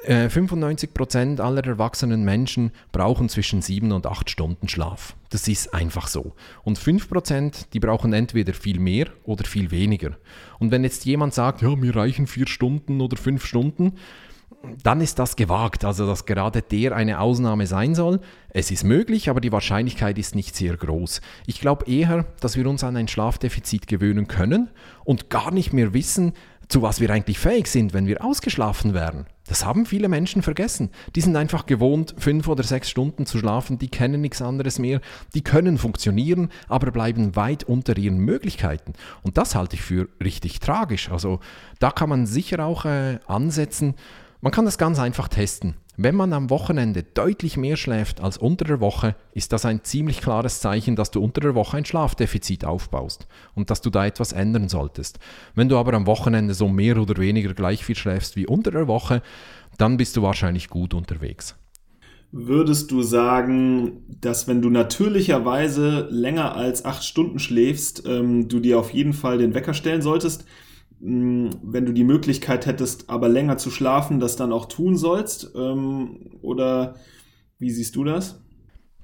95% 0.09 1.39
äh, 1.39 1.43
aller 1.43 1.65
erwachsenen 1.65 2.25
Menschen 2.25 2.73
brauchen 2.91 3.29
zwischen 3.29 3.63
7 3.63 3.93
und 3.93 4.07
8 4.07 4.31
Stunden 4.31 4.69
Schlaf. 4.69 5.15
Das 5.31 5.49
ist 5.49 5.73
einfach 5.75 6.09
so. 6.09 6.35
Und 6.65 6.79
5%, 6.79 7.67
die 7.73 7.81
brauchen 7.81 8.13
entweder 8.13 8.53
viel 8.53 8.81
mehr 8.81 9.07
oder 9.25 9.45
viel 9.45 9.71
weniger. 9.71 10.17
Und 10.59 10.71
wenn 10.71 10.85
jetzt 10.85 11.05
jemand 11.05 11.35
sagt, 11.35 11.63
ja, 11.63 11.75
mir 11.77 11.95
reichen 11.95 12.27
4 12.27 12.47
Stunden 12.49 13.01
oder 13.01 13.17
5 13.17 13.45
Stunden, 13.45 13.95
dann 14.83 15.01
ist 15.01 15.19
das 15.19 15.37
gewagt, 15.37 15.85
also 15.85 16.07
dass 16.07 16.25
gerade 16.25 16.63
der 16.63 16.95
eine 16.95 17.21
Ausnahme 17.21 17.67
sein 17.67 17.95
soll. 17.95 18.21
Es 18.51 18.71
ist 18.71 18.85
möglich, 18.85 19.29
aber 19.29 19.41
die 19.41 19.53
Wahrscheinlichkeit 19.53 20.19
ist 20.19 20.35
nicht 20.35 20.55
sehr 20.55 20.77
groß. 20.77 21.21
Ich 21.47 21.61
glaube 21.61 21.91
eher, 21.91 22.27
dass 22.41 22.57
wir 22.57 22.67
uns 22.67 22.85
an 22.85 22.97
ein 22.97 23.09
Schlafdefizit 23.09 23.87
gewöhnen 23.87 24.29
können 24.29 24.71
und 25.05 25.31
gar 25.31 25.51
nicht 25.51 25.73
mehr 25.73 25.95
wissen, 25.95 26.33
zu 26.73 26.81
was 26.81 27.01
wir 27.01 27.11
eigentlich 27.11 27.39
fähig 27.39 27.67
sind, 27.67 27.93
wenn 27.93 28.07
wir 28.07 28.25
ausgeschlafen 28.25 28.95
wären. 28.95 29.27
Das 29.47 29.67
haben 29.67 29.85
viele 29.85 30.09
Menschen 30.09 30.41
vergessen. 30.41 30.89
Die 31.15 31.21
sind 31.21 31.37
einfach 31.37 31.67
gewohnt, 31.67 32.15
fünf 32.17 32.49
oder 32.49 32.63
sechs 32.63 32.89
Stunden 32.89 33.27
zu 33.27 33.37
schlafen, 33.37 33.79
die 33.79 33.91
kennen 33.91 34.23
nichts 34.23 34.41
anderes 34.41 34.79
mehr, 34.79 35.03
die 35.35 35.43
können 35.43 35.77
funktionieren, 35.77 36.49
aber 36.69 36.91
bleiben 36.91 37.37
weit 37.37 37.65
unter 37.65 37.99
ihren 37.99 38.17
Möglichkeiten. 38.17 38.95
Und 39.23 39.37
das 39.37 39.55
halte 39.55 39.77
ich 39.77 39.83
für 39.83 40.09
richtig 40.25 40.61
tragisch. 40.61 41.11
Also 41.11 41.41
da 41.79 41.91
kann 41.91 42.09
man 42.09 42.25
sicher 42.25 42.65
auch 42.65 42.87
äh, 42.87 43.19
ansetzen. 43.27 43.95
Man 44.45 44.51
kann 44.51 44.65
das 44.65 44.77
ganz 44.77 44.99
einfach 44.99 45.29
testen. 45.29 45.75
Wenn 45.97 46.17
man 46.17 46.33
am 46.33 46.51
Wochenende 46.51 47.05
deutlich 47.05 47.57
mehr 47.57 47.77
schläft 47.77 48.21
als 48.21 48.39
unter 48.39 48.65
der 48.65 48.81
Woche, 48.81 49.15
ist 49.35 49.53
das 49.53 49.65
ein 49.65 49.85
ziemlich 49.85 50.21
klares 50.21 50.59
Zeichen, 50.59 50.97
dass 50.97 51.13
du 51.13 51.23
unter 51.23 51.41
der 51.41 51.55
Woche 51.55 51.77
ein 51.77 51.85
Schlafdefizit 51.85 52.65
aufbaust 52.65 53.29
und 53.55 53.71
dass 53.71 53.83
du 53.83 53.91
da 53.91 54.05
etwas 54.05 54.33
ändern 54.33 54.69
solltest. 54.69 55.21
Wenn 55.55 55.69
du 55.69 55.79
aber 55.79 55.95
am 55.95 56.09
Wochenende 56.09 56.55
so 56.55 56.67
mehr 56.67 56.97
oder 56.97 57.23
weniger 57.23 57.55
gleich 57.55 57.85
viel 57.85 57.95
schläfst 57.95 58.35
wie 58.35 58.49
unter 58.49 58.73
der 58.73 58.89
Woche, 58.89 59.23
dann 59.79 59.97
bist 59.97 60.17
du 60.17 60.23
wahrscheinlich 60.23 60.69
gut 60.69 60.93
unterwegs. 60.93 61.55
Würdest 62.33 62.91
du 62.91 63.03
sagen, 63.03 64.03
dass 64.09 64.49
wenn 64.49 64.61
du 64.61 64.71
natürlicherweise 64.71 66.09
länger 66.11 66.57
als 66.57 66.85
acht 66.85 67.05
Stunden 67.05 67.39
schläfst, 67.39 68.09
ähm, 68.09 68.49
du 68.49 68.59
dir 68.59 68.81
auf 68.81 68.91
jeden 68.91 69.13
Fall 69.13 69.39
den 69.39 69.55
Wecker 69.55 69.75
stellen 69.75 70.03
solltest? 70.03 70.47
Wenn 71.05 71.85
du 71.85 71.93
die 71.93 72.05
Möglichkeit 72.05 72.67
hättest, 72.67 73.11
aber 73.11 73.29
länger 73.29 73.59
zu 73.59 73.71
schlafen, 73.71 74.21
das 74.21 74.37
dann 74.37 74.53
auch 74.53 74.67
tun 74.67 74.97
sollst? 74.97 75.51
Ähm, 75.57 76.39
oder 76.43 76.95
wie 77.59 77.71
siehst 77.71 77.97
du 77.97 78.05
das? 78.05 78.41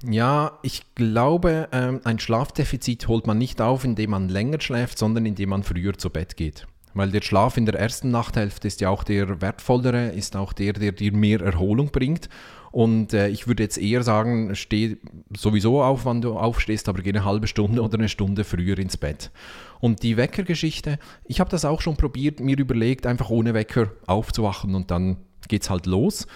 Ja, 0.09 0.59
ich 0.63 0.95
glaube, 0.95 1.69
ähm, 1.73 2.01
ein 2.05 2.21
Schlafdefizit 2.21 3.09
holt 3.09 3.27
man 3.27 3.39
nicht 3.39 3.61
auf, 3.61 3.85
indem 3.85 4.11
man 4.11 4.29
länger 4.29 4.61
schläft, 4.61 4.97
sondern 4.97 5.27
indem 5.27 5.49
man 5.49 5.65
früher 5.65 5.99
zu 5.99 6.11
Bett 6.11 6.37
geht. 6.37 6.69
Weil 6.95 7.11
der 7.11 7.21
Schlaf 7.21 7.57
in 7.57 7.67
der 7.67 7.75
ersten 7.75 8.11
Nachthälfte 8.11 8.69
ist 8.69 8.81
ja 8.81 8.91
auch 8.91 9.03
der 9.03 9.41
wertvollere, 9.41 10.11
ist 10.11 10.37
auch 10.37 10.53
der, 10.53 10.75
der 10.75 10.93
dir 10.93 11.13
mehr 11.13 11.41
Erholung 11.41 11.91
bringt. 11.91 12.29
Und 12.71 13.13
äh, 13.13 13.29
ich 13.29 13.47
würde 13.49 13.63
jetzt 13.63 13.79
eher 13.79 14.03
sagen, 14.03 14.55
steh 14.55 14.99
sowieso 15.37 15.83
auf, 15.83 16.05
wann 16.05 16.21
du 16.21 16.35
aufstehst, 16.35 16.89
aber 16.89 17.03
geh 17.03 17.11
eine 17.11 17.25
halbe 17.25 17.47
Stunde 17.47 17.83
oder 17.83 17.99
eine 17.99 18.09
Stunde 18.09 18.45
früher 18.45 18.79
ins 18.79 18.97
Bett. 18.97 19.31
Und 19.81 20.03
die 20.03 20.17
Weckergeschichte, 20.17 20.99
ich 21.25 21.41
habe 21.41 21.51
das 21.51 21.65
auch 21.65 21.81
schon 21.81 21.97
probiert, 21.97 22.41
mir 22.41 22.59
überlegt, 22.59 23.07
einfach 23.07 23.31
ohne 23.31 23.55
Wecker 23.55 23.93
aufzuwachen 24.07 24.75
und 24.75 24.91
dann 24.91 25.19
geht's 25.49 25.71
halt 25.71 25.87
los. 25.87 26.27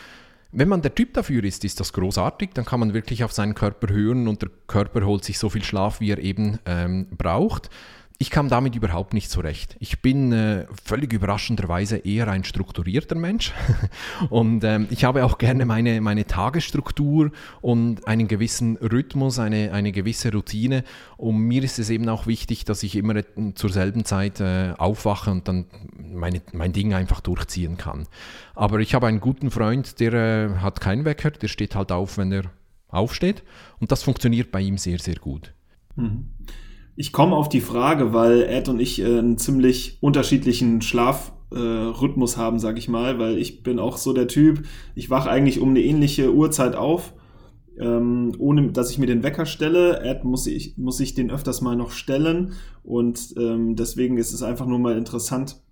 Wenn 0.53 0.69
man 0.69 0.83
der 0.83 0.95
Typ 0.95 1.15
dafür 1.15 1.43
ist, 1.45 1.65
ist 1.65 1.81
das 1.81 1.95
großartig, 1.95 2.51
dann 2.53 2.67
kann 2.67 2.79
man 2.81 2.93
wirklich 2.93 3.25
auf 3.25 3.33
seinen 3.33 3.55
Körper 3.55 3.89
hören 3.89 4.29
und 4.29 4.43
der 4.43 4.51
Körper 4.67 5.05
holt 5.07 5.25
sich 5.25 5.39
so 5.39 5.49
viel 5.49 5.65
Schlaf, 5.65 6.01
wie 6.01 6.11
er 6.11 6.19
eben 6.19 6.59
ähm, 6.67 7.07
braucht. 7.17 7.71
Ich 8.23 8.31
kam 8.31 8.49
damit 8.49 8.77
überhaupt 8.77 9.15
nicht 9.15 9.33
zurecht. 9.33 9.75
Ich 9.81 10.01
bin 10.01 10.31
äh, 10.31 10.67
völlig 10.85 11.13
überraschenderweise 11.13 11.97
eher 11.97 12.29
ein 12.29 12.45
strukturierter 12.45 13.17
Mensch 13.17 13.53
und 14.31 14.63
ähm, 14.63 14.87
ich 14.91 15.03
habe 15.03 15.25
auch 15.25 15.39
gerne 15.39 15.67
meine, 15.67 16.01
meine 16.01 16.25
Tagesstruktur 16.25 17.33
und 17.63 18.07
einen 18.07 18.29
gewissen 18.29 18.77
Rhythmus, 18.77 19.41
eine, 19.41 19.73
eine 19.73 19.91
gewisse 19.91 20.31
Routine. 20.31 20.85
Und 21.17 21.39
mir 21.39 21.65
ist 21.65 21.81
es 21.81 21.91
eben 21.91 22.09
auch 22.09 22.29
wichtig, 22.29 22.65
dass 22.65 22.85
ich 22.85 22.95
immer 22.95 23.23
zur 23.57 23.71
selben 23.71 24.05
Zeit 24.05 24.39
äh, 24.39 24.75
aufwache 24.79 25.33
und 25.33 25.49
dann 25.49 25.67
meine, 25.97 26.43
mein 26.53 26.73
Ding 26.73 26.95
einfach 26.95 27.23
durchziehen 27.23 27.77
kann. 27.77 28.07
Aber 28.55 28.79
ich 28.79 28.95
habe 28.95 29.09
einen 29.09 29.19
guten 29.19 29.51
Freund, 29.51 29.99
der 29.99 30.13
äh, 30.13 30.59
hat 30.61 30.81
keinen 30.81 31.05
Wecker, 31.05 31.33
der 31.33 31.49
steht 31.49 31.75
halt 31.75 31.91
auf, 31.91 32.19
wenn 32.19 32.31
er 32.31 32.45
aufsteht 32.87 33.43
und 33.81 33.91
das 33.91 34.05
funktioniert 34.05 34.53
bei 34.53 34.61
ihm 34.61 34.79
sehr, 34.79 35.01
sehr 35.01 35.17
gut. 35.17 35.53
Mhm. 35.97 36.29
Ich 36.95 37.13
komme 37.13 37.37
auf 37.37 37.49
die 37.49 37.61
Frage, 37.61 38.13
weil 38.13 38.43
Ed 38.43 38.69
und 38.69 38.81
ich 38.81 39.01
äh, 39.01 39.19
einen 39.19 39.39
ziemlich 39.39 39.99
unterschiedlichen 40.01 40.83
Schlafrhythmus 40.83 42.35
äh, 42.35 42.37
haben, 42.37 42.59
sag 42.59 42.77
ich 42.79 42.89
mal, 42.89 43.19
weil 43.19 43.39
ich 43.39 43.63
bin 43.63 43.79
auch 43.79 43.97
so 43.97 44.13
der 44.13 44.29
Typ, 44.29 44.65
ich 44.95 45.09
wache 45.09 45.31
eigentlich 45.31 45.61
um 45.61 45.71
eine 45.71 45.81
ähnliche 45.81 46.35
Uhrzeit 46.35 46.77
auf, 46.77 47.15
ähm, 47.79 48.33
ohne 48.39 48.73
dass 48.73 48.91
ich 48.91 48.99
mir 48.99 49.07
den 49.07 49.23
Wecker 49.23 49.47
stelle. 49.47 50.01
Ed 50.03 50.25
muss 50.25 50.47
ich, 50.47 50.77
muss 50.77 51.01
ich 51.01 51.15
den 51.15 51.31
öfters 51.31 51.63
mal 51.63 51.77
noch 51.77 51.93
stellen 51.93 52.53
und 52.83 53.35
ähm, 53.39 53.75
deswegen 53.75 54.19
ist 54.19 54.35
es 54.35 54.43
einfach 54.43 54.67
nur 54.67 54.79
mal 54.79 54.99
interessant, 54.99 55.63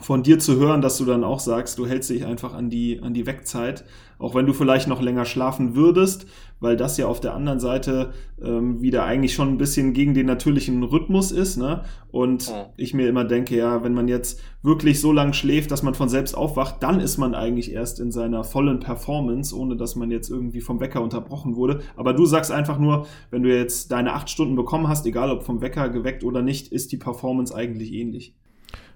von 0.00 0.22
dir 0.22 0.38
zu 0.38 0.56
hören, 0.56 0.82
dass 0.82 0.98
du 0.98 1.04
dann 1.04 1.24
auch 1.24 1.40
sagst, 1.40 1.78
du 1.78 1.86
hältst 1.86 2.10
dich 2.10 2.24
einfach 2.24 2.54
an 2.54 2.70
die, 2.70 3.00
an 3.02 3.12
die 3.12 3.26
Wegzeit, 3.26 3.84
auch 4.18 4.34
wenn 4.34 4.46
du 4.46 4.52
vielleicht 4.52 4.86
noch 4.86 5.00
länger 5.00 5.24
schlafen 5.24 5.74
würdest, 5.74 6.26
weil 6.60 6.76
das 6.76 6.96
ja 6.96 7.06
auf 7.06 7.20
der 7.20 7.34
anderen 7.34 7.58
Seite 7.58 8.12
ähm, 8.40 8.80
wieder 8.82 9.04
eigentlich 9.04 9.34
schon 9.34 9.48
ein 9.48 9.58
bisschen 9.58 9.92
gegen 9.92 10.14
den 10.14 10.26
natürlichen 10.26 10.82
Rhythmus 10.84 11.32
ist. 11.32 11.56
Ne? 11.56 11.82
Und 12.10 12.48
ja. 12.48 12.68
ich 12.76 12.94
mir 12.94 13.08
immer 13.08 13.24
denke, 13.24 13.56
ja, 13.56 13.82
wenn 13.82 13.94
man 13.94 14.06
jetzt 14.06 14.40
wirklich 14.62 15.00
so 15.00 15.10
lange 15.10 15.34
schläft, 15.34 15.70
dass 15.70 15.82
man 15.82 15.94
von 15.94 16.08
selbst 16.08 16.36
aufwacht, 16.36 16.82
dann 16.82 17.00
ist 17.00 17.16
man 17.16 17.34
eigentlich 17.34 17.72
erst 17.72 17.98
in 17.98 18.12
seiner 18.12 18.44
vollen 18.44 18.78
Performance, 18.78 19.56
ohne 19.56 19.76
dass 19.76 19.96
man 19.96 20.10
jetzt 20.10 20.30
irgendwie 20.30 20.60
vom 20.60 20.80
Wecker 20.80 21.02
unterbrochen 21.02 21.56
wurde. 21.56 21.80
Aber 21.96 22.12
du 22.12 22.26
sagst 22.26 22.52
einfach 22.52 22.78
nur, 22.78 23.06
wenn 23.30 23.42
du 23.42 23.56
jetzt 23.56 23.90
deine 23.90 24.12
acht 24.12 24.30
Stunden 24.30 24.54
bekommen 24.54 24.86
hast, 24.86 25.04
egal 25.06 25.30
ob 25.30 25.42
vom 25.42 25.62
Wecker 25.62 25.88
geweckt 25.88 26.22
oder 26.22 26.42
nicht, 26.42 26.68
ist 26.68 26.92
die 26.92 26.98
Performance 26.98 27.54
eigentlich 27.54 27.92
ähnlich. 27.92 28.34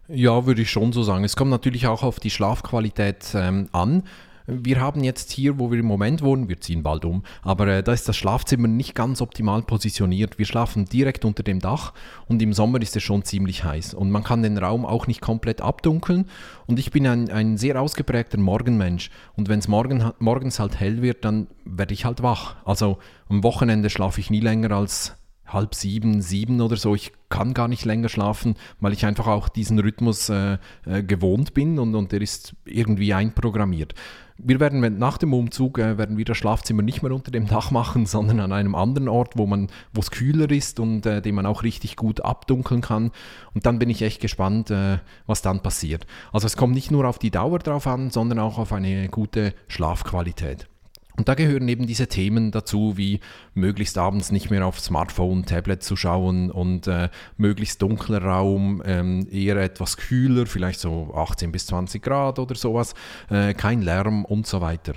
Ja, 0.09 0.45
würde 0.45 0.63
ich 0.63 0.71
schon 0.71 0.93
so 0.93 1.03
sagen. 1.03 1.25
Es 1.25 1.35
kommt 1.35 1.51
natürlich 1.51 1.87
auch 1.87 2.03
auf 2.03 2.21
die 2.21 2.31
Schlafqualität 2.31 3.25
ähm, 3.35 3.69
an. 3.73 4.03
Wir 4.47 4.79
haben 4.79 5.03
jetzt 5.03 5.33
hier, 5.33 5.59
wo 5.59 5.71
wir 5.71 5.79
im 5.79 5.87
Moment 5.87 6.21
wohnen, 6.21 6.51
wir 6.51 6.61
ziehen 6.61 6.83
bald 6.83 7.07
um, 7.07 7.23
aber 7.41 7.67
äh, 7.69 7.83
da 7.83 7.95
ist 7.95 8.07
das 8.07 8.17
Schlafzimmer 8.19 8.69
nicht 8.69 8.95
ganz 8.95 9.23
optimal 9.23 9.63
positioniert. 9.63 10.39
Wir 10.39 10.45
schlafen 10.45 10.85
direkt 10.85 11.25
unter 11.25 11.43
dem 11.43 11.61
Dach 11.61 11.95
und 12.27 12.43
im 12.43 12.53
Sommer 12.53 12.83
ist 12.83 12.95
es 12.95 13.03
schon 13.03 13.25
ziemlich 13.25 13.65
heiß 13.65 13.95
und 13.95 14.11
man 14.11 14.23
kann 14.23 14.43
den 14.43 14.59
Raum 14.59 14.85
auch 14.85 15.07
nicht 15.07 15.23
komplett 15.23 15.63
abdunkeln. 15.63 16.27
Und 16.67 16.79
ich 16.79 16.91
bin 16.91 17.07
ein, 17.07 17.31
ein 17.31 17.57
sehr 17.57 17.81
ausgeprägter 17.81 18.37
Morgenmensch 18.37 19.09
und 19.35 19.49
wenn 19.49 19.61
es 19.61 19.69
morgen, 19.69 20.13
morgens 20.19 20.59
halt 20.59 20.79
hell 20.79 21.01
wird, 21.01 21.25
dann 21.25 21.47
werde 21.65 21.95
ich 21.95 22.05
halt 22.05 22.23
wach. 22.23 22.57
Also 22.67 22.99
am 23.31 23.43
Wochenende 23.43 23.89
schlafe 23.89 24.21
ich 24.21 24.29
nie 24.29 24.41
länger 24.41 24.73
als 24.73 25.17
halb 25.47 25.75
sieben, 25.75 26.23
sieben 26.23 26.61
oder 26.61 26.77
so. 26.77 26.95
Ich 26.95 27.13
kann 27.29 27.55
gar 27.55 27.69
nicht 27.69 27.85
länger 27.85 28.09
schlafen, 28.09 28.55
weil 28.81 28.93
ich 28.93 29.07
einfach 29.07 29.27
auch 29.27 29.49
diesen 29.49 29.79
Rhythmus 29.79 30.29
äh, 30.29 30.59
äh, 30.87 31.03
gewohnt 31.03 31.55
bin 31.55 31.79
und, 31.79 31.95
und 31.95 32.13
der 32.13 32.21
ist 32.21 32.55
irgendwie 32.65 33.13
einprogrammiert. 33.13 33.95
Wir 34.37 34.59
werden 34.59 34.99
nach 34.99 35.17
dem 35.17 35.33
Umzug 35.33 35.79
äh, 35.79 35.97
werden 35.97 36.17
wir 36.17 36.25
das 36.25 36.37
Schlafzimmer 36.37 36.83
nicht 36.83 37.03
mehr 37.03 37.13
unter 37.13 37.31
dem 37.31 37.47
Dach 37.47 37.71
machen, 37.71 38.07
sondern 38.07 38.41
an 38.41 38.53
einem 38.53 38.75
anderen 38.75 39.09
Ort, 39.09 39.37
wo 39.37 39.47
man, 39.47 39.69
wo 39.93 40.01
es 40.01 40.11
kühler 40.11 40.51
ist 40.51 40.81
und 40.81 41.07
äh, 41.07 41.23
den 41.23 41.35
man 41.35 41.47
auch 41.47 41.63
richtig 41.63 41.97
gut 41.97 42.21
abdunkeln 42.21 42.81
kann. 42.81 43.13
Und 43.55 43.67
dann 43.67 43.79
bin 43.79 43.91
ich 43.91 44.03
echt 44.03 44.21
gespannt, 44.21 44.71
äh, 44.71 44.99
was 45.27 45.43
dann 45.43 45.63
passiert. 45.63 46.07
Also 46.33 46.47
es 46.47 46.57
kommt 46.57 46.75
nicht 46.75 46.91
nur 46.91 47.07
auf 47.07 47.19
die 47.19 47.31
Dauer 47.31 47.59
drauf 47.59 47.87
an, 47.87 48.11
sondern 48.11 48.39
auch 48.39 48.59
auf 48.59 48.73
eine 48.73 49.09
gute 49.09 49.55
Schlafqualität. 49.69 50.69
Und 51.17 51.29
da 51.29 51.35
gehören 51.35 51.69
eben 51.69 51.87
diese 51.87 52.09
Themen 52.09 52.51
dazu, 52.51 52.97
wie 52.97 53.21
möglichst 53.55 53.99
abends 53.99 54.33
nicht 54.33 54.51
mehr 54.51 54.67
auf 54.67 54.81
Smartphone, 54.81 55.45
Tablet 55.45 55.83
zu 55.83 55.95
schauen 55.95 56.51
und 56.51 56.89
äh, 56.89 57.09
möglichst 57.37 57.81
dunkler 57.83 58.23
Raum, 58.23 58.83
ähm, 58.85 59.27
eher 59.31 59.57
etwas 59.57 59.97
kühler, 59.97 60.47
vielleicht 60.47 60.81
so 60.81 61.15
18 61.15 61.53
bis 61.53 61.67
20 61.67 62.03
Grad 62.03 62.39
oder 62.41 62.57
sowas, 62.57 62.95
äh, 63.31 63.55
kein 63.55 63.83
Lärm 63.83 64.25
und 64.25 64.47
so 64.47 64.61
weiter. 64.61 64.95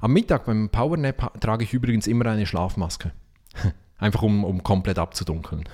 Am 0.00 0.12
Mittag 0.12 0.46
beim 0.46 0.70
Powernap 0.70 1.40
trage 1.40 1.64
ich 1.64 1.74
übrigens 1.74 2.06
immer 2.06 2.26
eine 2.26 2.46
Schlafmaske. 2.46 3.12
Einfach 3.98 4.22
um, 4.22 4.44
um 4.44 4.62
komplett 4.62 4.98
abzudunkeln. 4.98 5.64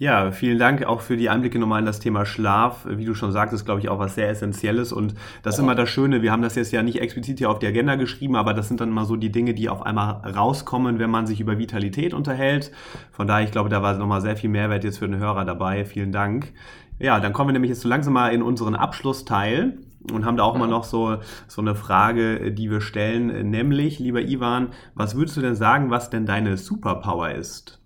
Ja, 0.00 0.30
vielen 0.30 0.60
Dank 0.60 0.84
auch 0.84 1.00
für 1.00 1.16
die 1.16 1.28
Einblicke 1.28 1.58
nochmal 1.58 1.80
in 1.80 1.86
das 1.86 1.98
Thema 1.98 2.24
Schlaf. 2.24 2.86
Wie 2.88 3.04
du 3.04 3.14
schon 3.14 3.32
sagtest, 3.32 3.64
glaube 3.64 3.80
ich 3.80 3.88
auch 3.88 3.98
was 3.98 4.14
sehr 4.14 4.28
Essentielles 4.28 4.92
und 4.92 5.14
das 5.42 5.56
ist 5.56 5.60
immer 5.60 5.74
das 5.74 5.90
Schöne. 5.90 6.22
Wir 6.22 6.30
haben 6.30 6.40
das 6.40 6.54
jetzt 6.54 6.70
ja 6.70 6.84
nicht 6.84 7.00
explizit 7.00 7.38
hier 7.38 7.50
auf 7.50 7.58
die 7.58 7.66
Agenda 7.66 7.96
geschrieben, 7.96 8.36
aber 8.36 8.54
das 8.54 8.68
sind 8.68 8.80
dann 8.80 8.90
mal 8.90 9.06
so 9.06 9.16
die 9.16 9.32
Dinge, 9.32 9.54
die 9.54 9.68
auf 9.68 9.84
einmal 9.84 10.22
rauskommen, 10.24 11.00
wenn 11.00 11.10
man 11.10 11.26
sich 11.26 11.40
über 11.40 11.58
Vitalität 11.58 12.14
unterhält. 12.14 12.70
Von 13.10 13.26
daher, 13.26 13.44
ich 13.44 13.50
glaube, 13.50 13.70
da 13.70 13.82
war 13.82 13.94
nochmal 13.94 14.20
sehr 14.20 14.36
viel 14.36 14.50
Mehrwert 14.50 14.84
jetzt 14.84 14.98
für 14.98 15.08
den 15.08 15.18
Hörer 15.18 15.44
dabei. 15.44 15.84
Vielen 15.84 16.12
Dank. 16.12 16.52
Ja, 17.00 17.18
dann 17.18 17.32
kommen 17.32 17.48
wir 17.48 17.54
nämlich 17.54 17.70
jetzt 17.70 17.80
so 17.80 17.88
langsam 17.88 18.12
mal 18.12 18.28
in 18.28 18.42
unseren 18.42 18.76
Abschlussteil 18.76 19.78
und 20.12 20.24
haben 20.24 20.36
da 20.36 20.44
auch 20.44 20.56
mal 20.56 20.68
noch 20.68 20.84
so, 20.84 21.16
so 21.48 21.60
eine 21.60 21.74
Frage, 21.74 22.52
die 22.52 22.70
wir 22.70 22.82
stellen, 22.82 23.50
nämlich, 23.50 23.98
lieber 23.98 24.22
Ivan, 24.22 24.68
was 24.94 25.16
würdest 25.16 25.36
du 25.36 25.40
denn 25.40 25.56
sagen, 25.56 25.90
was 25.90 26.08
denn 26.08 26.24
deine 26.24 26.56
Superpower 26.56 27.32
ist? 27.32 27.77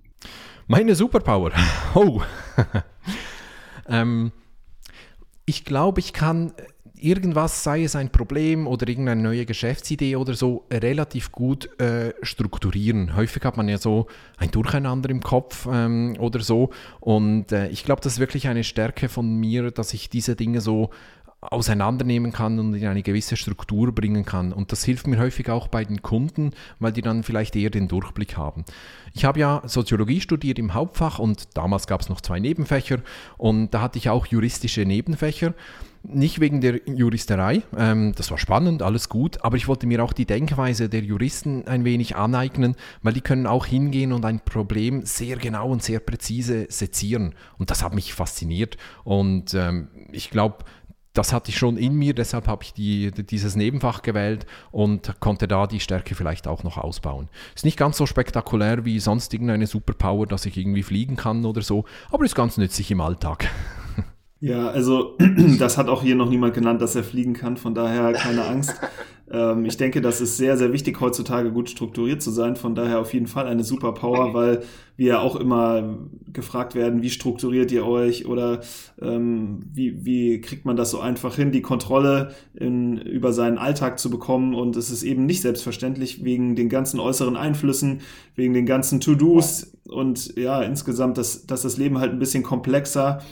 Meine 0.67 0.95
Superpower. 0.95 1.53
Oh. 1.95 2.23
ähm, 3.87 4.33
ich 5.45 5.67
glaube, 5.67 6.01
ich 6.01 6.15
kann 6.15 6.55
irgendwas, 7.03 7.65
sei 7.65 7.83
es 7.83 7.97
ein 7.97 8.11
Problem 8.11 8.67
oder 8.67 8.89
irgendeine 8.89 9.21
neue 9.21 9.45
Geschäftsidee 9.45 10.17
oder 10.17 10.35
so, 10.35 10.65
relativ 10.73 11.33
gut 11.33 11.69
äh, 11.81 12.15
strukturieren. 12.23 13.17
Häufig 13.17 13.45
hat 13.45 13.57
man 13.57 13.69
ja 13.69 13.77
so 13.77 14.07
ein 14.39 14.51
Durcheinander 14.51 15.11
im 15.11 15.21
Kopf 15.21 15.69
ähm, 15.71 16.17
oder 16.19 16.41
so. 16.41 16.71
Und 17.01 17.53
äh, 17.53 17.69
ich 17.69 17.85
glaube, 17.85 18.01
das 18.01 18.15
ist 18.15 18.19
wirklich 18.21 18.49
eine 18.49 18.65
Stärke 18.65 19.09
von 19.09 19.35
mir, 19.37 19.71
dass 19.71 19.93
ich 19.93 20.09
diese 20.09 20.37
Dinge 20.37 20.61
so 20.61 20.91
auseinandernehmen 21.43 22.33
kann 22.33 22.59
und 22.61 22.75
in 22.75 22.87
eine 22.87 23.03
gewisse 23.03 23.37
Struktur 23.37 23.93
bringen 23.93 24.25
kann. 24.25 24.53
Und 24.53 24.71
das 24.71 24.85
hilft 24.85 25.09
mir 25.09 25.19
häufig 25.19 25.51
auch 25.51 25.67
bei 25.67 25.85
den 25.85 26.01
Kunden, 26.01 26.53
weil 26.79 26.93
die 26.93 27.03
dann 27.03 27.25
vielleicht 27.25 27.57
eher 27.57 27.71
den 27.71 27.89
Durchblick 27.89 28.37
haben. 28.37 28.65
Ich 29.13 29.25
habe 29.25 29.41
ja 29.41 29.63
Soziologie 29.67 30.21
studiert 30.21 30.59
im 30.59 30.73
Hauptfach 30.73 31.19
und 31.19 31.57
damals 31.57 31.87
gab 31.87 32.01
es 32.01 32.09
noch 32.09 32.21
zwei 32.21 32.39
Nebenfächer 32.39 32.99
und 33.39 33.75
da 33.75 33.83
hatte 33.83 33.99
ich 33.99 34.09
auch 34.09 34.27
juristische 34.27 34.85
Nebenfächer. 34.85 35.55
Nicht 36.05 36.41
wegen 36.41 36.61
der 36.61 36.81
Juristerei, 36.89 37.63
ähm, 37.77 38.13
das 38.17 38.31
war 38.33 38.39
spannend, 38.39 38.83
alles 38.83 39.09
gut, 39.09 39.45
aber 39.45 39.57
ich 39.57 39.69
wollte 39.69 39.87
mir 39.87 40.03
auch 40.03 40.13
die 40.13 40.25
Denkweise 40.27 40.89
der 40.89 41.03
Juristen 41.03 41.69
ein 41.69 41.85
wenig 41.85 42.17
aneignen, 42.17 42.75
weil 43.03 43.13
die 43.13 43.21
können 43.21 43.47
auch 43.47 43.67
hingehen 43.67 44.13
und 44.13 44.25
ein 44.25 44.41
Problem 44.41 45.05
sehr 45.05 45.37
genau 45.37 45.69
und 45.71 45.81
sehr 45.81 46.01
präzise 46.01 46.67
sezieren. 46.71 47.37
Und 47.57 47.71
das 47.71 47.85
hat 47.85 47.95
mich 47.95 48.15
fasziniert 48.15 48.79
und 49.05 49.55
ähm, 49.55 49.89
ich 50.11 50.31
glaube, 50.31 50.65
das 51.15 51.33
hatte 51.33 51.51
ich 51.51 51.59
schon 51.59 51.77
in 51.77 51.95
mir, 51.95 52.15
deshalb 52.15 52.47
habe 52.47 52.63
ich 52.63 52.73
die, 52.73 53.11
dieses 53.11 53.55
Nebenfach 53.57 54.03
gewählt 54.03 54.47
und 54.71 55.21
konnte 55.21 55.47
da 55.47 55.67
die 55.67 55.81
Stärke 55.81 56.15
vielleicht 56.15 56.49
auch 56.49 56.63
noch 56.63 56.79
ausbauen. 56.79 57.29
Ist 57.55 57.65
nicht 57.65 57.77
ganz 57.77 57.97
so 57.97 58.07
spektakulär 58.07 58.85
wie 58.85 58.99
sonst 58.99 59.33
irgendeine 59.35 59.67
Superpower, 59.67 60.27
dass 60.27 60.47
ich 60.47 60.57
irgendwie 60.57 60.83
fliegen 60.83 61.17
kann 61.17 61.45
oder 61.45 61.63
so, 61.63 61.85
aber 62.11 62.25
ist 62.25 62.35
ganz 62.35 62.57
nützlich 62.57 62.91
im 62.91 63.01
Alltag. 63.01 63.49
Ja, 64.41 64.69
also 64.69 65.17
das 65.59 65.79
hat 65.79 65.89
auch 65.89 66.03
hier 66.03 66.17
noch 66.17 66.29
niemand 66.29 66.55
genannt, 66.55 66.83
dass 66.83 66.97
er 66.97 67.05
fliegen 67.05 67.33
kann, 67.33 67.57
von 67.57 67.75
daher 67.75 68.13
keine 68.13 68.45
Angst. 68.45 68.75
ähm, 69.33 69.65
ich 69.65 69.79
denke, 69.79 70.03
das 70.03 70.21
ist 70.21 70.37
sehr, 70.37 70.59
sehr 70.59 70.73
wichtig, 70.73 71.01
heutzutage 71.01 71.51
gut 71.51 71.71
strukturiert 71.71 72.21
zu 72.21 72.31
sein, 72.31 72.55
von 72.55 72.75
daher 72.75 73.01
auf 73.01 73.15
jeden 73.15 73.27
Fall 73.27 73.47
eine 73.47 73.65
Superpower, 73.65 74.35
weil 74.35 74.63
wir 74.97 75.07
ja 75.07 75.21
auch 75.21 75.37
immer 75.37 75.99
gefragt 76.33 76.75
werden, 76.75 77.01
wie 77.01 77.09
strukturiert 77.09 77.73
ihr 77.73 77.87
euch 77.87 78.27
oder 78.27 78.61
ähm, 79.01 79.61
wie, 79.73 80.05
wie 80.05 80.43
kriegt 80.43 80.67
man 80.67 80.77
das 80.77 80.91
so 80.91 81.01
einfach 81.01 81.35
hin, 81.35 81.51
die 81.51 81.63
Kontrolle 81.63 82.35
in, 82.55 82.99
über 82.99 83.33
seinen 83.33 83.57
Alltag 83.57 83.99
zu 83.99 84.11
bekommen. 84.11 84.55
Und 84.55 84.77
es 84.77 84.91
ist 84.91 85.03
eben 85.03 85.25
nicht 85.25 85.41
selbstverständlich 85.41 86.25
wegen 86.25 86.55
den 86.55 86.69
ganzen 86.69 87.01
äußeren 87.01 87.37
Einflüssen, 87.37 88.03
wegen 88.37 88.53
den 88.53 88.67
ganzen 88.67 89.01
To-Dos. 89.01 89.73
Und 89.89 90.37
ja, 90.37 90.63
insgesamt, 90.63 91.17
dass, 91.17 91.47
dass 91.47 91.63
das 91.63 91.79
Leben 91.79 91.99
halt 91.99 92.13
ein 92.13 92.19
bisschen 92.19 92.43
komplexer 92.43 93.23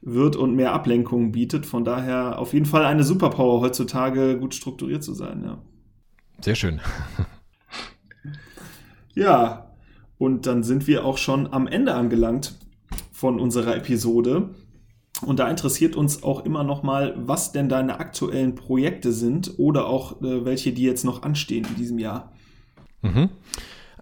wird 0.00 0.36
und 0.36 0.54
mehr 0.54 0.72
Ablenkungen 0.72 1.32
bietet. 1.32 1.66
Von 1.66 1.84
daher 1.84 2.38
auf 2.38 2.52
jeden 2.52 2.66
Fall 2.66 2.84
eine 2.84 3.04
Superpower 3.04 3.60
heutzutage, 3.60 4.38
gut 4.38 4.54
strukturiert 4.54 5.02
zu 5.02 5.14
sein. 5.14 5.42
Ja. 5.44 5.58
Sehr 6.40 6.54
schön. 6.54 6.80
ja, 9.14 9.70
und 10.18 10.46
dann 10.46 10.62
sind 10.62 10.86
wir 10.86 11.04
auch 11.04 11.18
schon 11.18 11.52
am 11.52 11.66
Ende 11.66 11.94
angelangt 11.94 12.56
von 13.12 13.40
unserer 13.40 13.76
Episode. 13.76 14.50
Und 15.22 15.40
da 15.40 15.48
interessiert 15.48 15.96
uns 15.96 16.22
auch 16.22 16.44
immer 16.44 16.62
noch 16.62 16.82
mal, 16.84 17.14
was 17.16 17.50
denn 17.50 17.68
deine 17.68 17.98
aktuellen 17.98 18.54
Projekte 18.54 19.12
sind 19.12 19.58
oder 19.58 19.86
auch 19.86 20.20
äh, 20.22 20.44
welche, 20.44 20.72
die 20.72 20.84
jetzt 20.84 21.04
noch 21.04 21.22
anstehen 21.22 21.66
in 21.68 21.74
diesem 21.74 21.98
Jahr. 21.98 22.32
Mhm. 23.02 23.30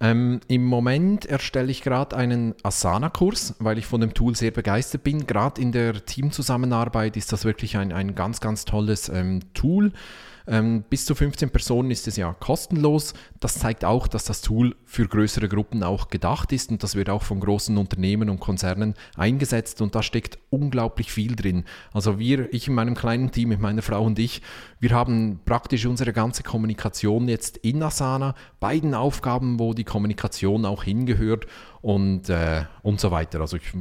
Ähm, 0.00 0.40
Im 0.48 0.64
Moment 0.64 1.24
erstelle 1.24 1.70
ich 1.70 1.82
gerade 1.82 2.16
einen 2.16 2.54
Asana-Kurs, 2.62 3.54
weil 3.58 3.78
ich 3.78 3.86
von 3.86 4.00
dem 4.00 4.14
Tool 4.14 4.36
sehr 4.36 4.50
begeistert 4.50 5.04
bin. 5.04 5.26
Gerade 5.26 5.60
in 5.60 5.72
der 5.72 6.04
Teamzusammenarbeit 6.04 7.16
ist 7.16 7.32
das 7.32 7.44
wirklich 7.44 7.76
ein, 7.76 7.92
ein 7.92 8.14
ganz, 8.14 8.40
ganz 8.40 8.64
tolles 8.64 9.08
ähm, 9.08 9.40
Tool. 9.54 9.92
Ähm, 10.48 10.84
bis 10.88 11.06
zu 11.06 11.14
15 11.14 11.50
Personen 11.50 11.90
ist 11.90 12.06
es 12.06 12.16
ja 12.16 12.32
kostenlos. 12.32 13.14
Das 13.40 13.58
zeigt 13.58 13.84
auch, 13.84 14.06
dass 14.06 14.24
das 14.24 14.42
Tool 14.42 14.76
für 14.88 15.08
größere 15.08 15.48
Gruppen 15.48 15.82
auch 15.82 16.08
gedacht 16.08 16.52
ist 16.52 16.70
und 16.70 16.82
das 16.82 16.94
wird 16.94 17.10
auch 17.10 17.24
von 17.24 17.40
großen 17.40 17.76
Unternehmen 17.76 18.30
und 18.30 18.38
Konzernen 18.38 18.94
eingesetzt 19.16 19.82
und 19.82 19.96
da 19.96 20.02
steckt 20.02 20.38
unglaublich 20.48 21.10
viel 21.10 21.34
drin. 21.34 21.64
Also 21.92 22.20
wir, 22.20 22.52
ich 22.54 22.68
in 22.68 22.74
meinem 22.74 22.94
kleinen 22.94 23.32
Team, 23.32 23.48
mit 23.48 23.60
meiner 23.60 23.82
Frau 23.82 24.04
und 24.04 24.20
ich, 24.20 24.42
wir 24.78 24.90
haben 24.90 25.40
praktisch 25.44 25.86
unsere 25.86 26.12
ganze 26.12 26.44
Kommunikation 26.44 27.26
jetzt 27.28 27.56
in 27.58 27.82
Asana, 27.82 28.36
beiden 28.60 28.94
Aufgaben, 28.94 29.58
wo 29.58 29.74
die 29.74 29.84
Kommunikation 29.84 30.64
auch 30.64 30.84
hingehört 30.84 31.46
und, 31.82 32.28
äh, 32.28 32.62
und 32.82 33.00
so 33.00 33.10
weiter. 33.10 33.40
Also 33.40 33.56
ich, 33.56 33.72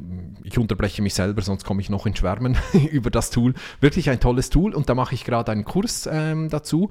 ich 0.44 0.58
unterbreche 0.58 1.04
mich 1.04 1.14
selber, 1.14 1.44
sonst 1.44 1.66
komme 1.66 1.82
ich 1.82 1.90
noch 1.92 2.08
in 2.08 2.16
Schwärmen 2.16 2.58
über 2.92 3.12
das 3.12 3.30
Tool. 3.30 3.54
Wirklich 3.80 4.10
ein 4.10 4.20
tolles 4.20 4.50
Tool 4.50 4.74
und 4.74 4.90
da 4.90 4.96
mache 4.96 5.14
ich 5.14 5.24
gerade 5.24 5.52
einen 5.52 5.66
Kurs 5.66 6.10
ähm, 6.12 6.50
dazu. 6.50 6.90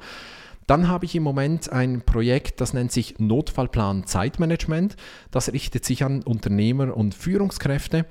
Dann 0.66 0.88
habe 0.88 1.04
ich 1.04 1.14
im 1.14 1.22
Moment 1.22 1.70
ein 1.70 2.02
Projekt, 2.02 2.60
das 2.60 2.72
nennt 2.72 2.92
sich 2.92 3.18
Notfallplan 3.18 4.06
Zeitmanagement. 4.06 4.96
Das 5.30 5.52
richtet 5.52 5.84
sich 5.84 6.04
an 6.04 6.22
Unternehmer 6.22 6.96
und 6.96 7.14
Führungskräfte 7.14 8.06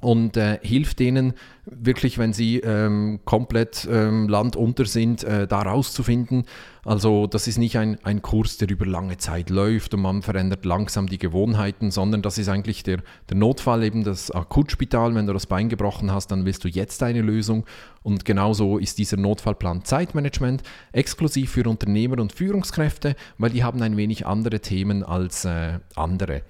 und 0.00 0.36
äh, 0.36 0.58
hilft 0.62 0.98
denen 0.98 1.34
wirklich, 1.66 2.18
wenn 2.18 2.32
sie 2.32 2.58
ähm, 2.58 3.20
komplett 3.24 3.86
ähm, 3.90 4.28
landunter 4.28 4.86
sind, 4.86 5.22
äh, 5.24 5.46
da 5.46 5.62
rauszufinden. 5.62 6.44
Also 6.84 7.26
das 7.26 7.46
ist 7.46 7.58
nicht 7.58 7.76
ein, 7.76 7.98
ein 8.02 8.22
Kurs, 8.22 8.56
der 8.56 8.70
über 8.70 8.86
lange 8.86 9.18
Zeit 9.18 9.50
läuft 9.50 9.92
und 9.94 10.00
man 10.00 10.22
verändert 10.22 10.64
langsam 10.64 11.06
die 11.06 11.18
Gewohnheiten, 11.18 11.90
sondern 11.90 12.22
das 12.22 12.38
ist 12.38 12.48
eigentlich 12.48 12.82
der, 12.82 13.02
der 13.28 13.36
Notfall, 13.36 13.84
eben 13.84 14.02
das 14.02 14.30
Akutspital. 14.30 15.14
Wenn 15.14 15.26
du 15.26 15.32
das 15.32 15.46
Bein 15.46 15.68
gebrochen 15.68 16.10
hast, 16.10 16.28
dann 16.28 16.44
willst 16.44 16.64
du 16.64 16.68
jetzt 16.68 17.02
eine 17.02 17.20
Lösung. 17.20 17.66
Und 18.02 18.24
genauso 18.24 18.78
ist 18.78 18.98
dieser 18.98 19.18
Notfallplan 19.18 19.84
Zeitmanagement 19.84 20.62
exklusiv 20.92 21.50
für 21.52 21.68
Unternehmer 21.68 22.18
und 22.18 22.32
Führungskräfte, 22.32 23.14
weil 23.36 23.50
die 23.50 23.62
haben 23.62 23.82
ein 23.82 23.96
wenig 23.98 24.26
andere 24.26 24.60
Themen 24.60 25.04
als 25.04 25.44
äh, 25.44 25.78
andere. 25.94 26.42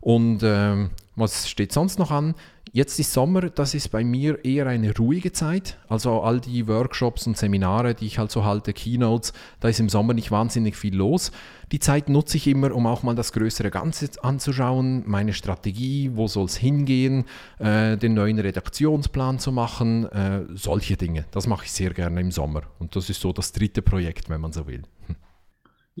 Und 0.00 0.40
ähm, 0.42 0.90
was 1.16 1.48
steht 1.48 1.72
sonst 1.72 1.98
noch 1.98 2.10
an? 2.10 2.34
Jetzt 2.72 2.98
ist 2.98 3.12
Sommer, 3.12 3.50
das 3.50 3.74
ist 3.74 3.88
bei 3.88 4.04
mir 4.04 4.44
eher 4.44 4.66
eine 4.66 4.94
ruhige 4.96 5.32
Zeit. 5.32 5.78
Also 5.88 6.20
all 6.20 6.40
die 6.40 6.66
Workshops 6.66 7.26
und 7.26 7.36
Seminare, 7.36 7.94
die 7.94 8.06
ich 8.06 8.18
halt 8.18 8.30
so 8.30 8.44
halte, 8.44 8.72
Keynotes, 8.72 9.32
da 9.60 9.68
ist 9.68 9.80
im 9.80 9.88
Sommer 9.88 10.14
nicht 10.14 10.30
wahnsinnig 10.30 10.76
viel 10.76 10.94
los. 10.94 11.32
Die 11.72 11.78
Zeit 11.80 12.08
nutze 12.08 12.36
ich 12.36 12.46
immer, 12.46 12.74
um 12.74 12.86
auch 12.86 13.02
mal 13.02 13.14
das 13.14 13.32
größere 13.32 13.70
Ganze 13.70 14.08
anzuschauen, 14.22 15.02
meine 15.06 15.32
Strategie, 15.32 16.10
wo 16.14 16.26
soll 16.26 16.46
es 16.46 16.56
hingehen, 16.56 17.24
äh, 17.58 17.96
den 17.96 18.14
neuen 18.14 18.38
Redaktionsplan 18.38 19.38
zu 19.38 19.52
machen, 19.52 20.06
äh, 20.06 20.44
solche 20.54 20.96
Dinge. 20.96 21.26
Das 21.30 21.46
mache 21.46 21.64
ich 21.64 21.72
sehr 21.72 21.92
gerne 21.94 22.20
im 22.20 22.30
Sommer. 22.30 22.62
Und 22.78 22.96
das 22.96 23.10
ist 23.10 23.20
so 23.20 23.32
das 23.32 23.52
dritte 23.52 23.82
Projekt, 23.82 24.30
wenn 24.30 24.40
man 24.40 24.52
so 24.52 24.66
will. 24.66 24.82
Hm. 25.06 25.16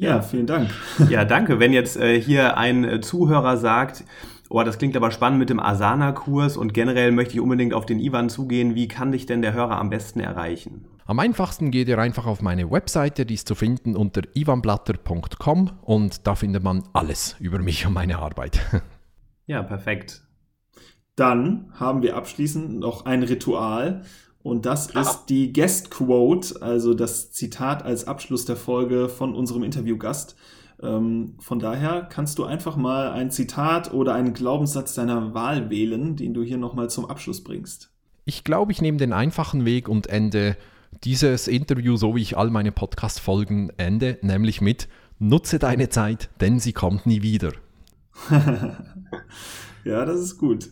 Ja, 0.00 0.22
vielen 0.22 0.46
Dank. 0.46 0.70
Ja, 1.10 1.24
danke. 1.24 1.58
Wenn 1.58 1.72
jetzt 1.72 1.96
äh, 1.96 2.20
hier 2.20 2.56
ein 2.56 2.84
äh, 2.84 3.00
Zuhörer 3.00 3.56
sagt, 3.56 4.04
oh, 4.48 4.62
das 4.62 4.78
klingt 4.78 4.96
aber 4.96 5.10
spannend 5.10 5.38
mit 5.38 5.50
dem 5.50 5.60
Asana-Kurs 5.60 6.56
und 6.56 6.74
generell 6.74 7.12
möchte 7.12 7.34
ich 7.34 7.40
unbedingt 7.40 7.74
auf 7.74 7.86
den 7.86 8.00
Ivan 8.00 8.28
zugehen, 8.28 8.74
wie 8.74 8.88
kann 8.88 9.12
dich 9.12 9.26
denn 9.26 9.42
der 9.42 9.52
Hörer 9.52 9.78
am 9.78 9.90
besten 9.90 10.20
erreichen? 10.20 10.86
Am 11.06 11.18
einfachsten 11.18 11.70
geht 11.70 11.88
ihr 11.88 11.98
einfach 11.98 12.26
auf 12.26 12.42
meine 12.42 12.70
Webseite, 12.70 13.24
die 13.24 13.34
ist 13.34 13.48
zu 13.48 13.54
finden 13.54 13.96
unter 13.96 14.22
ivanblatter.com 14.34 15.70
und 15.82 16.26
da 16.26 16.34
findet 16.34 16.62
man 16.62 16.82
alles 16.92 17.36
über 17.40 17.58
mich 17.58 17.86
und 17.86 17.94
meine 17.94 18.18
Arbeit. 18.18 18.60
Ja, 19.48 19.62
perfekt. 19.62 20.22
Dann 21.16 21.72
haben 21.72 22.02
wir 22.02 22.16
abschließend 22.16 22.78
noch 22.78 23.06
ein 23.06 23.22
Ritual 23.22 24.04
Und 24.42 24.66
das 24.66 24.90
ist 24.90 25.26
die 25.30 25.52
Guest 25.52 25.90
Quote, 25.90 26.62
also 26.62 26.94
das 26.94 27.32
Zitat 27.32 27.82
als 27.82 28.06
Abschluss 28.06 28.44
der 28.44 28.56
Folge 28.56 29.08
von 29.08 29.34
unserem 29.34 29.62
Interviewgast. 29.62 30.36
Ähm, 30.82 31.34
von 31.40 31.58
daher 31.58 32.02
kannst 32.02 32.38
du 32.38 32.44
einfach 32.44 32.76
mal 32.76 33.10
ein 33.10 33.30
Zitat 33.30 33.92
oder 33.92 34.14
einen 34.14 34.32
Glaubenssatz 34.32 34.94
deiner 34.94 35.34
Wahl 35.34 35.70
wählen, 35.70 36.16
den 36.16 36.34
du 36.34 36.42
hier 36.42 36.58
nochmal 36.58 36.88
zum 36.90 37.06
Abschluss 37.06 37.42
bringst. 37.42 37.90
Ich 38.24 38.44
glaube, 38.44 38.72
ich 38.72 38.82
nehme 38.82 38.98
den 38.98 39.12
einfachen 39.12 39.64
Weg 39.64 39.88
und 39.88 40.06
ende 40.06 40.56
dieses 41.04 41.48
Interview, 41.48 41.96
so 41.96 42.14
wie 42.14 42.22
ich 42.22 42.36
all 42.36 42.50
meine 42.50 42.72
Podcast-Folgen 42.72 43.72
ende, 43.76 44.18
nämlich 44.22 44.60
mit 44.60 44.88
Nutze 45.18 45.58
deine 45.58 45.88
Zeit, 45.88 46.30
denn 46.40 46.60
sie 46.60 46.72
kommt 46.72 47.06
nie 47.06 47.22
wieder. 47.22 47.52
ja, 49.84 50.04
das 50.04 50.20
ist 50.20 50.38
gut. 50.38 50.70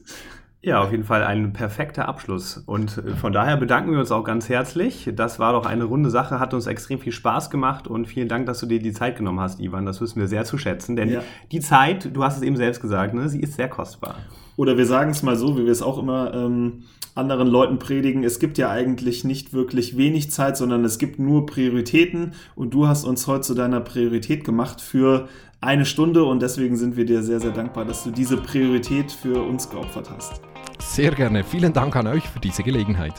Ja, 0.66 0.82
auf 0.82 0.90
jeden 0.90 1.04
Fall 1.04 1.22
ein 1.22 1.52
perfekter 1.52 2.08
Abschluss. 2.08 2.60
Und 2.66 2.98
äh, 2.98 3.14
von 3.14 3.32
daher 3.32 3.56
bedanken 3.56 3.92
wir 3.92 4.00
uns 4.00 4.10
auch 4.10 4.24
ganz 4.24 4.48
herzlich. 4.48 5.08
Das 5.14 5.38
war 5.38 5.52
doch 5.52 5.64
eine 5.64 5.84
runde 5.84 6.10
Sache, 6.10 6.40
hat 6.40 6.54
uns 6.54 6.66
extrem 6.66 6.98
viel 6.98 7.12
Spaß 7.12 7.50
gemacht 7.50 7.86
und 7.86 8.06
vielen 8.06 8.26
Dank, 8.26 8.46
dass 8.46 8.58
du 8.58 8.66
dir 8.66 8.80
die 8.80 8.92
Zeit 8.92 9.16
genommen 9.16 9.38
hast, 9.38 9.60
Ivan. 9.60 9.86
Das 9.86 10.00
wissen 10.00 10.18
wir 10.18 10.26
sehr 10.26 10.44
zu 10.44 10.58
schätzen, 10.58 10.96
denn 10.96 11.08
ja. 11.08 11.20
die 11.52 11.60
Zeit, 11.60 12.10
du 12.12 12.24
hast 12.24 12.38
es 12.38 12.42
eben 12.42 12.56
selbst 12.56 12.80
gesagt, 12.80 13.14
ne, 13.14 13.28
sie 13.28 13.38
ist 13.38 13.54
sehr 13.54 13.68
kostbar. 13.68 14.16
Oder 14.56 14.76
wir 14.76 14.86
sagen 14.86 15.12
es 15.12 15.22
mal 15.22 15.36
so, 15.36 15.56
wie 15.56 15.66
wir 15.66 15.70
es 15.70 15.82
auch 15.82 15.98
immer 15.98 16.34
ähm, 16.34 16.82
anderen 17.14 17.46
Leuten 17.46 17.78
predigen, 17.78 18.24
es 18.24 18.40
gibt 18.40 18.58
ja 18.58 18.68
eigentlich 18.68 19.22
nicht 19.22 19.52
wirklich 19.52 19.96
wenig 19.96 20.32
Zeit, 20.32 20.56
sondern 20.56 20.84
es 20.84 20.98
gibt 20.98 21.20
nur 21.20 21.46
Prioritäten 21.46 22.32
und 22.56 22.74
du 22.74 22.88
hast 22.88 23.04
uns 23.04 23.28
heute 23.28 23.42
zu 23.42 23.54
deiner 23.54 23.82
Priorität 23.82 24.42
gemacht 24.42 24.80
für 24.80 25.28
eine 25.60 25.84
Stunde 25.84 26.24
und 26.24 26.42
deswegen 26.42 26.76
sind 26.76 26.96
wir 26.96 27.04
dir 27.04 27.22
sehr, 27.22 27.38
sehr 27.38 27.52
dankbar, 27.52 27.84
dass 27.84 28.02
du 28.02 28.10
diese 28.10 28.36
Priorität 28.36 29.12
für 29.12 29.44
uns 29.44 29.70
geopfert 29.70 30.10
hast. 30.10 30.40
Sehr 30.78 31.12
gerne. 31.12 31.44
Vielen 31.44 31.72
Dank 31.72 31.96
an 31.96 32.06
euch 32.06 32.28
für 32.28 32.40
diese 32.40 32.62
Gelegenheit. 32.62 33.14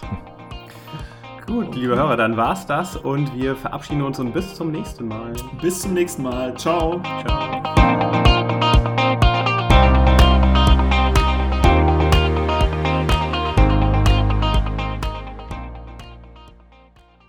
Gut, 1.45 1.75
liebe 1.75 1.95
Hörer, 1.95 2.17
dann 2.17 2.35
war's 2.35 2.65
das 2.65 2.97
und 2.97 3.33
wir 3.33 3.55
verabschieden 3.55 4.01
uns 4.01 4.19
und 4.19 4.33
bis 4.33 4.53
zum 4.55 4.71
nächsten 4.71 5.07
Mal. 5.07 5.31
Bis 5.61 5.81
zum 5.81 5.93
nächsten 5.93 6.23
Mal. 6.23 6.53
Ciao. 6.57 7.01
Ciao. 7.25 8.36